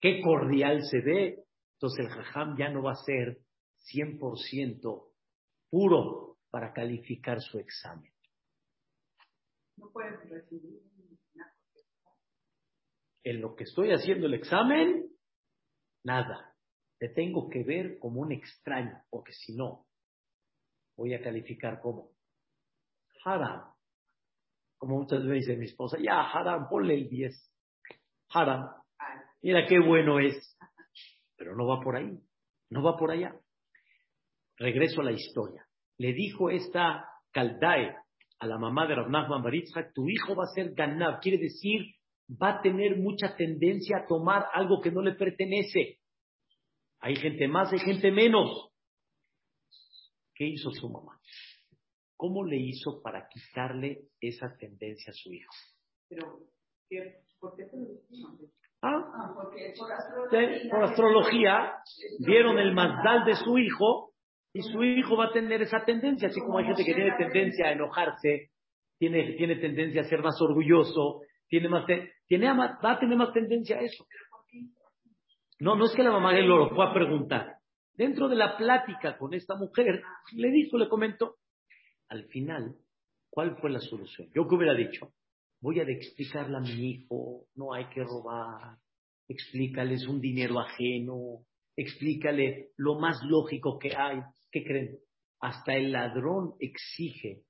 qué 0.02 0.22
cordial 0.22 0.84
se 0.84 1.00
ve. 1.02 1.46
Entonces 1.76 2.06
el 2.06 2.12
jajam 2.12 2.58
ya 2.58 2.70
no 2.70 2.84
va 2.84 2.92
a 2.92 3.04
ser 3.06 3.40
100% 3.94 5.12
puro 5.70 6.38
para 6.50 6.74
calificar 6.74 7.42
su 7.42 7.60
examen 7.60 8.15
no 9.78 9.92
puedes 9.92 10.30
recibir 10.30 10.82
En 13.24 13.42
lo 13.42 13.56
que 13.56 13.64
estoy 13.64 13.92
haciendo 13.92 14.28
el 14.28 14.36
examen, 14.36 15.10
nada. 16.04 16.54
Te 17.00 17.10
tengo 17.10 17.50
que 17.50 17.64
ver 17.64 17.98
como 18.00 18.22
un 18.22 18.32
extraño, 18.32 19.02
porque 19.10 19.34
si 19.34 19.56
no, 19.56 19.88
voy 20.96 21.14
a 21.14 21.22
calificar 21.22 21.82
como 21.82 22.12
haram. 23.26 23.74
Como 24.78 25.00
muchas 25.00 25.24
veces 25.24 25.48
dice 25.48 25.58
mi 25.58 25.66
esposa, 25.66 25.98
ya, 26.00 26.22
haram, 26.22 26.70
ponle 26.70 26.94
el 26.94 27.10
10. 27.10 27.52
Haram. 28.30 28.70
Mira 29.42 29.66
qué 29.68 29.80
bueno 29.80 30.20
es. 30.20 30.58
Pero 31.36 31.56
no 31.56 31.66
va 31.68 31.82
por 31.82 31.96
ahí. 31.96 32.20
No 32.70 32.84
va 32.84 32.96
por 32.96 33.12
allá. 33.12 33.36
Regreso 34.58 35.02
a 35.02 35.06
la 35.06 35.12
historia. 35.12 35.68
Le 35.98 36.14
dijo 36.14 36.50
esta 36.50 37.10
Caldae, 37.32 37.96
a 38.40 38.48
la 38.48 38.58
mamá 38.58 38.88
de 38.88 38.96
Rav 38.96 39.10
Nachman 39.10 39.44
tu 39.94 40.10
hijo 40.10 40.36
va 40.36 40.44
a 40.44 40.54
ser 40.54 40.74
ganado, 40.74 41.20
quiere 41.22 41.38
decir, 41.38 41.96
va 42.30 42.58
a 42.58 42.62
tener 42.62 42.98
mucha 42.98 43.36
tendencia 43.36 43.98
a 43.98 44.08
tomar 44.08 44.46
algo 44.54 44.82
que 44.82 44.92
no 44.92 45.02
le 45.02 45.14
pertenece. 45.14 46.00
Hay 47.00 47.16
gente 47.16 47.48
más, 47.48 47.72
hay 47.72 47.80
gente 47.80 48.12
menos. 48.12 48.72
¿Qué 50.34 50.46
hizo 50.46 50.70
su 50.72 50.90
mamá? 50.90 51.20
¿Cómo 52.18 52.44
le 52.46 52.58
hizo 52.58 53.02
para 53.02 53.28
quitarle 53.28 54.10
esa 54.20 54.56
tendencia 54.58 55.12
a 55.12 55.14
su 55.14 55.32
hijo? 55.34 55.54
Pero, 56.10 56.40
¿por 57.40 57.56
qué 57.56 57.64
¿Ah? 58.82 59.02
ah 59.14 59.34
por 60.70 60.84
astrología. 60.84 61.74
vieron 62.20 62.60
el 62.60 62.74
mazdal 62.74 63.26
de 63.26 63.36
su 63.36 63.58
hijo 63.58 64.05
y 64.56 64.62
su 64.62 64.82
hijo 64.86 65.18
va 65.18 65.26
a 65.26 65.34
tener 65.34 65.62
esa 65.62 65.84
tendencia, 65.84 66.30
así 66.30 66.40
como 66.40 66.60
hay 66.60 66.66
gente 66.66 66.86
que 66.86 66.94
tiene 66.94 67.12
tendencia 67.18 67.68
a 67.68 67.72
enojarse, 67.74 68.52
tiene, 68.98 69.34
tiene 69.34 69.58
tendencia 69.58 70.00
a 70.00 70.06
ser 70.06 70.22
más 70.22 70.42
orgulloso, 70.42 71.24
tiene 71.50 71.68
más 71.68 71.86
tiene, 72.26 72.48
va 72.54 72.78
a 72.82 72.98
tener 72.98 73.18
más 73.18 73.34
tendencia 73.34 73.76
a 73.76 73.82
eso. 73.82 74.06
No, 75.60 75.76
no 75.76 75.86
es 75.86 75.92
que 75.94 76.04
la 76.04 76.12
mamá 76.12 76.34
de 76.34 76.44
lo 76.44 76.70
fue 76.70 76.86
a 76.86 76.94
preguntar. 76.94 77.58
Dentro 77.96 78.30
de 78.30 78.38
la 78.38 78.56
plática 78.56 79.18
con 79.18 79.34
esta 79.34 79.56
mujer, 79.56 80.02
le 80.32 80.52
dijo, 80.52 80.78
le 80.78 80.88
comentó. 80.88 81.36
Al 82.08 82.24
final, 82.28 82.78
¿cuál 83.30 83.58
fue 83.58 83.70
la 83.70 83.80
solución? 83.80 84.30
Yo 84.34 84.48
que 84.48 84.56
hubiera 84.56 84.74
dicho, 84.74 85.12
voy 85.60 85.82
a 85.82 85.84
explicarle 85.84 86.56
a 86.56 86.62
mi 86.62 86.92
hijo, 86.92 87.44
no 87.56 87.74
hay 87.74 87.90
que 87.90 88.06
robar, 88.06 88.78
explícales 89.28 90.08
un 90.08 90.22
dinero 90.22 90.62
ajeno, 90.62 91.40
explícale 91.76 92.70
lo 92.78 92.98
más 93.00 93.22
lógico 93.24 93.78
que 93.78 93.94
hay. 93.94 94.22
¿Qué 94.56 94.64
creen? 94.64 94.98
Hasta 95.42 95.74
el 95.74 95.92
ladrón 95.92 96.56
exige, 96.62 97.44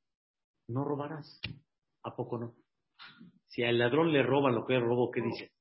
no 0.68 0.84
robarás. 0.84 1.39
¿A 2.03 2.16
poco 2.16 2.39
no? 2.39 2.56
Si 3.47 3.64
al 3.64 3.78
ladrón 3.78 4.12
le 4.12 4.24
roban 4.24 4.56
lo 4.56 4.66
que 4.66 4.74
él 4.74 4.82
robó, 4.82 5.12
¿qué 5.12 5.22
dice? 5.22 5.51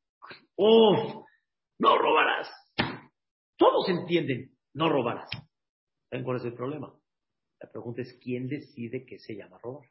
¡Oh! 0.57 1.27
No 1.79 1.99
robarás. 1.99 2.49
Todos 3.59 3.91
entienden, 3.91 4.57
no 4.73 4.89
robarás. 4.89 5.29
¿Saben 6.09 6.25
cuál 6.25 6.39
es 6.39 6.47
el 6.47 6.55
problema? 6.55 6.99
La 7.61 7.71
pregunta 7.71 8.01
es, 8.01 8.19
¿quién 8.23 8.49
decide 8.49 9.05
qué 9.05 9.19
se 9.19 9.37
llama 9.37 9.59
robar? 9.63 9.87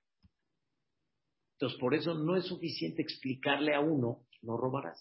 Entonces, 1.60 1.80
por 1.80 1.94
eso 1.94 2.16
no 2.16 2.36
es 2.36 2.48
suficiente 2.48 3.04
explicarle 3.04 3.76
a 3.76 3.80
uno, 3.80 4.26
no 4.42 4.58
robarás. 4.58 5.00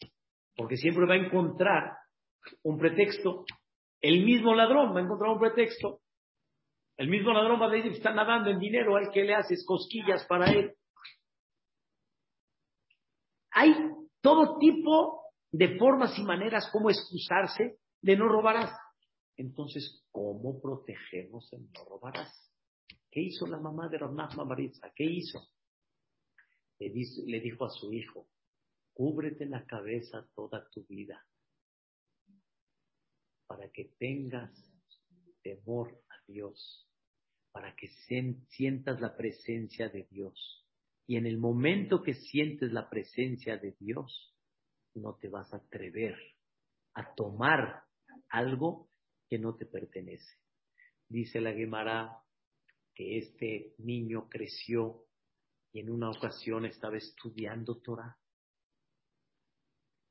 Porque 0.55 0.77
siempre 0.77 1.07
va 1.07 1.15
a 1.15 1.27
encontrar 1.27 1.97
un 2.63 2.77
pretexto 2.77 3.47
el 4.03 4.25
mismo 4.25 4.55
ladrón 4.55 4.95
va 4.95 4.99
a 4.99 5.05
encontrar 5.05 5.31
un 5.31 5.39
pretexto. 5.39 6.02
El 6.97 7.09
mismo 7.09 7.33
ladrón 7.33 7.61
va 7.61 7.67
a 7.67 7.71
decir, 7.71 7.93
está 7.93 8.13
nadando 8.13 8.51
en 8.51 8.59
dinero, 8.59 8.99
¿el 8.99 9.11
que 9.11 9.25
le 9.25 9.35
haces 9.35 9.65
cosquillas 9.67 10.25
para 10.27 10.51
él? 10.51 10.75
Hay 13.51 13.75
todo 14.21 14.59
tipo 14.59 15.23
de 15.51 15.79
formas 15.79 16.19
y 16.19 16.23
maneras 16.23 16.69
como 16.73 16.91
excusarse 16.91 17.79
de 18.01 18.17
no 18.17 18.29
robarás. 18.29 18.77
Entonces, 19.37 20.05
¿cómo 20.11 20.61
protegemos 20.61 21.53
el 21.53 21.71
no 21.73 21.85
robarás? 21.85 22.31
¿Qué 23.11 23.21
hizo 23.21 23.47
la 23.47 23.59
mamá 23.59 23.89
de 23.89 23.99
Ramnachma 23.99 24.45
Maritza? 24.45 24.91
¿Qué 24.95 25.05
hizo? 25.05 25.49
le 26.79 27.41
dijo 27.41 27.65
a 27.65 27.71
su 27.71 27.93
hijo, 27.93 28.27
cúbrete 28.93 29.47
la 29.47 29.65
cabeza 29.67 30.27
toda 30.35 30.69
tu 30.71 30.85
vida 30.87 31.25
para 33.47 33.71
que 33.71 33.85
tengas 33.99 34.51
temor 35.43 36.03
Dios, 36.27 36.89
para 37.53 37.75
que 37.77 37.89
sientas 38.49 39.01
la 39.01 39.17
presencia 39.17 39.89
de 39.89 40.07
Dios. 40.11 40.67
Y 41.07 41.17
en 41.17 41.27
el 41.27 41.39
momento 41.39 42.03
que 42.03 42.15
sientes 42.15 42.73
la 42.73 42.89
presencia 42.89 43.57
de 43.59 43.77
Dios, 43.79 44.35
no 44.95 45.17
te 45.17 45.29
vas 45.29 45.53
a 45.53 45.59
atrever 45.59 46.17
a 46.95 47.15
tomar 47.15 47.85
algo 48.29 48.91
que 49.29 49.39
no 49.39 49.57
te 49.57 49.67
pertenece. 49.67 50.39
Dice 51.09 51.41
la 51.41 51.53
Gemara 51.53 52.23
que 52.95 53.19
este 53.19 53.75
niño 53.79 54.29
creció 54.29 55.07
y 55.73 55.81
en 55.81 55.91
una 55.91 56.11
ocasión 56.11 56.67
estaba 56.67 56.97
estudiando 56.97 57.81
Torah. 57.81 58.19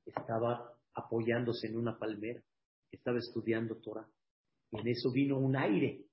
Estaba 0.05 0.75
apoyándose 0.93 1.67
en 1.67 1.77
una 1.77 1.97
palmera, 1.97 2.43
estaba 2.91 3.19
estudiando 3.19 3.77
Torah. 3.77 4.09
Y 4.71 4.79
en 4.79 4.87
eso 4.87 5.11
vino 5.11 5.37
un 5.37 5.55
aire 5.55 6.05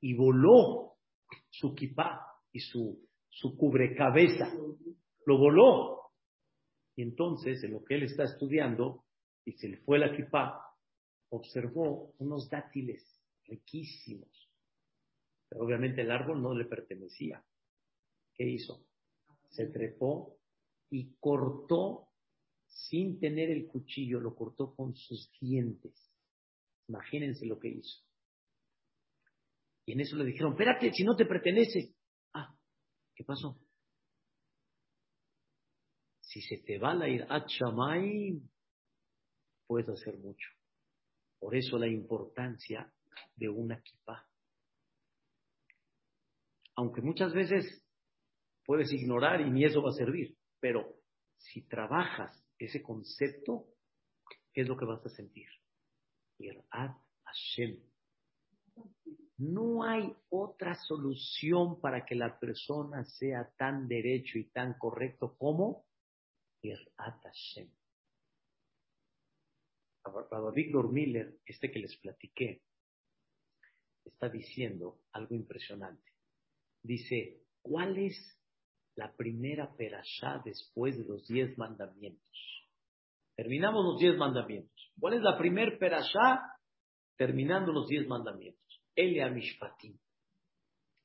y 0.00 0.14
voló 0.14 0.94
su 1.50 1.74
kipá 1.74 2.20
y 2.52 2.60
su, 2.60 3.08
su 3.28 3.56
cubrecabeza. 3.56 4.52
Lo 5.26 5.38
voló. 5.38 6.12
Y 6.96 7.02
entonces, 7.02 7.62
en 7.64 7.72
lo 7.72 7.84
que 7.84 7.96
él 7.96 8.04
está 8.04 8.24
estudiando, 8.24 9.04
y 9.44 9.52
se 9.52 9.68
le 9.68 9.78
fue 9.78 9.98
la 9.98 10.14
kipá, 10.14 10.60
observó 11.30 12.14
unos 12.18 12.48
dátiles 12.48 13.20
riquísimos. 13.46 14.50
Pero 15.48 15.64
obviamente 15.64 16.02
el 16.02 16.10
árbol 16.10 16.40
no 16.40 16.54
le 16.54 16.64
pertenecía. 16.64 17.44
¿Qué 18.34 18.44
hizo? 18.48 18.86
Se 19.50 19.66
trepó 19.66 20.38
y 20.90 21.14
cortó 21.18 22.08
sin 22.66 23.18
tener 23.18 23.50
el 23.50 23.66
cuchillo, 23.66 24.20
lo 24.20 24.34
cortó 24.34 24.74
con 24.74 24.94
sus 24.94 25.30
dientes. 25.40 26.13
Imagínense 26.88 27.46
lo 27.46 27.58
que 27.58 27.68
hizo. 27.68 28.02
Y 29.86 29.92
en 29.92 30.00
eso 30.00 30.16
le 30.16 30.24
dijeron, 30.24 30.52
espérate, 30.52 30.92
si 30.92 31.04
no 31.04 31.14
te 31.16 31.26
pertenece. 31.26 31.94
Ah, 32.32 32.54
¿qué 33.14 33.24
pasó? 33.24 33.58
Si 36.20 36.40
se 36.40 36.58
te 36.58 36.78
va 36.78 36.94
la 36.94 37.08
ir 37.08 37.24
a 37.28 37.44
Chamay, 37.44 38.40
puedes 39.66 39.88
hacer 39.88 40.18
mucho. 40.18 40.48
Por 41.38 41.54
eso 41.54 41.78
la 41.78 41.86
importancia 41.86 42.92
de 43.36 43.48
una 43.48 43.80
kippah. 43.80 44.26
Aunque 46.76 47.02
muchas 47.02 47.32
veces 47.32 47.84
puedes 48.64 48.92
ignorar 48.92 49.40
y 49.42 49.50
ni 49.50 49.64
eso 49.64 49.82
va 49.82 49.90
a 49.90 49.92
servir, 49.92 50.36
pero 50.58 50.96
si 51.36 51.62
trabajas 51.68 52.44
ese 52.58 52.82
concepto, 52.82 53.66
¿qué 54.52 54.62
es 54.62 54.68
lo 54.68 54.76
que 54.76 54.86
vas 54.86 55.04
a 55.04 55.10
sentir? 55.10 55.46
Hashem. 57.24 57.80
No 59.38 59.82
hay 59.82 60.14
otra 60.30 60.74
solución 60.74 61.80
para 61.80 62.04
que 62.04 62.14
la 62.14 62.38
persona 62.38 63.04
sea 63.04 63.50
tan 63.56 63.88
derecho 63.88 64.38
y 64.38 64.44
tan 64.44 64.74
correcto 64.78 65.36
como 65.36 65.86
Irat 66.62 67.22
Hashem. 67.22 67.68
Para 70.02 70.50
Víctor 70.50 70.92
Miller, 70.92 71.40
este 71.46 71.70
que 71.70 71.78
les 71.78 71.96
platiqué, 71.96 72.62
está 74.04 74.28
diciendo 74.28 75.00
algo 75.12 75.34
impresionante. 75.34 76.12
Dice, 76.82 77.42
¿cuál 77.62 77.98
es 77.98 78.38
la 78.96 79.16
primera 79.16 79.74
perashá 79.74 80.42
después 80.44 80.98
de 80.98 81.04
los 81.04 81.26
diez 81.26 81.56
mandamientos? 81.56 82.63
Terminamos 83.36 83.84
los 83.84 83.98
diez 83.98 84.16
mandamientos. 84.16 84.92
¿Cuál 84.98 85.14
es 85.14 85.22
la 85.22 85.36
primer 85.36 85.78
perashá 85.78 86.40
terminando 87.16 87.72
los 87.72 87.88
diez 87.88 88.06
mandamientos? 88.06 88.82
Elia 88.94 89.28
Mishpatim. 89.28 89.98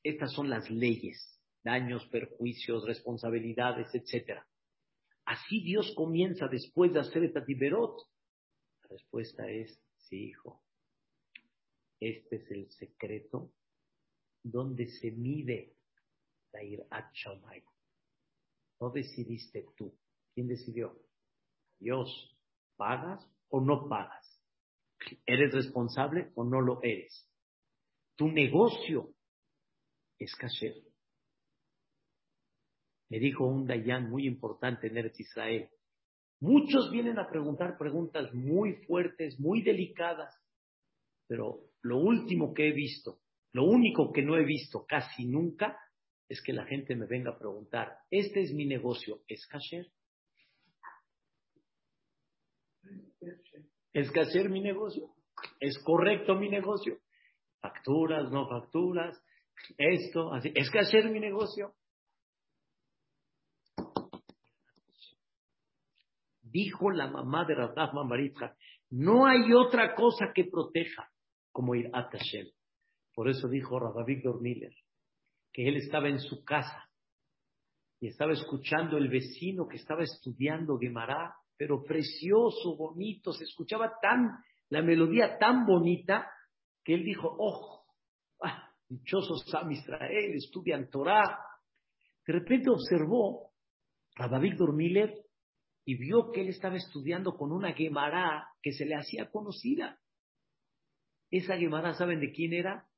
Estas 0.02 0.32
son 0.32 0.48
las 0.48 0.70
leyes, 0.70 1.40
daños, 1.62 2.06
perjuicios, 2.06 2.86
responsabilidades, 2.86 3.88
etc. 3.94 4.40
Así 5.24 5.60
Dios 5.62 5.92
comienza 5.94 6.46
después 6.48 6.92
de 6.92 7.00
hacer 7.00 7.32
Tatiberot. 7.32 7.96
La 8.82 8.88
respuesta 8.90 9.48
es, 9.48 9.78
sí, 9.96 10.28
hijo. 10.28 10.62
Este 11.98 12.36
es 12.36 12.50
el 12.50 12.70
secreto 12.70 13.52
donde 14.42 14.86
se 14.86 15.10
mide 15.10 15.74
la 16.52 17.10
Shamay. 17.12 17.62
No 18.80 18.90
decidiste 18.90 19.66
tú. 19.76 19.94
¿Quién 20.34 20.48
decidió? 20.48 20.96
Dios. 21.80 22.36
¿Pagas 22.76 23.26
o 23.48 23.60
no 23.60 23.88
pagas? 23.88 24.40
¿Eres 25.26 25.52
responsable 25.52 26.30
o 26.34 26.44
no 26.44 26.60
lo 26.60 26.80
eres? 26.82 27.28
Tu 28.16 28.28
negocio 28.28 29.14
es 30.18 30.34
kasher. 30.36 30.74
Me 33.08 33.18
dijo 33.18 33.46
un 33.46 33.66
Dayan 33.66 34.08
muy 34.08 34.26
importante 34.26 34.86
en 34.86 34.96
Eretz 34.96 35.18
Israel. 35.18 35.68
Muchos 36.38 36.90
vienen 36.90 37.18
a 37.18 37.28
preguntar 37.28 37.76
preguntas 37.76 38.32
muy 38.32 38.74
fuertes, 38.86 39.38
muy 39.40 39.62
delicadas, 39.62 40.34
pero 41.26 41.70
lo 41.82 41.98
último 41.98 42.54
que 42.54 42.68
he 42.68 42.72
visto, 42.72 43.20
lo 43.52 43.64
único 43.64 44.12
que 44.12 44.22
no 44.22 44.36
he 44.36 44.44
visto 44.44 44.86
casi 44.86 45.26
nunca, 45.26 45.78
es 46.28 46.40
que 46.40 46.52
la 46.52 46.64
gente 46.64 46.94
me 46.94 47.06
venga 47.06 47.32
a 47.32 47.38
preguntar, 47.38 47.98
este 48.10 48.42
es 48.42 48.52
mi 48.52 48.64
negocio, 48.64 49.22
¿es 49.26 49.46
kasher? 49.46 49.90
¿Es 53.92 54.10
kasher 54.10 54.48
mi 54.48 54.60
negocio? 54.60 55.10
¿Es 55.58 55.78
correcto 55.84 56.34
mi 56.34 56.48
negocio? 56.48 56.98
Facturas, 57.60 58.30
no 58.30 58.48
facturas, 58.48 59.20
esto, 59.76 60.32
así. 60.32 60.52
¿Es 60.54 60.70
kasher 60.70 61.10
mi 61.10 61.20
negocio? 61.20 61.74
Dijo 66.42 66.90
la 66.90 67.08
mamá 67.08 67.44
de 67.44 67.54
Rataf 67.54 67.92
Maritza, 67.92 68.56
no 68.90 69.26
hay 69.26 69.52
otra 69.52 69.94
cosa 69.94 70.32
que 70.34 70.44
proteja 70.44 71.08
como 71.52 71.74
ir 71.74 71.90
a 71.92 72.08
Hashem. 72.10 72.48
Por 73.14 73.28
eso 73.28 73.48
dijo 73.48 73.78
Rabbi 73.78 74.14
Víctor 74.14 74.40
Miller 74.40 74.74
que 75.52 75.68
él 75.68 75.76
estaba 75.76 76.08
en 76.08 76.20
su 76.20 76.44
casa 76.44 76.88
y 78.00 78.08
estaba 78.08 78.32
escuchando 78.32 78.96
el 78.96 79.08
vecino 79.08 79.68
que 79.68 79.76
estaba 79.76 80.02
estudiando 80.02 80.78
Gemara, 80.78 81.34
pero 81.60 81.84
precioso, 81.84 82.74
bonito, 82.74 83.34
se 83.34 83.44
escuchaba 83.44 83.92
tan, 84.00 84.30
la 84.70 84.80
melodía 84.80 85.36
tan 85.36 85.66
bonita 85.66 86.26
que 86.82 86.94
él 86.94 87.04
dijo, 87.04 87.36
oh, 87.38 87.84
ah, 88.42 88.72
dichosos 88.88 89.44
Sam 89.44 89.70
Israel, 89.72 90.36
estudian 90.36 90.88
Torah. 90.88 91.38
De 92.26 92.32
repente 92.32 92.70
observó 92.70 93.50
a 94.16 94.26
David 94.28 94.58
Miller 94.72 95.14
y 95.84 95.96
vio 95.96 96.30
que 96.32 96.40
él 96.40 96.48
estaba 96.48 96.76
estudiando 96.76 97.36
con 97.36 97.52
una 97.52 97.74
Gemara 97.74 98.48
que 98.62 98.72
se 98.72 98.86
le 98.86 98.94
hacía 98.94 99.30
conocida. 99.30 100.00
Esa 101.30 101.58
Gemara, 101.58 101.92
¿saben 101.92 102.20
de 102.20 102.32
quién 102.32 102.54
era? 102.54 102.88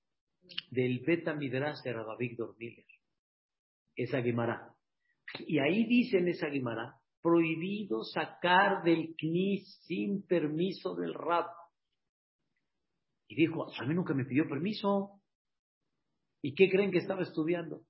Del 0.70 1.00
Beta 1.00 1.34
Midrash 1.34 1.82
de 1.82 1.96
Víctor 2.16 2.54
Miller. 2.60 2.86
Esa 3.96 4.22
Gemara. 4.22 4.72
Y 5.48 5.58
ahí 5.58 5.84
dice 5.84 6.18
en 6.18 6.28
esa 6.28 6.48
Gemara, 6.48 7.01
prohibido 7.22 8.02
sacar 8.04 8.82
del 8.82 9.14
CNIS 9.16 9.80
sin 9.86 10.26
permiso 10.26 10.94
del 10.94 11.14
Rab. 11.14 11.46
Y 13.28 13.36
dijo, 13.36 13.66
a 13.72 13.84
mí 13.86 13.94
nunca 13.94 14.12
me 14.12 14.24
pidió 14.24 14.48
permiso. 14.48 15.20
¿Y 16.42 16.54
qué 16.54 16.68
creen 16.68 16.90
que 16.90 16.98
estaba 16.98 17.22
estudiando? 17.22 17.82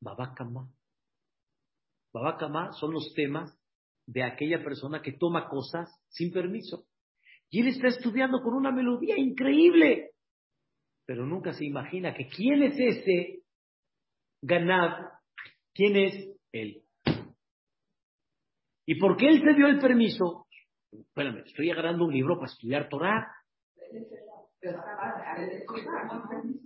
Babakama. 0.00 0.70
Babakama 2.12 2.72
son 2.72 2.92
los 2.92 3.12
temas 3.14 3.56
de 4.06 4.22
aquella 4.22 4.62
persona 4.62 5.02
que 5.02 5.12
toma 5.12 5.48
cosas 5.48 5.88
sin 6.08 6.32
permiso. 6.32 6.86
Y 7.48 7.60
él 7.60 7.68
está 7.68 7.88
estudiando 7.88 8.42
con 8.42 8.54
una 8.54 8.70
melodía 8.70 9.18
increíble, 9.18 10.12
pero 11.06 11.26
nunca 11.26 11.52
se 11.52 11.64
imagina 11.64 12.14
que 12.14 12.28
quién 12.28 12.62
es 12.62 12.78
ese 12.78 13.42
Ganab, 14.42 15.10
quién 15.74 15.96
es 15.96 16.28
él. 16.52 16.84
¿Y 18.90 18.96
por 18.96 19.16
qué 19.16 19.28
él 19.28 19.40
se 19.40 19.54
dio 19.54 19.68
el 19.68 19.78
permiso? 19.78 20.48
Espérame, 20.90 21.44
estoy 21.46 21.70
agarrando 21.70 22.06
un 22.06 22.12
libro 22.12 22.34
para 22.34 22.50
estudiar 22.50 22.88
Torah. 22.88 23.24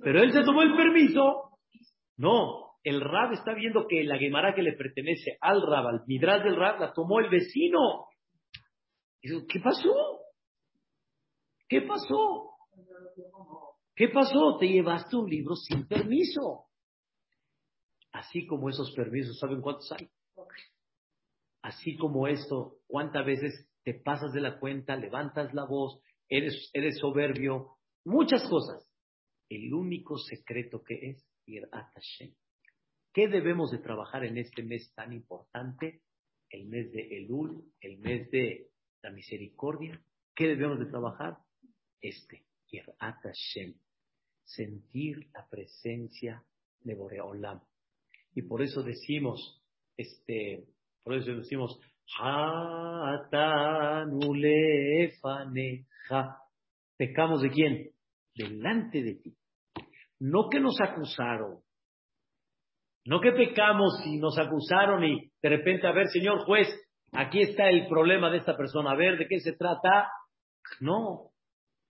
Pero 0.02 0.22
él 0.22 0.32
se 0.32 0.42
tomó 0.42 0.62
el 0.62 0.74
permiso. 0.74 1.50
No, 2.16 2.78
el 2.82 3.02
Rab 3.02 3.34
está 3.34 3.52
viendo 3.52 3.86
que 3.86 4.04
la 4.04 4.16
Gemara 4.16 4.54
que 4.54 4.62
le 4.62 4.72
pertenece 4.72 5.36
al 5.38 5.60
Rab, 5.68 5.86
al 5.86 6.04
Midrash 6.06 6.44
del 6.44 6.56
Rab, 6.56 6.80
la 6.80 6.94
tomó 6.94 7.20
el 7.20 7.28
vecino. 7.28 8.06
Dijo, 9.22 9.40
¿qué 9.46 9.60
pasó? 9.60 9.92
¿Qué 11.68 11.82
pasó? 11.82 12.52
¿Qué 13.94 14.08
pasó? 14.08 14.56
Te 14.58 14.66
llevaste 14.66 15.14
un 15.14 15.28
libro 15.28 15.56
sin 15.56 15.86
permiso. 15.86 16.68
Así 18.12 18.46
como 18.46 18.70
esos 18.70 18.94
permisos, 18.94 19.38
¿saben 19.38 19.60
cuántos 19.60 19.92
hay? 19.92 20.08
Así 21.64 21.96
como 21.96 22.28
esto, 22.28 22.76
¿cuántas 22.86 23.24
veces 23.24 23.70
te 23.84 23.94
pasas 23.94 24.34
de 24.34 24.42
la 24.42 24.60
cuenta, 24.60 24.96
levantas 24.96 25.54
la 25.54 25.64
voz, 25.64 25.98
eres, 26.28 26.70
eres 26.74 26.98
soberbio? 26.98 27.78
Muchas 28.04 28.46
cosas. 28.50 28.86
El 29.48 29.72
único 29.72 30.18
secreto 30.18 30.84
que 30.84 30.94
es 31.08 31.26
ir 31.46 31.66
a. 31.72 31.90
¿Qué 33.14 33.28
debemos 33.28 33.70
de 33.70 33.78
trabajar 33.78 34.26
en 34.26 34.36
este 34.36 34.62
mes 34.62 34.92
tan 34.94 35.14
importante? 35.14 36.02
El 36.50 36.66
mes 36.66 36.92
de 36.92 37.00
Elul, 37.16 37.64
el 37.80 37.96
mes 37.96 38.30
de 38.30 38.68
la 39.02 39.10
misericordia. 39.10 40.04
¿Qué 40.34 40.48
debemos 40.48 40.78
de 40.78 40.86
trabajar? 40.90 41.38
Este, 41.98 42.44
Irat 42.68 43.22
Hashem. 43.22 43.74
Sentir 44.44 45.30
la 45.32 45.48
presencia 45.48 46.44
de 46.80 46.94
Boreolam. 46.94 47.62
Y 48.34 48.42
por 48.42 48.60
eso 48.60 48.82
decimos, 48.82 49.64
este, 49.96 50.66
por 51.04 51.14
eso 51.14 51.32
decimos, 51.32 51.78
Pecamos 56.96 57.42
de 57.42 57.50
quién? 57.50 57.90
Delante 58.34 59.02
de 59.02 59.14
ti. 59.16 59.36
No 60.20 60.48
que 60.50 60.60
nos 60.60 60.80
acusaron. 60.80 61.60
No 63.04 63.20
que 63.20 63.32
pecamos 63.32 64.00
y 64.06 64.18
nos 64.18 64.38
acusaron 64.38 65.04
y 65.04 65.30
de 65.42 65.48
repente, 65.48 65.86
a 65.86 65.92
ver, 65.92 66.08
señor 66.08 66.44
juez, 66.46 66.68
aquí 67.12 67.42
está 67.42 67.68
el 67.68 67.86
problema 67.86 68.30
de 68.30 68.38
esta 68.38 68.56
persona, 68.56 68.92
a 68.92 68.96
ver, 68.96 69.18
¿de 69.18 69.26
qué 69.28 69.40
se 69.40 69.52
trata? 69.52 70.08
No. 70.80 71.32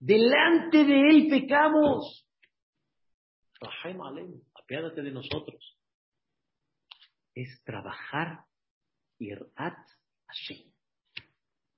Delante 0.00 0.84
de 0.84 1.08
él 1.08 1.28
pecamos. 1.30 2.26
Apiádate 4.54 5.02
de 5.02 5.12
nosotros 5.12 5.78
es 7.34 7.62
trabajar 7.64 8.44
Irat 9.24 9.78
Hashem. 10.26 10.70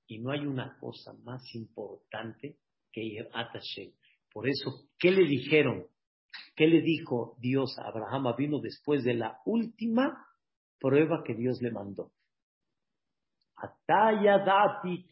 Y 0.09 0.19
no 0.21 0.31
hay 0.31 0.47
una 0.47 0.79
cosa 0.79 1.13
más 1.25 1.43
importante 1.55 2.59
que 2.93 3.03
Irat 3.03 3.53
Hashem. 3.53 3.93
Por 4.33 4.49
eso, 4.49 4.89
¿qué 4.99 5.11
le 5.11 5.27
dijeron? 5.27 5.87
¿Qué 6.55 6.67
le 6.67 6.81
dijo 6.83 7.37
Dios 7.41 7.79
a 7.79 7.89
Abraham? 7.89 8.35
Vino 8.37 8.61
después 8.61 9.05
de 9.05 9.15
la 9.15 9.41
última 9.45 10.27
prueba 10.79 11.23
que 11.25 11.35
Dios 11.35 11.61
le 11.61 11.71
mandó. 11.71 12.13
Atayadati. 13.57 15.09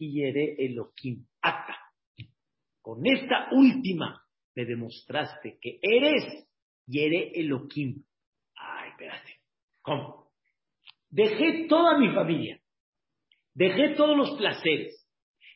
Ata. 1.43 1.77
Con 2.83 3.07
esta 3.07 3.49
última 3.53 4.23
me 4.55 4.65
demostraste 4.65 5.59
que 5.61 5.79
eres 5.81 6.47
Yere 6.87 7.33
Elohim. 7.35 8.05
Ay, 8.57 8.91
espérate. 8.91 9.41
¿Cómo? 9.83 10.24
Dejé 11.15 11.69
toda 11.69 11.97
mi 11.97 12.13
familia. 12.13 12.61
Dejé 13.55 13.95
todos 13.95 14.17
los 14.17 14.37
placeres. 14.37 15.09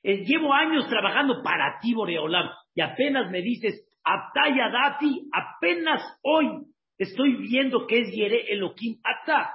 Eh, 0.04 0.24
llevo 0.24 0.54
años 0.54 0.86
trabajando 0.88 1.42
para 1.42 1.80
ti, 1.80 1.94
Boreolam, 1.94 2.48
y 2.74 2.80
apenas 2.80 3.28
me 3.32 3.42
dices, 3.42 3.84
Ataya 4.04 4.68
Dati, 4.70 5.28
apenas 5.32 6.00
hoy 6.22 6.64
estoy 6.96 7.38
viendo 7.38 7.88
que 7.88 8.02
es 8.02 8.14
Yere 8.14 8.52
Elohim 8.52 9.00
Ata. 9.02 9.50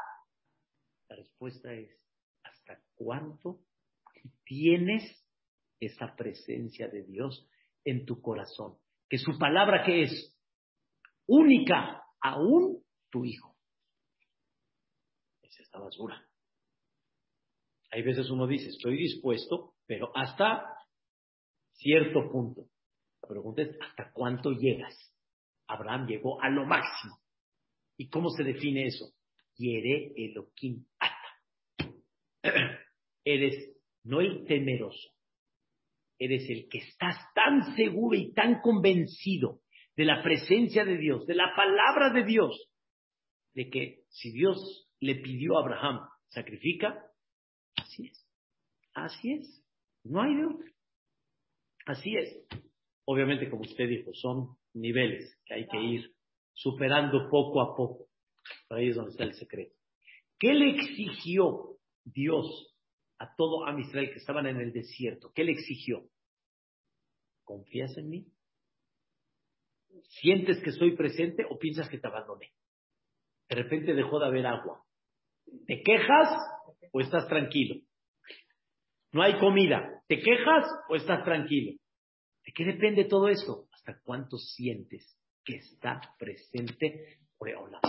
La 1.08 1.16
respuesta 1.16 1.72
es, 1.72 1.98
¿hasta 2.44 2.80
cuánto 2.96 3.62
tienes 4.44 5.26
esa 5.80 6.14
presencia 6.18 6.90
de 6.90 7.04
Dios 7.04 7.48
en 7.86 8.06
tu 8.06 8.22
corazón? 8.22 8.76
Que 9.10 9.18
su 9.18 9.40
palabra 9.40 9.86
que 9.86 10.02
es 10.02 10.38
única, 11.28 12.04
aún 12.20 12.84
tu 13.10 13.24
hijo 13.24 13.53
esta 15.74 15.80
basura. 15.80 16.24
Hay 17.92 18.04
veces 18.04 18.30
uno 18.30 18.48
dice, 18.48 18.70
estoy 18.70 18.98
dispuesto, 18.98 19.74
pero 19.86 20.16
hasta 20.16 20.66
cierto 21.74 22.30
punto. 22.32 22.68
La 23.22 23.30
pregunta 23.30 23.62
es, 23.64 23.78
¿hasta 23.82 24.12
cuánto 24.12 24.52
llegas? 24.52 24.96
Abraham 25.68 26.08
llegó 26.08 26.42
a 26.42 26.50
lo 26.50 26.66
máximo. 26.66 27.20
¿Y 27.98 28.10
cómo 28.10 28.30
se 28.30 28.44
define 28.44 28.88
eso? 28.88 29.14
Quiere 29.56 30.14
Elohim 30.16 30.86
ata. 31.00 31.94
Eres 33.26 33.74
no 34.04 34.20
el 34.20 34.46
temeroso, 34.46 35.12
eres 36.20 36.50
el 36.50 36.68
que 36.68 36.80
estás 36.80 37.16
tan 37.34 37.74
seguro 37.78 38.18
y 38.18 38.34
tan 38.34 38.60
convencido 38.60 39.62
de 39.96 40.04
la 40.04 40.22
presencia 40.22 40.84
de 40.84 40.98
Dios, 40.98 41.26
de 41.26 41.36
la 41.36 41.56
palabra 41.56 42.12
de 42.14 42.26
Dios, 42.26 42.70
de 43.54 43.70
que 43.70 44.04
si 44.10 44.34
Dios 44.34 44.90
le 45.04 45.16
pidió 45.16 45.58
a 45.58 45.62
Abraham, 45.62 46.08
sacrifica, 46.30 47.06
así 47.76 48.08
es. 48.08 48.26
Así 48.94 49.34
es. 49.34 49.64
No 50.04 50.22
hay 50.22 50.34
de. 50.34 50.74
Así 51.86 52.16
es. 52.16 52.48
Obviamente, 53.06 53.50
como 53.50 53.64
usted 53.64 53.88
dijo, 53.88 54.14
son 54.14 54.58
niveles 54.74 55.38
que 55.46 55.56
hay 55.56 55.68
que 55.68 55.82
ir 55.82 56.16
superando 56.54 57.30
poco 57.30 57.62
a 57.62 57.76
poco. 57.76 58.08
ahí 58.70 58.90
es 58.90 58.96
donde 58.96 59.12
está 59.12 59.24
el 59.24 59.34
secreto. 59.34 59.76
¿Qué 60.40 60.54
le 60.54 60.70
exigió 60.72 61.78
Dios 62.06 62.76
a 63.20 63.36
todo 63.36 63.66
Israel 63.80 64.10
que 64.12 64.20
estaban 64.20 64.48
en 64.48 64.60
el 64.62 64.72
desierto? 64.72 65.32
¿Qué 65.34 65.44
le 65.44 65.52
exigió? 65.52 66.08
¿Confías 67.44 67.98
en 67.98 68.10
mí? 68.10 68.28
¿Sientes 70.22 70.62
que 70.64 70.72
soy 70.72 70.96
presente 70.96 71.46
o 71.50 71.60
piensas 71.60 71.90
que 71.90 72.00
te 72.00 72.08
abandoné? 72.08 72.54
De 73.50 73.56
repente 73.56 73.94
dejó 73.94 74.20
de 74.20 74.26
haber 74.26 74.48
agua. 74.48 74.84
¿Te 75.66 75.82
quejas 75.84 76.30
o 76.92 77.02
estás 77.02 77.28
tranquilo? 77.28 77.76
No 79.12 79.24
hay 79.24 79.40
comida. 79.40 80.02
¿Te 80.08 80.20
quejas 80.20 80.66
o 80.90 80.96
estás 80.96 81.24
tranquilo? 81.24 81.80
¿De 82.46 82.52
qué 82.52 82.66
depende 82.66 83.06
todo 83.06 83.30
esto? 83.30 83.68
¿Hasta 83.72 84.00
cuánto 84.04 84.38
sientes 84.38 85.18
que 85.46 85.56
está 85.56 86.02
presente 86.18 87.20
Oreola? 87.38 87.80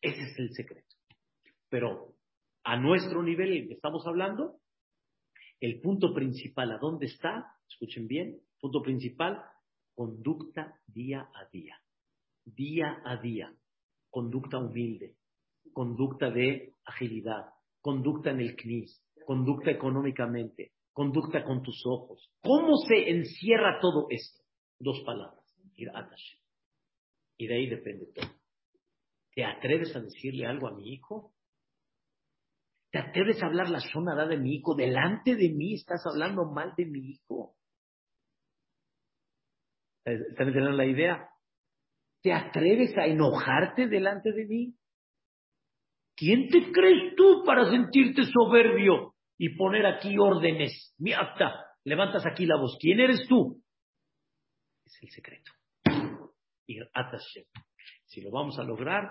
Ese 0.00 0.22
es 0.22 0.38
el 0.38 0.52
secreto. 0.52 0.94
Pero 1.68 2.14
a 2.64 2.76
nuestro 2.76 3.22
nivel, 3.22 3.70
estamos 3.72 4.06
hablando, 4.06 4.60
el 5.60 5.80
punto 5.80 6.12
principal, 6.14 6.72
¿a 6.72 6.78
dónde 6.78 7.06
está? 7.06 7.56
Escuchen 7.68 8.06
bien, 8.06 8.40
punto 8.60 8.82
principal, 8.82 9.42
conducta 9.94 10.78
día 10.86 11.28
a 11.34 11.48
día. 11.50 11.80
Día 12.44 13.00
a 13.04 13.16
día. 13.16 13.54
Conducta 14.10 14.58
humilde, 14.58 15.16
conducta 15.74 16.30
de 16.30 16.72
agilidad, 16.86 17.50
conducta 17.82 18.30
en 18.30 18.40
el 18.40 18.56
CNIS, 18.56 19.04
conducta 19.26 19.70
económicamente, 19.70 20.72
conducta 20.92 21.44
con 21.44 21.62
tus 21.62 21.84
ojos. 21.84 22.30
¿Cómo 22.42 22.76
se 22.88 23.10
encierra 23.10 23.78
todo 23.80 24.06
esto? 24.08 24.42
Dos 24.78 25.02
palabras, 25.04 25.44
Y 27.36 27.46
de 27.46 27.54
ahí 27.54 27.68
depende 27.68 28.06
todo. 28.14 28.30
¿Te 29.34 29.44
atreves 29.44 29.94
a 29.96 30.00
decirle 30.00 30.46
algo 30.46 30.68
a 30.68 30.74
mi 30.74 30.92
hijo? 30.92 31.34
¿Te 32.90 33.00
atreves 33.00 33.42
a 33.42 33.46
hablar 33.46 33.68
la 33.70 33.80
zona 33.80 34.14
de 34.26 34.38
mi 34.38 34.54
hijo? 34.54 34.76
Delante 34.76 35.34
de 35.34 35.48
mí 35.50 35.74
estás 35.74 36.06
hablando 36.06 36.44
mal 36.44 36.74
de 36.76 36.86
mi 36.86 37.00
hijo. 37.00 37.56
¿Están 40.04 40.48
entendiendo 40.48 40.70
la 40.70 40.86
idea? 40.86 41.28
¿Te 42.22 42.32
atreves 42.32 42.96
a 42.96 43.06
enojarte 43.06 43.88
delante 43.88 44.32
de 44.32 44.46
mí? 44.46 44.74
¿Quién 46.16 46.48
te 46.48 46.70
crees 46.70 47.14
tú 47.16 47.42
para 47.44 47.70
sentirte 47.70 48.22
soberbio 48.24 49.14
y 49.38 49.56
poner 49.56 49.86
aquí 49.86 50.16
órdenes? 50.18 50.94
Miata, 50.98 51.66
levantas 51.84 52.24
aquí 52.26 52.46
la 52.46 52.56
voz. 52.56 52.76
¿Quién 52.80 53.00
eres 53.00 53.26
tú? 53.28 53.60
Es 54.84 54.96
el 55.02 55.10
secreto. 55.10 55.50
Si 58.06 58.20
lo 58.20 58.30
vamos 58.30 58.58
a 58.58 58.62
lograr, 58.62 59.10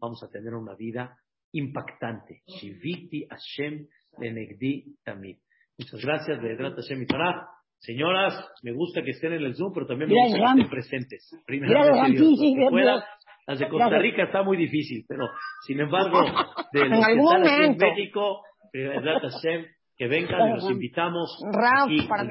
vamos 0.00 0.22
a 0.22 0.28
tener 0.28 0.54
una 0.54 0.74
vida 0.74 1.16
impactante. 1.52 2.42
Shiviti 2.46 3.26
Hashem 3.28 3.86
Lenegdi 4.18 4.96
Tamid. 5.04 5.38
Muchas 5.78 6.00
gracias, 6.02 6.40
Be'ezrat 6.40 6.74
Hashem 6.74 7.02
y 7.02 7.06
para. 7.06 7.46
Señoras, 7.78 8.34
me 8.62 8.72
gusta 8.72 9.02
que 9.02 9.10
estén 9.10 9.32
en 9.32 9.42
el 9.42 9.56
Zoom, 9.56 9.72
pero 9.72 9.86
también 9.86 10.08
me 10.10 10.14
gusta 10.14 10.38
que 10.38 10.44
estén 10.44 10.70
presentes. 10.70 11.42
Primero, 11.46 13.02
las 13.46 13.58
de 13.58 13.68
Costa 13.68 13.98
Rica 13.98 14.24
está 14.24 14.42
muy 14.42 14.56
difícil, 14.56 15.04
pero 15.08 15.28
sin 15.66 15.80
embargo, 15.80 16.20
de 16.72 16.88
los 16.88 17.06
que 17.06 17.12
están 17.12 17.42
aquí 17.42 17.64
en 17.64 17.76
México, 17.76 18.42
que 18.72 20.08
vengan 20.08 20.50
y 20.50 20.54
los 20.54 20.70
invitamos 20.70 21.38
Raf, 21.52 21.86
aquí 21.86 22.06
para 22.08 22.22
al 22.22 22.28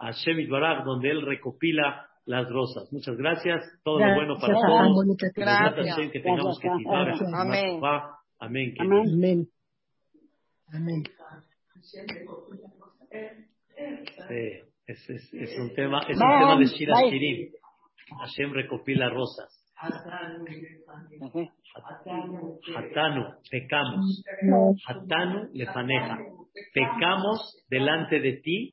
a 0.00 0.12
Shemit 0.12 0.48
Barak, 0.48 0.84
donde 0.84 1.10
él 1.10 1.22
recopila 1.22 2.06
las 2.24 2.48
rosas. 2.48 2.90
Muchas 2.92 3.16
gracias. 3.16 3.62
Todo 3.84 3.98
lo 3.98 4.06
Gracias, 4.06 4.16
bueno 4.16 4.40
para 4.40 4.54
todos. 4.54 5.06
Gracias, 5.06 5.74
Gracias. 5.74 5.96
Hashem, 5.96 6.10
que 6.10 6.20
tengamos 6.20 6.58
que 6.58 6.68
timar. 6.78 7.06
Gracias. 7.06 7.30
Amén. 7.34 7.80
Amén. 8.38 8.74
Amén. 8.78 9.48
Amén. 10.72 11.02
Sí, 14.28 14.60
es, 14.86 15.10
es, 15.10 15.34
es 15.34 15.58
un 15.58 15.74
tema, 15.74 16.00
es 16.08 16.16
un 16.16 16.18
tema 16.18 16.58
de 16.58 16.66
Shira 16.66 16.94
Bye. 16.94 17.10
Shirim. 17.10 17.52
Hashem 18.18 18.52
recopila 18.52 19.08
rosas. 19.10 19.59
Hatanu, 22.76 23.22
pecamos. 23.50 24.24
Hatanu 24.86 25.48
lefaneja. 25.54 26.18
Pecamos. 26.74 27.56
delante 27.70 28.20
de 28.20 28.32
ti 28.44 28.68